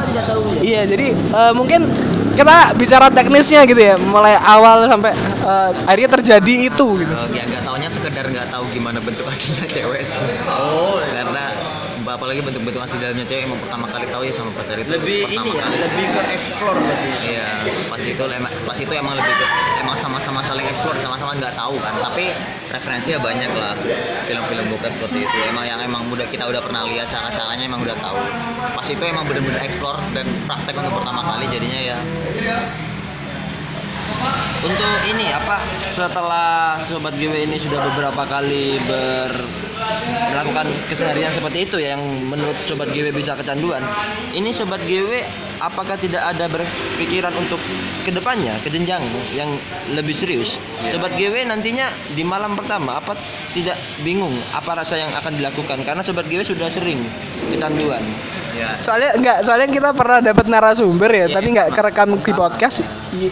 Iya, 0.59 0.87
jadi 0.89 1.15
eh, 1.15 1.53
mungkin 1.55 1.87
kita 2.35 2.75
bicara 2.75 3.07
teknisnya 3.07 3.63
gitu 3.63 3.79
ya, 3.79 3.95
mulai 3.95 4.35
awal 4.35 4.87
sampai 4.91 5.15
eh, 5.45 5.69
akhirnya 5.87 6.09
terjadi 6.19 6.53
itu 6.71 6.87
gitu. 6.99 7.13
Ya 7.31 7.43
nggak 7.47 7.63
taunya 7.63 7.89
sekedar 7.91 8.25
nggak 8.27 8.51
tahu 8.51 8.63
gimana 8.75 8.99
bentuk 8.99 9.27
aslinya 9.27 9.67
cewek 9.71 10.03
sih. 10.07 10.35
Oh. 10.47 10.99
Karena 11.03 11.74
apalagi 12.05 12.41
bentuk-bentuk 12.45 12.81
asli 12.85 12.97
dalamnya 13.01 13.25
cewek 13.25 13.43
emang 13.49 13.59
pertama 13.65 13.85
kali 13.89 14.05
tahu 14.13 14.21
ya 14.29 14.33
sama 14.37 14.51
pacar 14.53 14.77
itu. 14.77 14.89
lebih 14.93 15.19
pertama 15.25 15.41
ini 15.41 15.49
ya, 15.49 15.63
kali. 15.65 15.77
lebih 15.81 16.05
ke 16.13 16.21
explore 16.37 16.77
berarti. 16.77 17.07
Iya, 17.25 17.49
pas 17.89 18.01
itu 18.05 18.23
emang 18.23 18.53
pas 18.65 18.77
itu 18.77 18.93
emang 18.93 19.13
lebih 19.17 19.33
ke 19.33 19.45
emang 19.81 19.95
sama-sama 19.97 20.39
saling 20.45 20.67
explore, 20.69 20.97
sama-sama 21.01 21.31
nggak 21.35 21.55
tahu 21.57 21.75
kan. 21.81 21.93
Tapi 21.97 22.23
referensinya 22.69 23.19
banyak 23.23 23.51
lah 23.57 23.73
film-film 24.29 24.65
bukan 24.69 24.89
seperti 24.93 25.17
itu. 25.25 25.37
Emang 25.49 25.65
yang 25.65 25.79
emang 25.81 26.05
udah 26.13 26.27
kita 26.29 26.43
udah 26.45 26.61
pernah 26.61 26.85
lihat 26.85 27.09
cara-caranya 27.09 27.63
emang 27.65 27.81
udah 27.81 27.97
tahu. 27.97 28.19
Pas 28.75 28.87
itu 28.87 29.03
emang 29.03 29.25
bener-bener 29.25 29.61
explore 29.65 29.97
dan 30.13 30.29
praktek 30.45 30.75
untuk 30.77 31.01
pertama 31.01 31.21
kali 31.25 31.45
jadinya 31.49 31.81
ya 31.81 31.99
Untuk 34.65 34.93
ini 35.05 35.29
apa 35.29 35.61
setelah 35.77 36.81
sobat 36.81 37.13
GW 37.13 37.45
ini 37.45 37.61
sudah 37.61 37.77
beberapa 37.93 38.25
kali 38.25 38.81
ber 38.89 39.64
melakukan 40.35 40.67
keseharian 40.91 41.31
seperti 41.31 41.63
itu 41.69 41.77
ya 41.79 41.95
yang 41.95 42.03
menurut 42.27 42.57
sobat 42.67 42.91
GW 42.91 43.15
bisa 43.15 43.37
kecanduan. 43.39 43.81
Ini 44.35 44.49
sobat 44.51 44.83
GW 44.83 45.23
apakah 45.59 45.95
tidak 45.99 46.23
ada 46.23 46.45
berpikiran 46.47 47.33
untuk 47.35 47.59
ke 48.03 48.11
depannya 48.11 48.57
ke 48.61 48.69
jenjang 48.71 49.03
yang 49.31 49.57
lebih 49.93 50.13
serius? 50.15 50.57
Sobat 50.91 51.15
GW 51.15 51.47
nantinya 51.47 51.91
di 52.13 52.23
malam 52.23 52.55
pertama 52.57 52.99
apa 52.99 53.15
tidak 53.55 53.79
bingung 54.03 54.35
apa 54.51 54.83
rasa 54.83 54.99
yang 54.99 55.11
akan 55.15 55.39
dilakukan 55.39 55.83
karena 55.87 56.01
sobat 56.03 56.27
GW 56.27 56.43
sudah 56.43 56.67
sering 56.67 57.07
kecanduan. 57.51 58.03
ya 58.55 58.79
Soalnya 58.79 59.11
enggak, 59.19 59.37
soalnya 59.43 59.67
kita 59.67 59.89
pernah 59.91 60.19
dapat 60.23 60.45
narasumber 60.47 61.11
ya, 61.11 61.27
tapi 61.27 61.51
nggak 61.51 61.75
kerekam 61.75 62.15
di 62.19 62.31
podcast. 62.31 62.79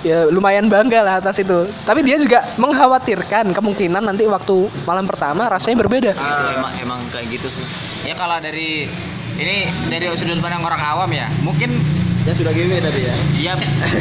ya, 0.04 0.28
lumayan 0.28 0.68
bangga 0.68 1.00
lah 1.00 1.16
atas 1.24 1.40
itu. 1.40 1.64
Tapi 1.88 2.04
dia 2.04 2.20
juga 2.20 2.44
mengkhawatirkan 2.60 3.56
kemungkinan 3.56 4.04
nanti 4.04 4.28
waktu 4.28 4.68
malam 4.84 5.08
pertama 5.08 5.48
rasanya 5.48 5.80
berbeda. 5.80 6.12
itu 6.12 6.46
emang 6.60 6.74
emang 6.80 7.00
kayak 7.08 7.40
gitu 7.40 7.48
sih. 7.52 7.66
ya 8.04 8.20
kalau 8.20 8.36
dari 8.44 8.92
ini 9.40 9.66
dari 9.90 10.06
sudut 10.14 10.38
pandang 10.44 10.62
orang 10.62 10.82
awam 10.82 11.10
ya 11.10 11.32
mungkin 11.42 11.82
Yang 12.24 12.36
sudah 12.40 12.52
GW 12.56 12.72
tapi 12.80 13.00
ya. 13.04 13.14
Ya 13.36 13.54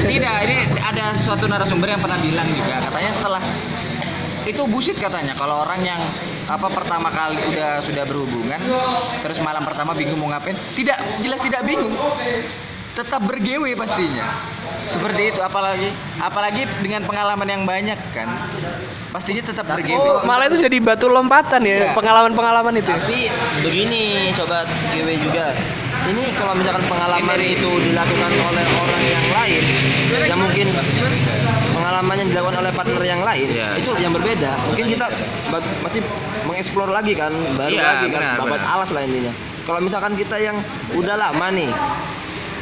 tidak, 0.07 0.35
ini 0.47 0.57
ada 0.79 1.15
suatu 1.19 1.51
narasumber 1.51 1.91
yang 1.91 2.03
pernah 2.03 2.19
bilang 2.23 2.49
juga. 2.55 2.79
Katanya 2.87 3.11
setelah 3.11 3.43
itu 4.47 4.63
busit 4.71 4.95
katanya. 4.95 5.35
Kalau 5.35 5.67
orang 5.67 5.83
yang 5.83 6.03
apa 6.47 6.69
pertama 6.75 7.11
kali 7.15 7.39
udah 7.55 7.79
sudah 7.87 8.03
berhubungan 8.03 8.59
terus 9.23 9.39
malam 9.39 9.63
pertama 9.63 9.95
bingung 9.95 10.19
mau 10.19 10.35
ngapain 10.35 10.59
tidak 10.75 10.99
jelas 11.23 11.39
tidak 11.39 11.63
bingung 11.63 11.95
tetap 12.93 13.21
bergewe 13.23 13.73
pastinya 13.73 14.27
seperti 14.85 15.33
itu 15.33 15.41
apalagi 15.41 15.89
apalagi 16.19 16.69
dengan 16.79 17.03
pengalaman 17.03 17.47
yang 17.47 17.63
banyak 17.63 17.97
kan 18.13 18.29
pastinya 19.09 19.43
tetap 19.43 19.65
bergewe 19.67 19.97
Oh, 19.97 20.21
malah 20.23 20.47
itu 20.47 20.57
jadi 20.59 20.77
batu 20.79 21.07
lompatan 21.07 21.61
ya, 21.63 21.77
Iya. 21.79 21.89
pengalaman-pengalaman 21.93 22.73
itu. 22.75 22.89
Tapi 22.89 23.29
begini 23.61 24.33
sobat 24.33 24.65
GW 24.89 25.09
juga. 25.21 25.53
Ini 26.03 26.33
kalau 26.35 26.57
misalkan 26.57 26.81
pengalaman 26.89 27.37
Ini- 27.37 27.53
itu 27.55 27.71
dilakukan 27.83 28.33
oleh 28.33 28.65
orang 28.73 29.03
yang 29.05 29.27
lain, 29.31 29.63
yang 30.27 30.41
mungkin 30.41 30.67
pengalamannya 31.71 32.25
dilakukan 32.27 32.57
oleh 32.59 32.73
partner 32.73 33.03
yang 33.05 33.21
lain, 33.21 33.47
Iya. 33.47 33.69
itu 33.77 33.91
yang 33.99 34.13
berbeda. 34.13 34.51
Mungkin 34.67 34.87
kita 34.89 35.07
masih 35.83 36.01
mengeksplor 36.43 36.89
lagi 36.89 37.13
kan, 37.13 37.31
baru 37.55 37.69
Iya, 37.71 37.85
lagi 37.85 38.07
kan, 38.09 38.17
benar, 38.17 38.37
babat 38.41 38.53
benar. 38.59 38.75
alas 38.75 38.89
lah 38.91 39.03
intinya. 39.03 39.33
Kalau 39.63 39.79
misalkan 39.79 40.13
kita 40.17 40.37
yang 40.37 40.57
udah 40.91 41.15
lama 41.15 41.47
nih, 41.53 41.71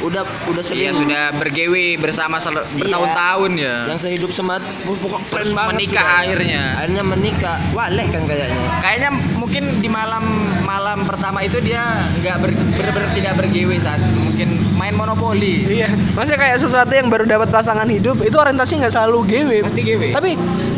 udah 0.01 0.23
udah 0.49 0.63
sering 0.65 0.81
Iya 0.81 0.91
sudah 0.97 1.23
bergewe 1.37 1.97
bersama 1.97 2.41
Iya. 2.41 2.65
bertahun-tahun 2.77 3.51
ya 3.55 3.75
yang 3.85 3.99
sehidup 4.01 4.31
semat, 4.33 4.61
pokok 4.83 5.21
keren 5.29 5.53
banget. 5.53 5.69
menikah 5.77 6.01
sudah. 6.01 6.21
akhirnya. 6.25 6.61
Akhirnya 6.81 7.03
menikah, 7.05 7.57
waleh 7.71 8.07
kan 8.09 8.21
kayaknya. 8.25 8.67
kayaknya 8.81 9.09
mungkin 9.37 9.63
di 9.77 9.89
malam 9.91 10.25
malam 10.63 11.05
pertama 11.05 11.43
itu 11.43 11.61
dia 11.61 12.09
nggak 12.17 12.35
ber, 12.39 12.49
bener-bener 12.53 13.09
tidak 13.13 13.33
bergewe 13.37 13.75
saat 13.77 14.01
mungkin 14.13 14.57
main 14.81 14.97
monopoli 14.97 15.69
Iya, 15.69 15.93
maksudnya 16.17 16.41
kayak 16.41 16.57
sesuatu 16.57 16.89
yang 16.89 17.05
baru 17.07 17.29
dapat 17.29 17.53
pasangan 17.53 17.85
hidup 17.85 18.17
itu 18.25 18.33
orientasinya 18.33 18.89
nggak 18.89 18.93
selalu 18.97 19.17
GW. 19.29 19.49
Pasti 19.61 19.81
GW. 19.85 20.03
Tapi 20.09 20.31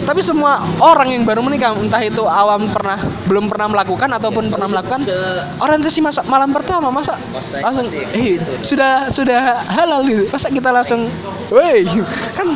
tapi 0.04 0.20
semua 0.20 0.60
orang 0.84 1.16
yang 1.16 1.24
baru 1.24 1.40
menikah 1.40 1.72
entah 1.72 2.04
itu 2.04 2.28
awam 2.28 2.68
pernah 2.68 3.00
belum 3.24 3.48
pernah 3.48 3.72
melakukan 3.72 4.12
ataupun 4.12 4.52
pernah 4.52 4.68
melakukan 4.68 5.08
Se- 5.08 5.16
orientasi 5.58 6.04
masa 6.04 6.20
malam 6.28 6.52
pertama 6.52 6.92
masa 6.92 7.16
Pasti- 7.32 7.64
langsung 7.64 7.88
pasti 7.88 8.20
eh 8.20 8.36
sudah 8.60 9.08
sudah 9.08 9.64
halal 9.64 10.04
gitu. 10.04 10.28
Masa 10.28 10.52
kita 10.52 10.70
langsung 10.76 11.08
woi 11.48 11.88
kan 12.36 12.48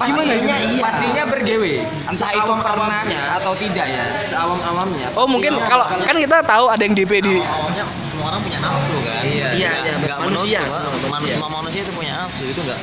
gimana 0.00 0.32
Pastinya 0.32 0.56
iya. 0.64 0.80
pastinya 0.80 1.22
bergewe 1.28 1.74
entah 2.08 2.30
itu 2.32 2.52
pernah 2.56 3.04
atau 3.36 3.52
tidak 3.52 3.86
ya 3.86 4.04
seawam-awamnya. 4.26 5.12
Oh 5.12 5.28
mungkin 5.28 5.52
Iya, 5.54 5.68
kalau 5.68 5.84
kan 5.86 6.16
kita 6.16 6.36
tahu 6.40 6.64
ada 6.72 6.82
yang 6.82 6.96
DP 6.96 7.12
di 7.20 7.36
semua 8.20 8.28
orang 8.30 8.42
punya 8.44 8.58
nafsu 8.60 8.94
kan? 9.00 9.22
Iya, 9.24 9.48
iya, 9.50 9.70
iya, 9.80 9.94
nggak 9.96 10.18
manusia, 10.20 10.60
menutup, 10.60 10.92
semua. 10.92 11.08
manusia, 11.10 11.34
semua 11.34 11.50
manusia 11.50 11.80
itu 11.80 11.92
punya 11.92 12.12
nafsu 12.18 12.44
itu 12.44 12.60
nggak 12.60 12.80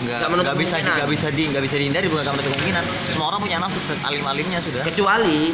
nggak 0.00 0.16
Nggak 0.16 0.30
menutup 0.30 0.48
nggak 0.48 0.56
bisa 0.58 0.74
nggak 0.80 1.10
bisa 1.12 1.26
di 1.28 1.42
nggak 1.46 1.62
bisa 1.62 1.76
dihindari 1.76 2.06
bukan 2.08 2.24
menutup 2.26 2.50
kemungkinan. 2.50 2.84
Semua 3.06 3.26
orang 3.28 3.40
punya 3.40 3.56
nafsu 3.58 3.78
alim 4.00 4.24
alimnya 4.24 4.58
sudah. 4.58 4.82
Kecuali 4.82 5.52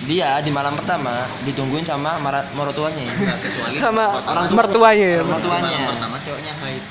dia 0.00 0.38
di 0.38 0.52
malam 0.52 0.76
pertama 0.76 1.14
ditungguin 1.42 1.82
sama 1.82 2.16
mara- 2.18 2.46
mertuanya. 2.52 3.08
Kecuali 3.42 3.80
sama 3.80 4.04
Orang 4.22 4.44
tua- 4.46 4.58
mertuanya. 4.60 5.08
Ya. 5.10 5.20
orang 5.22 5.40
tuanya. 5.40 5.72
Malam 5.74 5.90
pertama 5.90 6.16
ceweknya 6.20 6.54
haid 6.60 6.84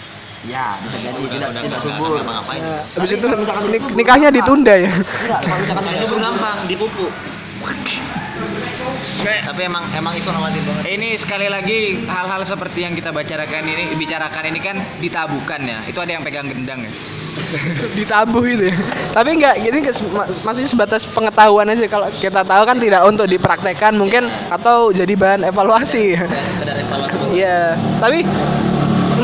ya 0.43 0.65
bisa 0.80 0.97
jadi. 0.97 1.17
udah 1.17 1.30
tidak 1.30 1.47
udah 1.49 1.61
tidak 1.61 1.80
subur. 1.82 2.09
Nah, 2.17 2.41
Tapi 2.41 2.57
habis 2.95 3.11
itu 3.11 3.21
kalau 3.21 3.39
misalkan 3.39 3.63
nik- 3.69 3.93
nikahnya 3.93 4.30
ditunda 4.30 4.73
ya. 4.75 4.89
Enggak, 4.89 5.39
kalau 5.39 5.57
misalkan 5.59 5.84
tidak 5.86 6.01
subur 6.01 6.17
gampang 6.19 6.57
dipupuk 6.65 7.11
tapi 9.45 9.61
emang 9.65 9.84
emang 9.95 10.13
itu 10.17 10.30
khawatir 10.30 10.61
banget 10.63 10.84
Ini 10.88 11.09
sekali 11.17 11.47
lagi 11.49 12.03
hal-hal 12.05 12.41
seperti 12.45 12.86
yang 12.86 12.93
kita 12.93 13.09
bicarakan 13.09 13.63
ini 13.65 13.95
bicarakan 13.97 14.43
ini 14.53 14.59
kan 14.61 14.78
ditabukan 14.99 15.61
ya. 15.65 15.80
Itu 15.89 15.99
ada 16.03 16.11
yang 16.17 16.23
pegang 16.23 16.47
gendang 16.51 16.86
ya. 16.86 16.91
ditabuh 17.97 18.43
itu 18.43 18.69
ya. 18.69 18.78
Tapi 19.13 19.30
enggak, 19.39 19.55
ini 19.61 19.80
masih 20.43 20.65
sebatas 20.67 21.05
pengetahuan 21.07 21.69
aja 21.69 21.86
kalau 21.88 22.09
kita 22.17 22.41
tahu 22.43 22.63
kan 22.65 22.78
tidak 22.78 23.01
untuk 23.05 23.25
dipraktekkan 23.30 23.93
mungkin 23.95 24.28
atau 24.49 24.91
jadi 24.91 25.13
bahan 25.15 25.41
evaluasi. 25.47 26.17
ya 26.17 26.25
evaluasi. 26.25 27.17
Iya, 27.34 27.78
tapi 28.01 28.25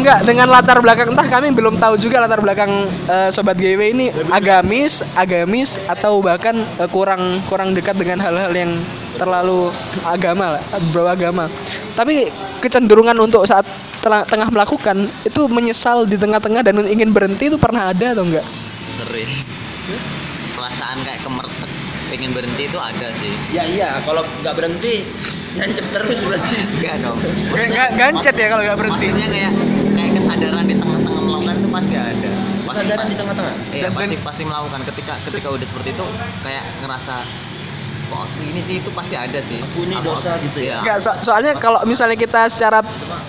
enggak 0.03 0.19
dengan 0.27 0.47
latar 0.51 0.83
belakang 0.83 1.15
entah 1.15 1.23
kami 1.23 1.55
belum 1.55 1.79
tahu 1.79 1.95
juga 1.95 2.19
latar 2.19 2.43
belakang 2.43 2.71
eh, 3.07 3.31
sobat 3.31 3.55
GW 3.55 3.79
ini 3.95 4.11
agamis, 4.29 4.99
agamis 5.15 5.79
atau 5.87 6.19
bahkan 6.19 6.67
eh, 6.77 6.89
kurang 6.91 7.39
kurang 7.47 7.71
dekat 7.71 7.95
dengan 7.95 8.19
hal-hal 8.19 8.51
yang 8.51 8.83
terlalu 9.15 9.71
agama 10.03 10.57
lah, 10.59 10.63
berbau 10.91 11.07
agama. 11.07 11.45
Tapi 11.93 12.27
kecenderungan 12.59 13.13
untuk 13.15 13.45
saat 13.45 13.63
tengah, 14.01 14.25
tengah 14.25 14.49
melakukan 14.49 15.07
itu 15.23 15.47
menyesal 15.47 16.03
di 16.03 16.19
tengah-tengah 16.19 16.65
dan 16.65 16.81
ingin 16.83 17.13
berhenti 17.13 17.47
itu 17.47 17.55
pernah 17.55 17.93
ada 17.93 18.11
atau 18.11 18.25
enggak? 18.27 18.43
sering 18.93 19.31
perasaan 20.53 21.01
kayak 21.01 21.21
kemertek 21.25 21.71
pengen 22.07 22.29
berhenti 22.29 22.69
itu 22.69 22.77
ada 22.77 23.09
sih 23.17 23.33
ya 23.49 23.65
iya 23.65 23.89
kalau 24.05 24.21
nggak 24.45 24.53
berhenti 24.53 25.01
nancep 25.57 25.85
terus 25.89 26.19
berarti 26.21 26.55
enggak 26.77 26.95
dong 27.01 27.17
Nggak- 27.49 27.69
nggak 27.73 27.89
gancet 27.97 28.35
ya 28.37 28.47
kalau 28.53 28.61
nggak 28.61 28.77
berhenti. 28.77 29.07
maksudnya 29.09 29.27
kayak 29.33 29.51
kesadaran 30.33 30.65
di 30.65 30.75
tengah-tengah 30.75 31.21
melakukan 31.23 31.55
itu 31.55 31.69
pasti 31.69 31.93
ada. 31.95 32.31
Pasti 32.63 32.79
kesadaran 32.79 33.05
di 33.05 33.15
tengah-tengah? 33.15 33.53
Iya 33.69 33.83
Dan- 33.83 33.93
pasti 33.93 34.15
pasti 34.19 34.41
melakukan. 34.43 34.79
Ketika 34.83 35.13
ketika 35.23 35.47
udah 35.47 35.67
seperti 35.67 35.89
itu 35.91 36.05
kayak 36.41 36.63
ngerasa 36.81 37.15
kok 38.03 38.25
ini 38.39 38.61
sih 38.61 38.75
itu 38.77 38.89
pasti 38.91 39.15
ada 39.15 39.39
sih. 39.41 39.57
Aku 39.59 39.79
ini 39.83 39.95
dosa 39.99 40.37
gitu 40.39 40.59
ya? 40.59 40.65
Iya. 40.65 40.77
Enggak, 40.81 40.97
so- 40.99 41.19
soalnya 41.21 41.53
kalau 41.55 41.81
misalnya 41.83 42.13
kita 42.15 42.45
secara 42.45 42.81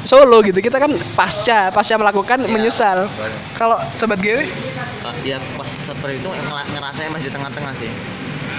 solo 0.02 0.40
gitu, 0.42 0.60
kita 0.60 0.76
kan 0.76 0.92
pasca, 1.14 1.68
pasca 1.70 1.94
melakukan 1.94 2.40
Iya. 2.40 2.50
menyesal. 2.50 2.98
Kalau 3.54 3.76
sobat 3.92 4.20
GW 4.20 4.48
Uh, 5.04 5.12
ya 5.20 5.36
pas 5.36 5.68
seperti 5.68 6.16
itu 6.16 6.28
ngera- 6.32 6.64
ngerasanya 6.66 7.10
masih 7.12 7.28
di 7.28 7.32
tengah-tengah 7.32 7.72
sih. 7.76 7.92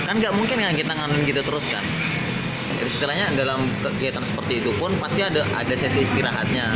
Kan 0.05 0.21
nggak 0.21 0.29
mungkin 0.29 0.61
kan 0.61 0.77
kita 0.77 0.93
nganun 0.93 1.25
gitu 1.25 1.41
terus 1.41 1.65
kan 1.65 1.81
istilahnya 2.85 3.33
dalam 3.33 3.67
kegiatan 3.81 4.23
seperti 4.23 4.63
itu 4.63 4.71
pun 4.77 4.93
pasti 5.01 5.25
ada 5.25 5.43
ada 5.57 5.73
sesi 5.75 6.05
istirahatnya. 6.05 6.71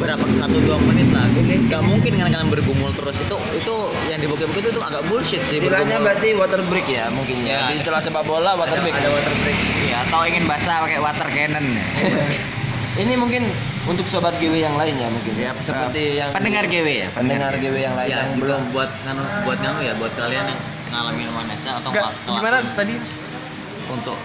Berapa? 0.00 0.24
Satu 0.40 0.56
dua 0.64 0.80
menit 0.80 1.12
lah. 1.12 1.28
Nggak 1.28 1.82
mungkin 1.84 2.12
kan 2.16 2.32
kalian 2.32 2.48
bergumul 2.48 2.90
terus. 2.96 3.20
Itu 3.20 3.36
itu 3.52 3.74
yang 4.08 4.18
di 4.22 4.26
bukit 4.30 4.48
itu, 4.54 4.72
itu 4.72 4.80
agak 4.80 5.02
bullshit 5.10 5.42
sih 5.50 5.60
istilahnya 5.60 6.00
berarti 6.00 6.32
water 6.38 6.60
break 6.66 6.88
ya 6.88 7.12
mungkin 7.12 7.44
ya. 7.44 7.68
Ya. 7.68 7.74
di 7.74 7.82
istilah 7.82 8.00
sepak 8.00 8.24
bola 8.24 8.56
water 8.56 8.80
ada, 8.80 8.84
break. 8.86 8.96
ada 8.96 9.10
water 9.12 9.34
break. 9.44 9.58
Ya, 9.84 9.96
atau 10.08 10.20
ingin 10.24 10.44
basah 10.48 10.76
pakai 10.86 10.98
water 11.02 11.28
cannon. 11.28 11.66
Ya. 11.76 11.86
ini 13.02 13.12
mungkin 13.20 13.42
untuk 13.84 14.06
sobat 14.08 14.36
GW 14.40 14.54
yang 14.56 14.76
lain 14.80 14.96
ya 14.96 15.08
mungkin. 15.12 15.32
Ya, 15.36 15.50
seperti 15.60 16.16
yang 16.16 16.32
pendengar 16.32 16.64
GW 16.64 16.88
ya, 16.88 17.08
pendengar 17.12 17.52
GW 17.60 17.76
yang 17.76 17.94
lain 17.98 18.08
ya 18.08 18.16
yang 18.24 18.30
juga 18.38 18.56
belum. 18.56 18.62
buat 18.72 18.90
nganu 19.04 19.22
buat 19.44 19.58
nganu 19.60 19.78
ya 19.84 19.92
buat 20.00 20.12
kalian 20.16 20.44
yang 20.48 20.60
ngalamin 20.90 21.28
Vanessa 21.30 21.70
atau 21.78 21.90
gimana 22.26 22.58
tadi? 22.74 22.94
untuk 23.90 24.16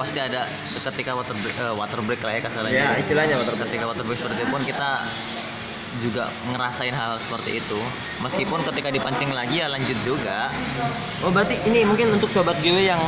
pasti 0.00 0.18
ada 0.18 0.48
ketika 0.82 1.12
water 1.12 1.36
break, 1.36 1.54
eh, 1.54 1.70
water 1.70 2.00
break 2.00 2.20
lah 2.20 2.32
ya 2.32 2.40
kasarnya. 2.40 2.72
Ya 2.72 2.88
istilahnya 2.96 3.34
water 3.36 3.54
break. 3.54 3.68
Ketika 3.68 3.84
water 3.84 4.02
break 4.02 4.16
seperti 4.16 4.40
itu 4.40 4.48
pun 4.48 4.62
kita 4.64 4.88
juga 6.00 6.24
ngerasain 6.46 6.94
hal 6.94 7.20
seperti 7.20 7.60
itu. 7.60 7.78
Meskipun 8.18 8.64
ketika 8.64 8.88
dipancing 8.88 9.30
lagi 9.30 9.60
ya 9.60 9.68
lanjut 9.68 9.98
juga. 10.00 10.48
Oh 11.20 11.28
berarti 11.28 11.60
ini 11.66 11.84
mungkin 11.84 12.16
untuk 12.16 12.32
sobat 12.32 12.56
GW 12.58 12.80
yang 12.80 13.02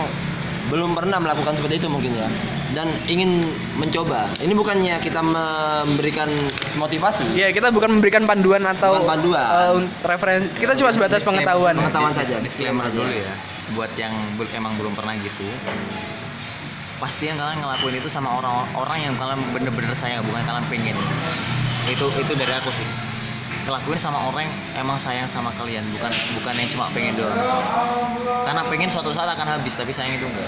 belum 0.63 0.95
pernah 0.95 1.19
melakukan 1.19 1.59
seperti 1.59 1.83
itu 1.83 1.89
mungkin 1.91 2.15
ya 2.15 2.29
dan 2.73 2.89
ingin 3.05 3.45
mencoba. 3.75 4.31
Ini 4.39 4.53
bukannya 4.53 4.95
kita 5.01 5.21
memberikan 5.21 6.31
motivasi? 6.79 7.35
Ya 7.35 7.51
kita 7.51 7.69
bukan 7.69 7.99
memberikan 7.99 8.25
panduan 8.25 8.63
atau 8.65 9.01
Bukan 9.03 9.11
panduan. 9.11 9.45
un- 9.75 9.91
referensi. 10.01 10.49
Kita 10.57 10.73
cuma 10.79 10.91
sebatas 10.91 11.21
Disclaimer- 11.21 11.45
pengetahuan. 11.45 11.75
Pengetahuan 11.77 12.15
saja, 12.15 12.37
disclaimer 12.39 12.87
dulu 12.89 13.11
ya 13.11 13.33
buat 13.73 13.93
yang 13.97 14.13
emang 14.53 14.77
belum 14.77 14.93
pernah 14.93 15.17
gitu 15.17 15.49
pasti 17.03 17.27
yang 17.27 17.35
kalian 17.35 17.59
ngelakuin 17.67 17.99
itu 17.99 18.07
sama 18.07 18.39
orang-orang 18.39 19.11
yang 19.11 19.15
kalian 19.19 19.43
bener-bener 19.51 19.91
sayang 19.99 20.23
bukan 20.23 20.39
kalian 20.47 20.67
pengen. 20.71 20.95
Itu 21.91 22.15
itu 22.15 22.33
dari 22.39 22.55
aku 22.55 22.71
sih. 22.71 22.87
Ngelakuin 23.67 23.99
sama 23.99 24.31
orang 24.31 24.47
yang 24.47 24.87
emang 24.87 25.03
sayang 25.03 25.27
sama 25.35 25.51
kalian 25.59 25.83
bukan 25.91 26.15
bukan 26.39 26.55
yang 26.55 26.71
cuma 26.71 26.87
pengen 26.95 27.19
doang. 27.19 27.35
Karena 28.47 28.63
pengen 28.71 28.87
suatu 28.95 29.11
saat 29.11 29.35
akan 29.35 29.59
habis 29.59 29.75
tapi 29.75 29.91
sayang 29.91 30.15
itu 30.15 30.31
enggak. 30.31 30.47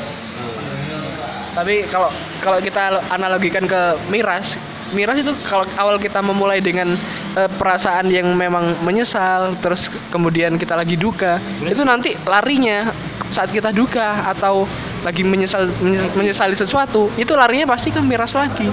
Tapi 1.59 1.91
kalau 1.91 2.15
kalau 2.39 2.63
kita 2.63 3.03
analogikan 3.11 3.67
ke 3.67 3.99
miras, 4.07 4.55
miras 4.93 5.17
itu 5.17 5.33
kalau 5.49 5.65
awal 5.79 5.97
kita 5.97 6.21
memulai 6.21 6.61
dengan 6.61 6.99
eh, 7.39 7.49
perasaan 7.49 8.13
yang 8.13 8.29
memang 8.37 8.85
menyesal, 8.85 9.57
terus 9.65 9.89
kemudian 10.13 10.61
kita 10.61 10.77
lagi 10.77 10.99
duka, 10.99 11.41
itu 11.65 11.81
nanti 11.87 12.13
larinya 12.29 12.93
saat 13.33 13.49
kita 13.51 13.73
duka 13.73 14.29
atau 14.29 14.69
lagi 15.03 15.25
menyesal 15.25 15.73
menye- 15.81 16.13
menyesali 16.13 16.53
sesuatu, 16.53 17.09
itu 17.17 17.33
larinya 17.33 17.73
pasti 17.73 17.95
ke 17.95 18.01
miras 18.05 18.37
lagi. 18.37 18.69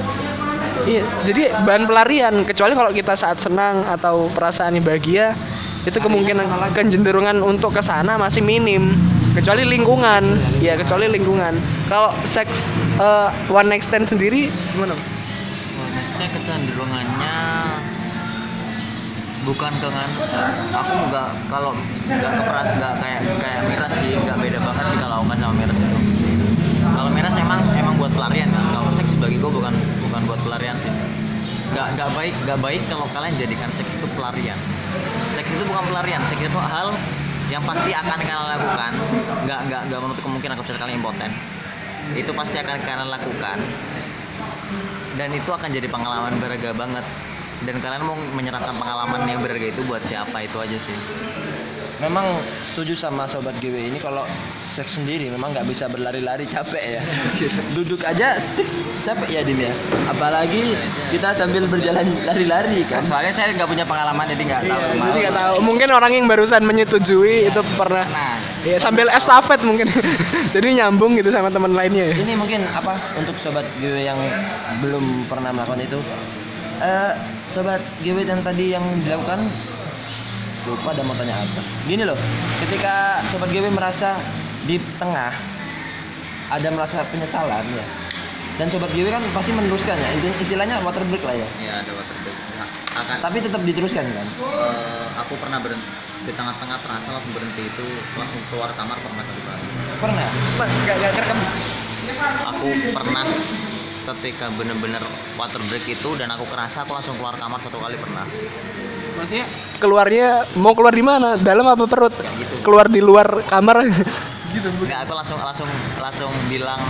Iya, 0.82 1.06
jadi 1.30 1.54
bahan 1.62 1.86
pelarian 1.86 2.42
kecuali 2.42 2.74
kalau 2.74 2.90
kita 2.90 3.14
saat 3.14 3.38
senang 3.38 3.86
atau 3.86 4.34
perasaan 4.34 4.82
bahagia 4.82 5.38
itu 5.86 5.98
kemungkinan 5.98 6.46
kecenderungan 6.74 7.42
untuk 7.42 7.74
ke 7.74 7.82
sana 7.86 8.18
masih 8.18 8.42
minim 8.42 8.98
kecuali 9.38 9.62
lingkungan. 9.66 10.42
Ya 10.58 10.74
kecuali 10.78 11.06
lingkungan. 11.10 11.58
Kalau 11.86 12.14
seks 12.26 12.66
eh, 12.98 13.30
one 13.54 13.70
night 13.70 13.86
stand 13.86 14.10
sendiri 14.10 14.50
gimana 14.74 14.98
Nextnya 16.22 16.38
kecenderungannya 16.38 17.38
bukan 19.42 19.74
ke 19.74 19.90
ngan 19.90 20.12
aku 20.70 20.94
nggak 21.10 21.30
kalau 21.50 21.74
nggak 22.06 22.32
keperas 22.38 22.68
nggak 22.78 22.94
kayak 23.02 23.22
kayak 23.42 23.62
miras 23.66 23.94
sih 23.98 24.14
nggak 24.22 24.38
beda 24.38 24.62
banget 24.62 24.86
sih 24.94 24.98
kalau 25.02 25.26
aku 25.26 25.34
sama 25.34 25.54
miras 25.58 25.78
itu. 25.82 25.98
Kalau 26.94 27.10
miras 27.10 27.34
emang 27.42 27.66
emang 27.74 27.98
buat 27.98 28.14
pelarian 28.14 28.54
kan? 28.54 28.70
Kalau 28.70 28.94
seks 28.94 29.18
bagi 29.18 29.42
gue 29.42 29.50
bukan 29.50 29.74
bukan 30.06 30.22
buat 30.30 30.38
pelarian 30.46 30.78
sih. 30.86 30.94
Nggak 31.74 31.88
nggak 31.98 32.10
baik 32.14 32.36
nggak 32.46 32.60
baik 32.70 32.82
kalau 32.86 33.10
kalian 33.18 33.34
jadikan 33.42 33.70
seks 33.74 33.90
itu 33.98 34.08
pelarian. 34.14 34.62
Seks 35.34 35.50
itu 35.50 35.64
bukan 35.66 35.90
pelarian 35.90 36.22
seks 36.30 36.46
itu 36.46 36.60
hal 36.62 36.94
yang 37.50 37.66
pasti 37.66 37.98
akan 37.98 38.18
kalian 38.22 38.46
lakukan. 38.62 38.92
Nggak 39.50 39.60
nggak 39.74 39.82
nggak 39.90 40.00
menutup 40.06 40.22
kemungkinan 40.22 40.54
misalnya 40.54 40.82
kalian 40.86 41.02
impoten. 41.02 41.32
Itu 42.14 42.30
pasti 42.38 42.62
akan 42.62 42.78
kalian 42.78 43.10
lakukan 43.10 43.58
dan 45.16 45.36
itu 45.36 45.50
akan 45.52 45.70
jadi 45.70 45.88
pengalaman 45.88 46.40
berharga 46.40 46.72
banget 46.72 47.06
dan 47.62 47.76
kalian 47.78 48.04
mau 48.06 48.18
menyerahkan 48.18 48.74
pengalaman 48.74 49.22
yang 49.30 49.40
berharga 49.46 49.68
itu 49.70 49.82
buat 49.86 50.02
siapa? 50.10 50.34
Itu 50.42 50.58
aja 50.58 50.78
sih. 50.82 50.98
Memang 52.02 52.26
setuju 52.74 52.98
sama 52.98 53.30
sobat 53.30 53.54
GW 53.62 53.94
ini 53.94 54.02
kalau 54.02 54.26
seks 54.74 54.98
sendiri 54.98 55.30
memang 55.30 55.54
nggak 55.54 55.70
bisa 55.70 55.86
berlari-lari 55.86 56.50
capek 56.50 56.98
ya. 56.98 57.02
Duduk 57.78 58.02
aja 58.02 58.42
seks 58.42 58.74
capek 59.06 59.30
ya 59.30 59.42
Dim 59.46 59.62
ya. 59.62 59.70
Apalagi 60.10 60.74
kita 61.14 61.38
sambil 61.38 61.70
berjalan 61.70 62.10
lari-lari 62.26 62.82
kan. 62.90 63.06
Soalnya 63.06 63.30
saya 63.38 63.54
nggak 63.54 63.70
punya 63.70 63.86
pengalaman 63.86 64.26
jadi 64.34 64.44
nggak 64.50 64.62
tahu. 64.66 64.82
Iya, 64.82 64.98
jadi 64.98 65.20
nggak 65.22 65.38
tahu. 65.38 65.56
Mungkin 65.62 65.90
orang 65.94 66.12
yang 66.18 66.26
barusan 66.26 66.66
menyetujui 66.66 67.54
itu 67.54 67.62
pernah. 67.78 68.10
Nah, 68.10 68.42
ya 68.66 68.82
sambil 68.82 69.06
estafet 69.14 69.62
mungkin. 69.62 69.86
Jadi 70.58 70.84
nyambung 70.84 71.16
gitu 71.16 71.32
sama 71.32 71.48
teman 71.48 71.72
lainnya 71.72 72.12
ya. 72.12 72.16
Ini 72.18 72.36
mungkin 72.36 72.68
apa 72.68 73.00
untuk 73.16 73.40
sobat 73.40 73.64
GW 73.80 74.04
yang 74.04 74.20
belum 74.84 75.32
pernah 75.32 75.56
melakukan 75.56 75.80
itu 75.80 76.00
eh 76.82 77.12
sobat 77.54 77.82
GW 78.02 78.26
dan 78.26 78.42
tadi 78.42 78.74
yang 78.74 78.84
dilakukan 79.06 79.46
lupa 80.66 80.94
ada 80.94 81.02
mau 81.06 81.14
tanya 81.18 81.42
apa. 81.46 81.62
Gini 81.86 82.04
loh 82.06 82.18
ketika 82.66 83.22
sobat 83.30 83.50
GW 83.54 83.70
merasa 83.70 84.18
di 84.66 84.82
tengah 84.98 85.34
ada 86.52 86.68
merasa 86.74 87.06
penyesalan 87.14 87.66
ya 87.72 87.86
dan 88.58 88.68
sobat 88.70 88.90
GW 88.94 89.08
kan 89.14 89.24
pasti 89.34 89.54
meneruskan 89.54 89.98
ya 89.98 90.10
istilahnya 90.42 90.82
water 90.82 91.06
break 91.06 91.24
lah 91.26 91.38
ya. 91.38 91.48
Ya 91.62 91.74
ada 91.86 91.92
water 91.94 92.16
break. 92.26 92.38
Nah, 92.58 92.68
akan 92.92 93.16
tapi 93.24 93.38
tetap 93.42 93.62
diteruskan 93.64 94.06
kan? 94.12 94.28
Eh, 94.28 95.08
aku 95.18 95.34
pernah 95.38 95.58
berhenti 95.62 95.88
di 96.22 96.34
tengah-tengah 96.38 96.78
terasa 96.86 97.10
langsung 97.10 97.34
berhenti 97.34 97.66
itu 97.66 97.86
langsung 98.14 98.42
keluar 98.54 98.70
kamar 98.78 98.98
pernah 99.02 99.26
kali 99.26 99.42
pernah? 99.98 100.30
Pak, 100.58 100.68
nggak 100.86 100.96
nggak 100.98 101.12
kerekam. 101.18 101.40
Aku 102.54 102.68
pernah 102.94 103.26
ketika 104.02 104.50
bener-bener 104.54 105.04
water 105.38 105.62
break 105.70 105.86
itu 105.86 106.10
dan 106.18 106.34
aku 106.34 106.46
kerasa 106.50 106.82
aku 106.82 106.98
langsung 106.98 107.16
keluar 107.22 107.38
kamar 107.38 107.60
satu 107.62 107.78
kali 107.78 107.98
pernah. 107.98 108.26
Maksudnya? 109.18 109.46
Keluarnya 109.78 110.28
mau 110.58 110.74
keluar 110.74 110.94
di 110.94 111.04
mana? 111.06 111.38
Dalam 111.38 111.68
apa 111.70 111.86
perut? 111.86 112.14
Gitu. 112.14 112.62
Keluar 112.66 112.90
di 112.90 113.02
luar 113.04 113.46
kamar? 113.46 113.86
Gitu 114.56 114.68
Enggak, 114.68 115.08
aku 115.08 115.16
langsung 115.16 115.40
langsung 115.40 115.70
langsung 115.96 116.32
bilang 116.52 116.84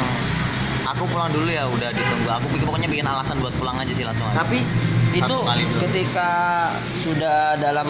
aku 0.82 1.06
pulang 1.06 1.30
dulu 1.30 1.46
ya 1.46 1.70
udah 1.70 1.94
ditunggu. 1.94 2.30
Aku 2.42 2.46
pikir 2.50 2.66
pokoknya 2.66 2.90
bikin 2.90 3.06
alasan 3.06 3.38
buat 3.38 3.54
pulang 3.62 3.78
aja 3.78 3.94
sih 3.94 4.02
langsung 4.02 4.26
aja. 4.34 4.42
Tapi 4.42 4.66
itu 5.14 5.36
ketika 5.78 6.32
sudah 7.06 7.60
dalam 7.62 7.86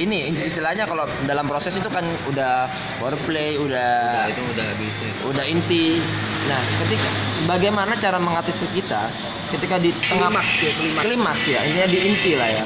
ini 0.00 0.32
istilahnya 0.32 0.88
kalau 0.88 1.04
dalam 1.28 1.44
proses 1.44 1.76
itu 1.76 1.88
kan 1.92 2.02
udah 2.24 2.66
foreplay, 2.96 3.60
udah 3.60 4.24
udah 4.24 4.32
itu 4.32 4.42
udah 4.56 4.64
habis 4.72 4.94
ya. 4.96 5.12
udah 5.28 5.44
inti. 5.44 6.00
Nah, 6.48 6.60
ketika 6.84 7.08
bagaimana 7.44 7.92
cara 8.00 8.16
mengatasi 8.16 8.64
kita 8.72 9.12
ketika 9.52 9.76
di 9.76 9.92
tengah 10.08 10.32
Klimaks 10.32 10.56
ya, 10.62 10.72
klimaks. 10.72 11.04
klimaks 11.04 11.44
ya, 11.44 11.60
intinya 11.68 11.88
di 11.92 11.98
inti 12.00 12.32
lah 12.38 12.48
ya. 12.48 12.64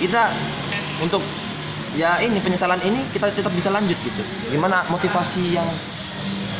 Kita 0.00 0.22
untuk 1.04 1.22
ya 1.94 2.18
ini 2.24 2.40
penyesalan 2.40 2.80
ini 2.82 3.06
kita 3.12 3.28
tetap 3.30 3.52
bisa 3.52 3.68
lanjut 3.68 3.96
gitu. 4.00 4.22
Gimana 4.48 4.88
motivasi 4.88 5.54
yang 5.54 5.68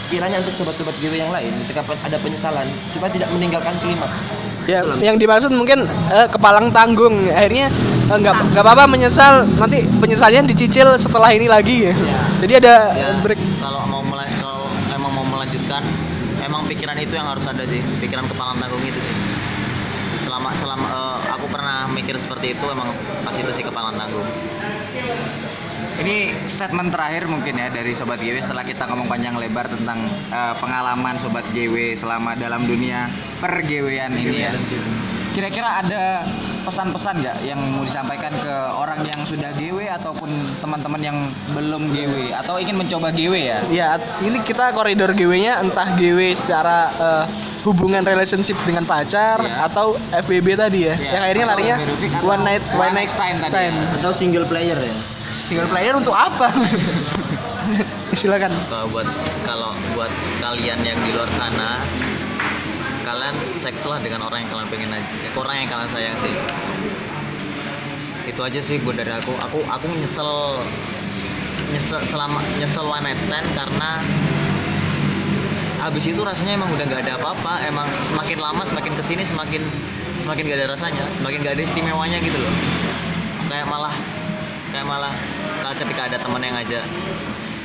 sekiranya 0.04 0.40
untuk 0.40 0.52
sobat-sobat 0.52 0.94
GW 0.96 1.16
yang 1.16 1.32
lain 1.32 1.52
ketika 1.64 1.82
ada 1.96 2.16
penyesalan 2.16 2.66
supaya 2.90 3.10
tidak 3.10 3.28
meninggalkan 3.30 3.74
klimaks. 3.80 4.20
Ya, 4.64 4.80
yang 4.98 5.16
dimaksud 5.16 5.50
mungkin 5.50 5.84
eh, 6.08 6.26
kepalang 6.26 6.70
tanggung. 6.70 7.28
Akhirnya 7.28 7.68
eh, 8.06 8.16
nggak 8.16 8.52
nggak 8.52 8.62
apa-apa 8.62 8.84
menyesal. 8.86 9.44
Nanti 9.54 9.84
penyesalnya 9.98 10.44
dicicil 10.44 10.94
setelah 10.96 11.30
ini 11.30 11.48
lagi. 11.48 11.88
ya. 11.88 11.94
Jadi 12.40 12.52
ada 12.58 12.74
Ya, 12.92 13.08
break. 13.20 13.40
kalau 13.58 13.84
mau 13.84 14.00
mulai 14.00 14.28
kalau 14.36 14.68
emang 14.88 15.12
mau 15.12 15.24
melanjutkan 15.24 15.80
emang 16.38 16.64
pikiran 16.64 16.96
itu 16.96 17.12
yang 17.12 17.24
harus 17.24 17.44
ada 17.44 17.64
sih 17.64 17.80
pikiran 17.98 18.24
kepala 18.26 18.52
tanggung 18.54 18.80
itu 18.80 18.96
sih 18.96 19.16
selama 20.22 20.52
selama 20.54 20.86
eh, 20.86 21.18
aku 21.32 21.46
pernah 21.48 21.88
mikir 21.88 22.16
seperti 22.16 22.52
itu 22.52 22.64
emang 22.66 22.92
pas 23.20 23.32
itu 23.32 23.48
sih 23.52 23.64
kepala 23.64 23.92
tanggung 23.92 24.24
Ini 26.04 26.16
statement 26.46 26.92
terakhir 26.92 27.24
mungkin 27.24 27.56
ya 27.56 27.72
dari 27.72 27.96
Sobat 27.96 28.20
GW 28.20 28.44
setelah 28.44 28.60
kita 28.60 28.84
ngomong 28.84 29.08
panjang 29.08 29.32
lebar 29.34 29.64
tentang 29.66 30.04
eh, 30.28 30.54
pengalaman 30.60 31.16
Sobat 31.16 31.48
GW 31.48 31.96
selama 31.96 32.36
dalam 32.36 32.68
dunia 32.68 33.08
per 33.40 33.64
GW-an 33.64 34.12
ini 34.12 34.36
ya. 34.38 34.52
Kira-kira 35.32 35.80
ada 35.80 36.22
pesan-pesan 36.62 37.18
nggak 37.18 37.36
yang 37.42 37.58
mau 37.58 37.82
disampaikan 37.82 38.30
ke 38.36 38.52
orang 38.70 39.02
yang 39.02 39.24
sudah 39.24 39.50
GW 39.50 39.88
ataupun 39.90 40.28
teman-teman 40.60 41.00
yang 41.00 41.16
belum 41.50 41.90
GW 41.90 42.36
atau 42.36 42.60
ingin 42.60 42.76
mencoba 42.76 43.08
GW 43.08 43.34
ya? 43.34 43.58
Ya, 43.66 43.88
ini 44.20 44.44
kita 44.44 44.70
koridor 44.70 45.10
GW-nya 45.10 45.58
entah 45.58 45.88
GW 45.90 46.36
secara 46.36 46.78
eh, 46.94 47.24
hubungan 47.64 48.04
relationship 48.04 48.60
dengan 48.62 48.84
pacar 48.84 49.40
Iya. 49.40 49.66
atau 49.66 49.96
FWB 50.12 50.52
tadi 50.54 50.84
ya. 50.84 50.94
Iya. 50.94 51.10
Yang 51.10 51.22
akhirnya 51.24 51.44
Atau 51.44 51.52
larinya 51.56 51.76
one 52.22 52.42
night 52.44 52.62
one 52.70 52.92
night 52.92 53.08
stand 53.08 53.40
stand. 53.40 53.50
tadi 53.50 53.72
ya. 53.72 53.96
Atau 53.98 54.12
single 54.12 54.44
player 54.44 54.76
ya. 54.76 54.94
Single 55.44 55.68
player 55.68 55.94
untuk 55.96 56.16
apa? 56.16 56.48
Silakan. 58.18 58.52
kalau 58.68 58.86
buat 58.92 59.08
kalau 59.48 59.72
buat 59.96 60.12
kalian 60.40 60.84
yang 60.84 60.98
di 61.00 61.10
luar 61.16 61.28
sana 61.36 61.80
kalian 63.04 63.36
seks 63.60 63.84
lah 63.84 64.00
dengan 64.00 64.24
orang 64.24 64.44
yang 64.44 64.50
kalian 64.52 64.68
pengen 64.72 64.90
aja. 64.92 65.04
Eh, 65.04 65.32
orang 65.36 65.56
yang 65.64 65.68
kalian 65.68 65.90
sayang 65.92 66.16
sih. 66.20 66.34
Itu 68.28 68.40
aja 68.40 68.60
sih 68.64 68.80
buat 68.80 68.96
dari 68.96 69.12
aku. 69.12 69.32
Aku 69.48 69.58
aku 69.68 69.84
nyesel 69.96 70.60
nyesel 71.72 72.00
selama 72.08 72.40
nyesel 72.56 72.84
one 72.84 73.04
night 73.04 73.20
stand 73.24 73.48
karena 73.52 74.00
habis 75.80 76.04
itu 76.08 76.20
rasanya 76.24 76.56
emang 76.56 76.72
udah 76.72 76.84
nggak 76.88 77.02
ada 77.04 77.20
apa-apa. 77.20 77.64
Emang 77.68 77.88
semakin 78.08 78.38
lama 78.40 78.62
semakin 78.64 78.92
ke 78.96 79.02
sini 79.04 79.22
semakin 79.28 79.60
semakin 80.24 80.48
gak 80.48 80.58
ada 80.64 80.68
rasanya 80.72 81.04
semakin 81.20 81.38
gak 81.44 81.54
ada 81.60 81.62
istimewanya 81.68 82.16
gitu 82.24 82.36
loh. 82.40 82.54
Kayak 83.52 83.68
malah 83.68 83.92
kayak 84.74 84.86
malah 84.90 85.14
kalau 85.62 85.78
ketika 85.78 86.10
ada 86.10 86.16
teman 86.18 86.42
yang 86.42 86.58
ngajak 86.58 86.82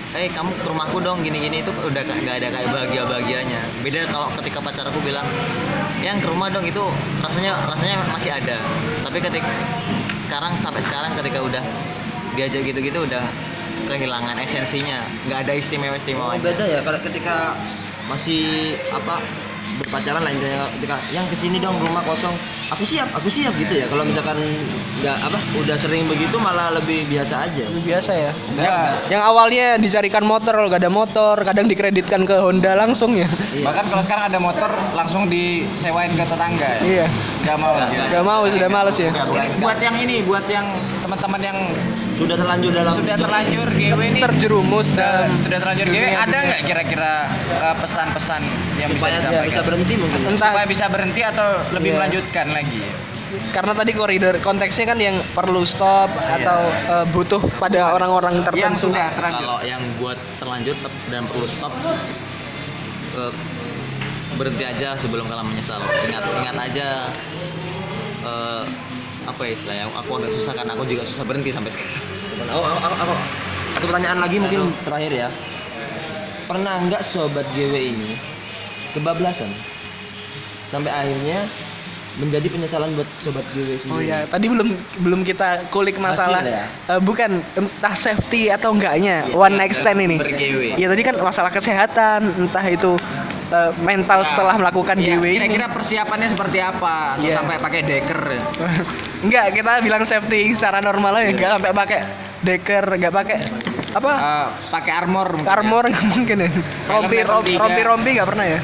eh 0.09 0.25
kamu 0.33 0.57
ke 0.57 0.65
rumahku 0.65 0.97
dong 1.05 1.21
gini-gini. 1.21 1.61
Itu 1.61 1.69
udah 1.69 2.01
nggak 2.01 2.35
ada 2.41 2.47
kayak 2.49 2.69
bahagia 2.73 3.03
bahagianya 3.05 3.61
beda 3.85 4.09
kalau 4.09 4.29
ketika 4.41 4.57
pacarku 4.61 4.97
bilang 5.05 5.25
yang 6.01 6.17
ke 6.17 6.25
rumah 6.29 6.49
dong 6.49 6.65
itu 6.65 6.81
rasanya 7.21 7.65
rasanya 7.69 8.05
masih 8.09 8.31
ada. 8.33 8.57
Tapi 9.05 9.17
ketika 9.21 9.49
sekarang 10.21 10.57
sampai 10.61 10.81
sekarang 10.85 11.13
ketika 11.17 11.41
udah 11.41 11.63
diajak 12.33 12.61
gitu-gitu 12.65 13.05
udah 13.05 13.25
kehilangan 13.89 14.37
esensinya. 14.41 15.05
Nggak 15.29 15.49
ada 15.49 15.53
istimewa 15.57 15.93
Oh, 15.93 15.97
istimewanya 15.97 16.41
beda 16.41 16.65
ya 16.65 16.79
kalau 16.81 16.99
ketika 17.05 17.53
masih 18.09 18.73
apa 18.89 19.21
berpacaran 19.83 20.21
lah 20.25 20.31
intinya 20.33 20.65
ketika 20.77 20.97
yang 21.13 21.25
ke 21.29 21.35
sini 21.37 21.61
dong 21.61 21.77
rumah 21.79 22.01
kosong 22.03 22.33
aku 22.73 22.83
siap 22.85 23.09
aku 23.13 23.29
siap 23.29 23.53
gitu 23.57 23.73
ya 23.79 23.85
kalau 23.87 24.03
misalkan 24.05 24.37
nggak 24.99 25.17
apa 25.25 25.37
udah 25.57 25.77
sering 25.79 26.09
begitu 26.09 26.35
malah 26.41 26.73
lebih 26.73 27.07
biasa 27.07 27.47
aja 27.49 27.65
Biasa 27.89 28.11
ya. 28.13 28.31
Ya. 28.53 28.63
Yang, 28.63 28.75
yang 29.17 29.21
awalnya 29.23 29.67
dicarikan 29.81 30.23
motor 30.25 30.53
kalau 30.53 30.67
gak 30.69 30.83
ada 30.83 30.91
motor, 30.91 31.35
kadang 31.41 31.65
dikreditkan 31.65 32.21
ke 32.27 32.35
Honda 32.37 32.75
langsung 32.75 33.15
ya. 33.15 33.29
Iya. 33.55 33.65
Bahkan 33.65 33.85
kalau 33.89 34.03
sekarang 34.05 34.25
ada 34.29 34.39
motor 34.39 34.69
langsung 34.93 35.25
disewain 35.31 36.13
ke 36.13 36.23
tetangga 36.27 36.69
ya. 36.79 36.81
Iya. 36.85 37.05
Gak 37.47 37.57
mau. 37.57 37.73
gitu. 37.77 38.05
Gak 38.13 38.23
mau, 38.25 38.41
sudah 38.45 38.69
males 38.69 38.97
ya. 38.99 39.09
Buat 39.57 39.79
yang 39.81 39.95
ini, 39.97 40.21
buat 40.23 40.45
yang 40.45 40.65
teman-teman 41.01 41.41
yang 41.41 41.57
sudah 42.19 42.35
terlanjur 42.35 42.71
dalam 42.75 42.93
sudah 42.99 43.15
terlanjur 43.15 43.67
GW 43.71 43.99
nih. 44.11 44.21
Terjerumus 44.27 44.87
sudah, 44.91 45.07
dalam 45.23 45.31
sudah 45.47 45.57
terlanjur. 45.63 45.85
GW 45.87 46.05
ada 46.11 46.37
nggak 46.43 46.61
kira-kira 46.67 47.13
uh, 47.63 47.75
pesan-pesan 47.79 48.41
yang 48.75 48.89
bisa 48.91 48.99
supaya 48.99 49.15
disampaikan? 49.15 49.47
bisa 49.47 49.61
berhenti 49.63 49.93
mungkin. 49.95 50.19
Entah. 50.27 50.49
Supaya 50.51 50.65
bisa 50.67 50.85
berhenti 50.91 51.21
atau 51.23 51.47
lebih 51.71 51.89
Iya. 51.89 51.97
melanjutkan 51.97 52.47
lagi? 52.51 52.81
Karena 53.53 53.73
tadi 53.77 53.91
koridor 53.93 54.35
konteksnya 54.41 54.85
kan 54.89 54.97
yang 54.97 55.21
perlu 55.31 55.61
stop 55.63 56.09
atau 56.11 56.59
eh, 56.73 57.05
butuh 57.13 57.41
pada 57.61 57.93
orang-orang 57.93 58.41
yang 58.41 58.45
tertentu. 58.45 58.89
sudah 58.89 59.13
terlanjur 59.15 59.45
kalau 59.45 59.59
yang 59.61 59.81
buat 60.01 60.17
terlanjur 60.41 60.75
dan 61.13 61.23
perlu 61.29 61.45
stop 61.47 61.73
eh, 63.15 63.31
berhenti 64.33 64.63
aja 64.65 64.97
sebelum 64.97 65.29
kalian 65.29 65.45
menyesal. 65.45 65.77
Ingat 66.09 66.23
ingat 66.41 66.55
aja 66.57 66.87
eh, 68.25 68.63
apa 69.29 69.41
ya 69.45 69.51
istilahnya? 69.53 69.85
Aku 70.01 70.11
agak 70.17 70.31
susah 70.33 70.51
karena 70.57 70.73
aku 70.73 70.83
juga 70.89 71.03
susah 71.05 71.23
berhenti 71.23 71.53
sampai 71.53 71.71
sekarang. 71.71 72.01
Oh, 72.49 72.63
oh, 72.65 72.79
oh, 72.81 73.13
oh. 73.13 73.19
satu 73.77 73.85
pertanyaan 73.85 74.19
lagi 74.19 74.37
mungkin 74.41 74.73
terakhir 74.83 75.11
ya. 75.13 75.29
Pernah 76.49 76.75
nggak 76.89 77.01
sobat 77.05 77.45
GW 77.53 77.73
ini 77.93 78.17
kebablasan? 78.97 79.53
Sampai 80.69 80.89
akhirnya 80.89 81.45
menjadi 82.19 82.47
penyesalan 82.47 82.93
buat 82.93 83.09
sobat 83.19 83.47
GW 83.49 83.79
sendiri 83.79 83.95
Oh 83.95 84.01
ya, 84.01 84.27
tadi 84.27 84.45
belum 84.45 84.69
belum 84.99 85.21
kita 85.23 85.71
kulik 85.71 85.95
masalah 85.97 86.43
ya? 86.43 86.67
eh, 86.67 86.99
bukan 86.99 87.39
entah 87.55 87.95
safety 87.95 88.51
atau 88.51 88.69
enggaknya 88.69 89.23
one 89.31 89.55
night 89.55 89.71
stand 89.71 89.97
ini. 89.97 90.19
Ber-GW. 90.19 90.75
Iya 90.75 90.87
tadi 90.87 91.01
kan 91.01 91.15
masalah 91.17 91.47
kesehatan, 91.47 92.19
entah 92.37 92.65
itu 92.65 92.99
eh, 93.49 93.71
mental 93.79 94.21
setelah 94.21 94.53
melakukan 94.53 94.95
Iya, 94.95 95.15
GW 95.15 95.23
ini. 95.25 95.35
kira-kira 95.39 95.67
persiapannya 95.69 96.27
seperti 96.27 96.59
apa 96.59 97.15
atau 97.15 97.23
Iya. 97.23 97.35
sampai 97.35 97.55
pakai 97.57 97.79
deker 97.81 98.19
Enggak, 99.25 99.45
kita 99.51 99.71
bilang 99.79 100.03
safety 100.03 100.51
secara 100.51 100.79
normal 100.79 101.15
aja, 101.17 101.27
enggak 101.29 101.51
sampai 101.55 101.71
pakai 101.73 101.99
deker, 102.41 102.85
enggak 102.93 103.13
pakai 103.13 103.37
apa? 103.89 104.11
Eh, 104.13 104.47
pakai 104.69 104.91
armor 104.93 105.27
mungkin 105.33 105.47
ya. 105.47 105.55
armor 105.55 105.83
enggak 105.87 106.05
mungkin 106.09 106.37
ya. 106.37 106.49
Rompi 106.85 107.17
rompi 107.21 107.53
rompi 107.55 107.81
rompi 107.81 108.09
enggak 108.11 108.27
pernah 108.27 108.45
ya? 108.45 108.59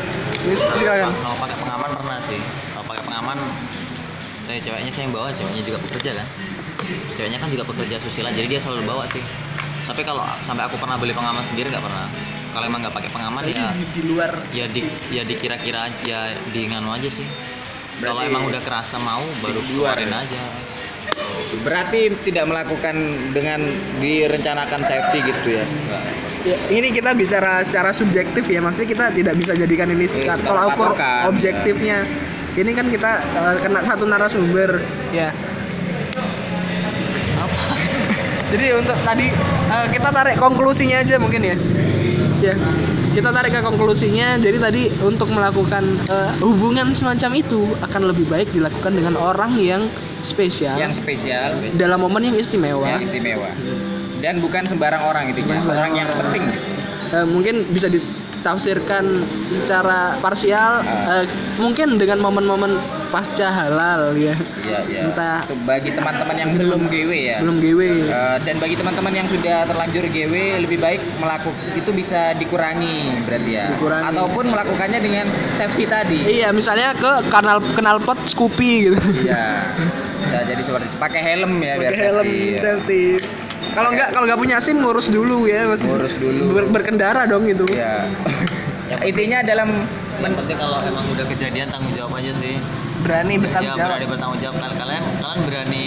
Yes, 0.45 0.61
silakan. 0.75 1.09
kalau 1.15 1.37
pakai 1.39 1.55
pengaman 1.57 1.89
pernah 1.95 2.17
sih 2.21 2.37
kalau 3.15 3.31
pengaman 3.31 3.47
dari 4.43 4.59
ceweknya 4.59 4.91
saya 4.91 5.07
yang 5.07 5.15
bawa 5.15 5.31
ceweknya 5.31 5.63
juga 5.63 5.79
pekerja 5.87 6.11
kan. 6.19 6.27
Ceweknya 7.15 7.39
kan 7.39 7.47
juga 7.47 7.63
pekerja 7.63 7.95
susila 8.03 8.27
jadi 8.35 8.47
dia 8.51 8.59
selalu 8.59 8.83
bawa 8.83 9.07
sih. 9.07 9.23
Tapi 9.87 10.03
kalau 10.03 10.27
sampai 10.43 10.67
aku 10.67 10.75
pernah 10.75 10.99
beli 10.99 11.15
pengaman 11.15 11.47
sendiri 11.47 11.71
nggak 11.71 11.79
pernah. 11.79 12.11
Kalau 12.51 12.65
emang 12.67 12.83
nggak 12.83 12.91
pakai 12.91 13.11
pengaman 13.15 13.41
ya 13.47 13.71
di, 13.71 13.87
di 13.95 14.01
luar 14.03 14.31
ya 14.51 14.67
di 14.67 14.83
ya 15.15 15.23
dikira-kira 15.23 15.87
aja 15.87 15.99
ya 16.03 16.19
di 16.51 16.67
nganu 16.67 16.91
aja 16.91 17.07
sih. 17.07 17.23
Kalau 18.03 18.19
emang 18.19 18.51
udah 18.51 18.59
kerasa 18.59 18.99
mau 18.99 19.23
baru 19.39 19.63
di 19.63 19.71
luar 19.79 19.95
keluarin 19.95 20.11
ya? 20.11 20.19
aja. 20.27 20.43
Berarti 21.63 22.11
tidak 22.27 22.51
melakukan 22.51 22.95
dengan 23.31 23.63
direncanakan 24.03 24.83
safety 24.83 25.23
gitu 25.23 25.63
ya? 25.63 25.65
Ya, 26.43 26.59
ini 26.67 26.91
kita 26.91 27.15
bicara 27.15 27.63
secara 27.63 27.89
subjektif 27.95 28.45
ya, 28.45 28.59
maksudnya 28.61 28.89
kita 28.91 29.05
tidak 29.17 29.33
bisa 29.39 29.57
jadikan 29.57 29.89
ini 29.89 30.05
Iya, 30.05 30.37
tolak 30.43 30.77
ukur 30.77 30.93
objektifnya. 31.31 32.05
Ini 32.55 32.71
kan 32.71 32.87
kita 32.87 33.11
eh, 33.19 33.55
kena 33.59 33.83
satu 33.83 34.07
narasumber, 34.07 34.79
ya. 35.11 35.35
Jadi 38.55 38.65
untuk 38.77 38.95
tadi 39.03 39.27
eh, 39.67 39.87
kita 39.91 40.09
tarik 40.15 40.39
konklusinya 40.39 41.03
aja 41.03 41.19
mungkin 41.19 41.41
ya. 41.43 41.55
Ya. 42.39 42.55
Kita 43.15 43.31
tarik 43.31 43.55
ke 43.55 43.63
konklusinya. 43.63 44.35
Jadi 44.39 44.57
tadi 44.59 44.81
untuk 45.03 45.31
melakukan 45.31 45.99
eh, 46.07 46.31
hubungan 46.39 46.95
semacam 46.95 47.31
itu 47.35 47.75
akan 47.83 48.01
lebih 48.11 48.27
baik 48.31 48.47
dilakukan 48.55 48.95
dengan 48.95 49.19
orang 49.19 49.59
yang 49.59 49.87
spesial 50.23 50.79
yang 50.79 50.95
spesial 50.95 51.59
dalam 51.75 52.01
momen 52.01 52.33
yang 52.33 52.37
istimewa. 52.39 52.87
yang 52.87 53.03
istimewa 53.05 53.51
dan 54.25 54.41
bukan 54.41 54.65
sembarang 54.65 55.05
orang 55.05 55.29
itu 55.29 55.45
Bukan 55.45 55.61
sembarang 55.61 55.91
orang 55.91 55.93
yang 56.01 56.07
orang. 56.09 56.21
penting 56.33 56.43
gitu. 56.49 56.67
Eh, 57.13 57.25
mungkin 57.29 57.55
bisa 57.69 57.87
ditafsirkan 58.45 59.25
secara 59.49 60.21
parsial 60.21 60.85
Ah. 60.85 61.17
eh, 61.17 61.25
mungkin 61.57 61.97
dengan 61.97 62.21
momen-momen 62.21 62.77
pasca 63.09 63.49
halal 63.49 64.13
ya. 64.13 64.37
Iya, 64.61 64.79
iya. 64.85 64.99
Entah 65.09 65.37
bagi 65.65 65.89
teman-teman 65.89 66.37
yang 66.37 66.53
belum 66.53 66.85
GW 66.85 67.09
ya. 67.09 67.37
belum 67.41 67.57
GW. 67.57 67.81
Eh, 68.05 68.37
dan 68.45 68.61
bagi 68.61 68.77
teman-teman 68.77 69.09
yang 69.11 69.25
sudah 69.25 69.65
terlanjur 69.65 70.05
GW 70.05 70.33
lebih 70.61 70.77
baik 70.77 71.01
melakukan 71.17 71.57
itu 71.73 71.89
bisa 71.89 72.37
dikurangi 72.37 73.25
berarti 73.25 73.51
ya. 73.51 73.65
Dikurangi. 73.73 74.05
Ataupun 74.13 74.45
melakukannya 74.45 74.99
dengan 75.01 75.25
safety 75.57 75.89
tadi. 75.89 76.19
Iya, 76.37 76.53
misalnya 76.53 76.93
ke 76.93 77.25
kanal 77.33 77.65
knalpot 77.73 78.29
Scoopy 78.29 78.71
gitu. 78.85 78.99
Iya. 79.25 79.73
Bisa 80.21 80.37
jadi 80.43 80.61
seperti 80.61 80.85
pakai 80.97 81.21
helm 81.23 81.61
ya 81.61 81.73
biar 81.77 81.91
Pakai 81.91 82.05
helm 82.05 82.17
safety, 82.21 82.37
ya. 82.45 82.59
safety. 82.61 83.03
Kalau 83.71 83.89
nggak 83.89 84.07
kalau 84.09 84.25
nggak 84.25 84.39
punya 84.39 84.57
SIM 84.57 84.77
ngurus 84.77 85.07
dulu 85.07 85.45
ya, 85.45 85.65
Mas. 85.65 85.79
Ngurus 85.79 86.15
dulu. 86.15 86.43
Ber- 86.53 86.69
berkendara 86.71 87.25
dong 87.25 87.43
itu. 87.43 87.67
Iya. 87.67 88.07
Intinya 89.09 89.41
dalam 89.41 89.69
yang 90.15 90.33
penting 90.33 90.55
kalau 90.55 90.79
emang 90.81 91.05
udah 91.09 91.25
kejadian 91.27 91.67
tanggung 91.67 91.91
jawab 91.91 92.15
aja 92.15 92.31
sih 92.33 92.55
Berani 93.01 93.35
bertanggung 93.35 93.67
ya 93.67 93.75
jawab. 93.75 93.89
berani 93.91 94.05
bertanggung 94.07 94.39
jawab 94.39 94.55
Kal- 94.57 94.77
kalian 94.77 95.03
kalian 95.19 95.39
berani 95.43 95.85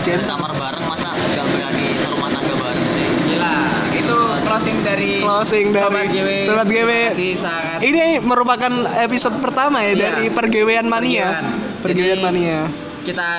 Jen- 0.00 0.18
sekamar 0.18 0.52
bareng 0.52 0.84
masa 0.84 1.08
nggak 1.12 1.46
berani 1.46 1.86
serumah 1.96 2.28
tangga 2.30 2.54
bareng 2.56 2.86
sih 2.90 3.06
gila. 3.26 3.54
Itu 3.92 4.16
closing 4.42 4.76
dari 4.82 5.10
Closing 5.20 5.66
Sobat 5.70 5.92
dari 5.94 6.08
GW. 6.10 6.28
Sobat 6.42 6.66
GW. 6.66 6.90
Sangat 7.36 7.78
Ini 7.80 8.04
merupakan 8.18 8.72
episode 8.98 9.36
pertama 9.38 9.78
ya 9.80 9.92
Iya. 9.92 10.00
dari 10.02 10.24
pergewean 10.28 10.86
mania. 10.86 11.44
Pergewean. 11.78 12.18
Mania. 12.20 12.60
kita 13.00 13.30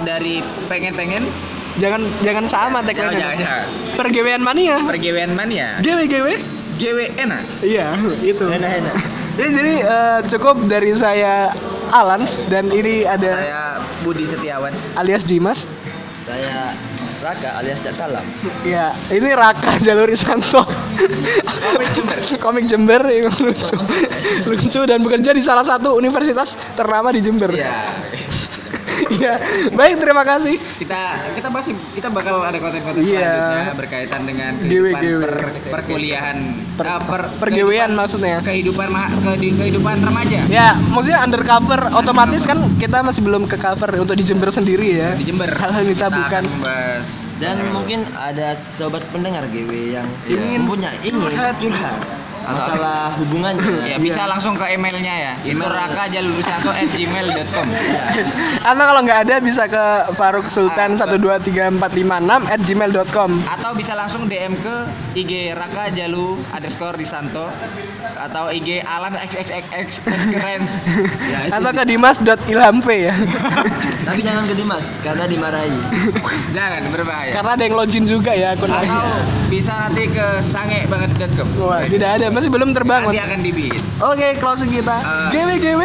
dari 0.00 0.38
pengen-pengen 0.66 1.26
Jangan 1.80 2.02
jangan 2.20 2.44
sama 2.44 2.84
jangan 2.84 2.86
tagline 2.86 3.16
jangan 3.16 3.36
jangan. 3.40 3.66
Pergewean 3.96 4.40
mania. 4.44 4.76
pergewean 4.84 5.32
mania 5.32 5.80
GW 5.80 6.00
GW. 6.06 6.28
GW 6.76 6.98
enak 7.16 7.42
Iya, 7.60 7.92
itu. 8.20 8.44
Enak-enak. 8.44 8.94
Jadi, 9.36 9.50
jadi 9.52 9.74
eh, 9.84 10.18
cukup 10.28 10.68
dari 10.68 10.92
saya 10.92 11.52
Alans 11.90 12.44
dan 12.48 12.68
ini 12.68 13.08
ada 13.08 13.30
saya 13.32 13.62
Budi 14.00 14.28
Setiawan 14.28 14.72
alias 14.96 15.24
Dimas. 15.24 15.64
Saya 16.24 16.76
Raka 17.20 17.60
alias 17.60 17.84
Cak 17.84 17.92
Salam. 17.92 18.24
Ya, 18.64 18.96
ini 19.12 19.28
Raka 19.32 19.76
Jalur 19.80 20.08
Isanto. 20.08 20.64
Komik 20.64 21.88
Jember. 21.92 22.18
Komik 22.40 22.64
Jember 22.64 23.02
yang 23.12 23.28
lucu. 23.36 23.76
lucu 24.48 24.80
dan 24.88 25.04
bekerja 25.04 25.36
di 25.36 25.44
salah 25.44 25.60
satu 25.60 25.92
universitas 25.92 26.56
ternama 26.76 27.12
di 27.12 27.20
Jember. 27.20 27.52
Iya. 27.52 27.92
Iya. 29.10 29.34
Baik, 29.70 29.98
terima 29.98 30.22
kasih. 30.22 30.54
kita 30.78 31.00
kita 31.34 31.48
masih 31.50 31.74
kita 31.92 32.08
bakal 32.08 32.40
ada 32.40 32.54
konten-konten 32.56 33.02
Iya. 33.02 33.26
selanjutnya 33.26 33.74
berkaitan 33.74 34.20
dengan 34.22 34.52
GW, 34.60 34.84
kehidupan 34.86 35.02
GW. 35.02 35.20
per, 35.20 35.34
perkuliahan 35.68 36.36
Per- 36.72 36.86
eh, 36.86 37.00
per, 37.02 37.20
pergewean 37.36 37.90
kehidupan- 37.90 37.98
maksudnya. 37.98 38.36
kehidupan 38.40 38.88
ma- 38.88 39.10
ke- 39.12 39.36
kehidupan 39.36 39.96
remaja 40.00 40.40
Ya, 40.46 40.78
maksudnya 40.80 41.20
undercover 41.20 41.90
otomatis 41.92 42.42
kan 42.42 42.58
kita 42.76 43.02
masih 43.02 43.20
belum 43.20 43.44
ke 43.44 43.56
cover 43.56 43.90
untuk 43.98 44.14
di 44.14 44.22
Jember 44.22 44.48
sendiri 44.48 44.94
ya. 44.94 45.10
di 45.12 45.26
Jember 45.26 45.50
Hal-hal 45.50 45.82
yang 45.82 45.90
kita 45.90 46.06
bukan. 46.08 46.42
Dan 47.36 47.56
mungkin 47.72 48.04
ada 48.12 48.52
sobat 48.76 49.00
pendengar 49.08 49.48
GW 49.48 49.72
yang 49.90 50.04
Ingin 50.24 50.62
punya 50.62 50.92
ingin 51.00 51.24
curhat. 51.26 51.56
Curhat 52.40 52.56
masalah 52.56 53.12
hubungannya. 53.20 53.84
ya 53.84 53.96
bisa 54.00 54.22
langsung 54.24 54.56
ke 54.56 54.66
emailnya 54.72 55.14
ya. 55.14 55.32
Itu 55.44 55.60
Email. 55.60 55.70
rakajalurisanto@gmail.com 55.70 57.66
Atau 58.64 58.84
kalau 58.84 59.00
nggak 59.04 59.20
ada 59.28 59.36
bisa 59.40 59.64
ke 59.66 59.84
Faruk 60.16 60.48
Sultan 60.48 60.96
123456 60.96 62.48
at 62.48 62.60
gmail.com 62.60 63.30
atau 63.46 63.70
bisa 63.74 63.92
langsung 63.94 64.26
DM 64.26 64.56
ke 64.58 64.76
IG 65.16 65.52
Raka 65.52 65.90
Jalu 65.92 66.40
underscore 66.50 66.96
Risanto 66.96 67.48
atau 68.20 68.52
IG 68.52 68.84
Alan 68.84 69.16
XXX 69.16 70.04
Experience 70.04 70.72
Ya, 71.32 71.46
atau 71.52 71.70
ke 71.70 71.84
dimas.ilhamv 71.86 72.86
ya. 72.90 73.14
Tapi 74.08 74.20
jangan 74.24 74.42
ke 74.48 74.54
Dimas 74.56 74.82
karena 75.04 75.24
dimarahi. 75.30 75.78
jangan 76.56 76.82
berbahaya. 76.90 77.30
Karena 77.30 77.50
ada 77.54 77.62
yang 77.62 77.76
login 77.78 78.04
juga 78.04 78.34
ya 78.34 78.56
akun 78.58 78.70
atau 78.72 79.06
bisa 79.46 79.72
nanti 79.86 80.10
ke 80.10 80.26
sangebanget.com 80.42 81.48
Wah, 81.62 81.86
tidak 81.86 82.10
ada 82.18 82.26
masih 82.30 82.50
belum 82.50 82.70
terbangun. 82.72 83.10
Nanti 83.12 83.22
akan 83.22 83.38
dibit 83.42 83.82
oke 84.00 84.26
closing 84.38 84.70
kita. 84.70 84.96
Eh, 85.02 85.28
GW 85.34 85.48
GW 85.58 85.82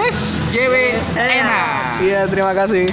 GW 0.52 0.74
enak. 1.16 1.66
iya 2.02 2.22
terima 2.28 2.52
kasih 2.52 2.90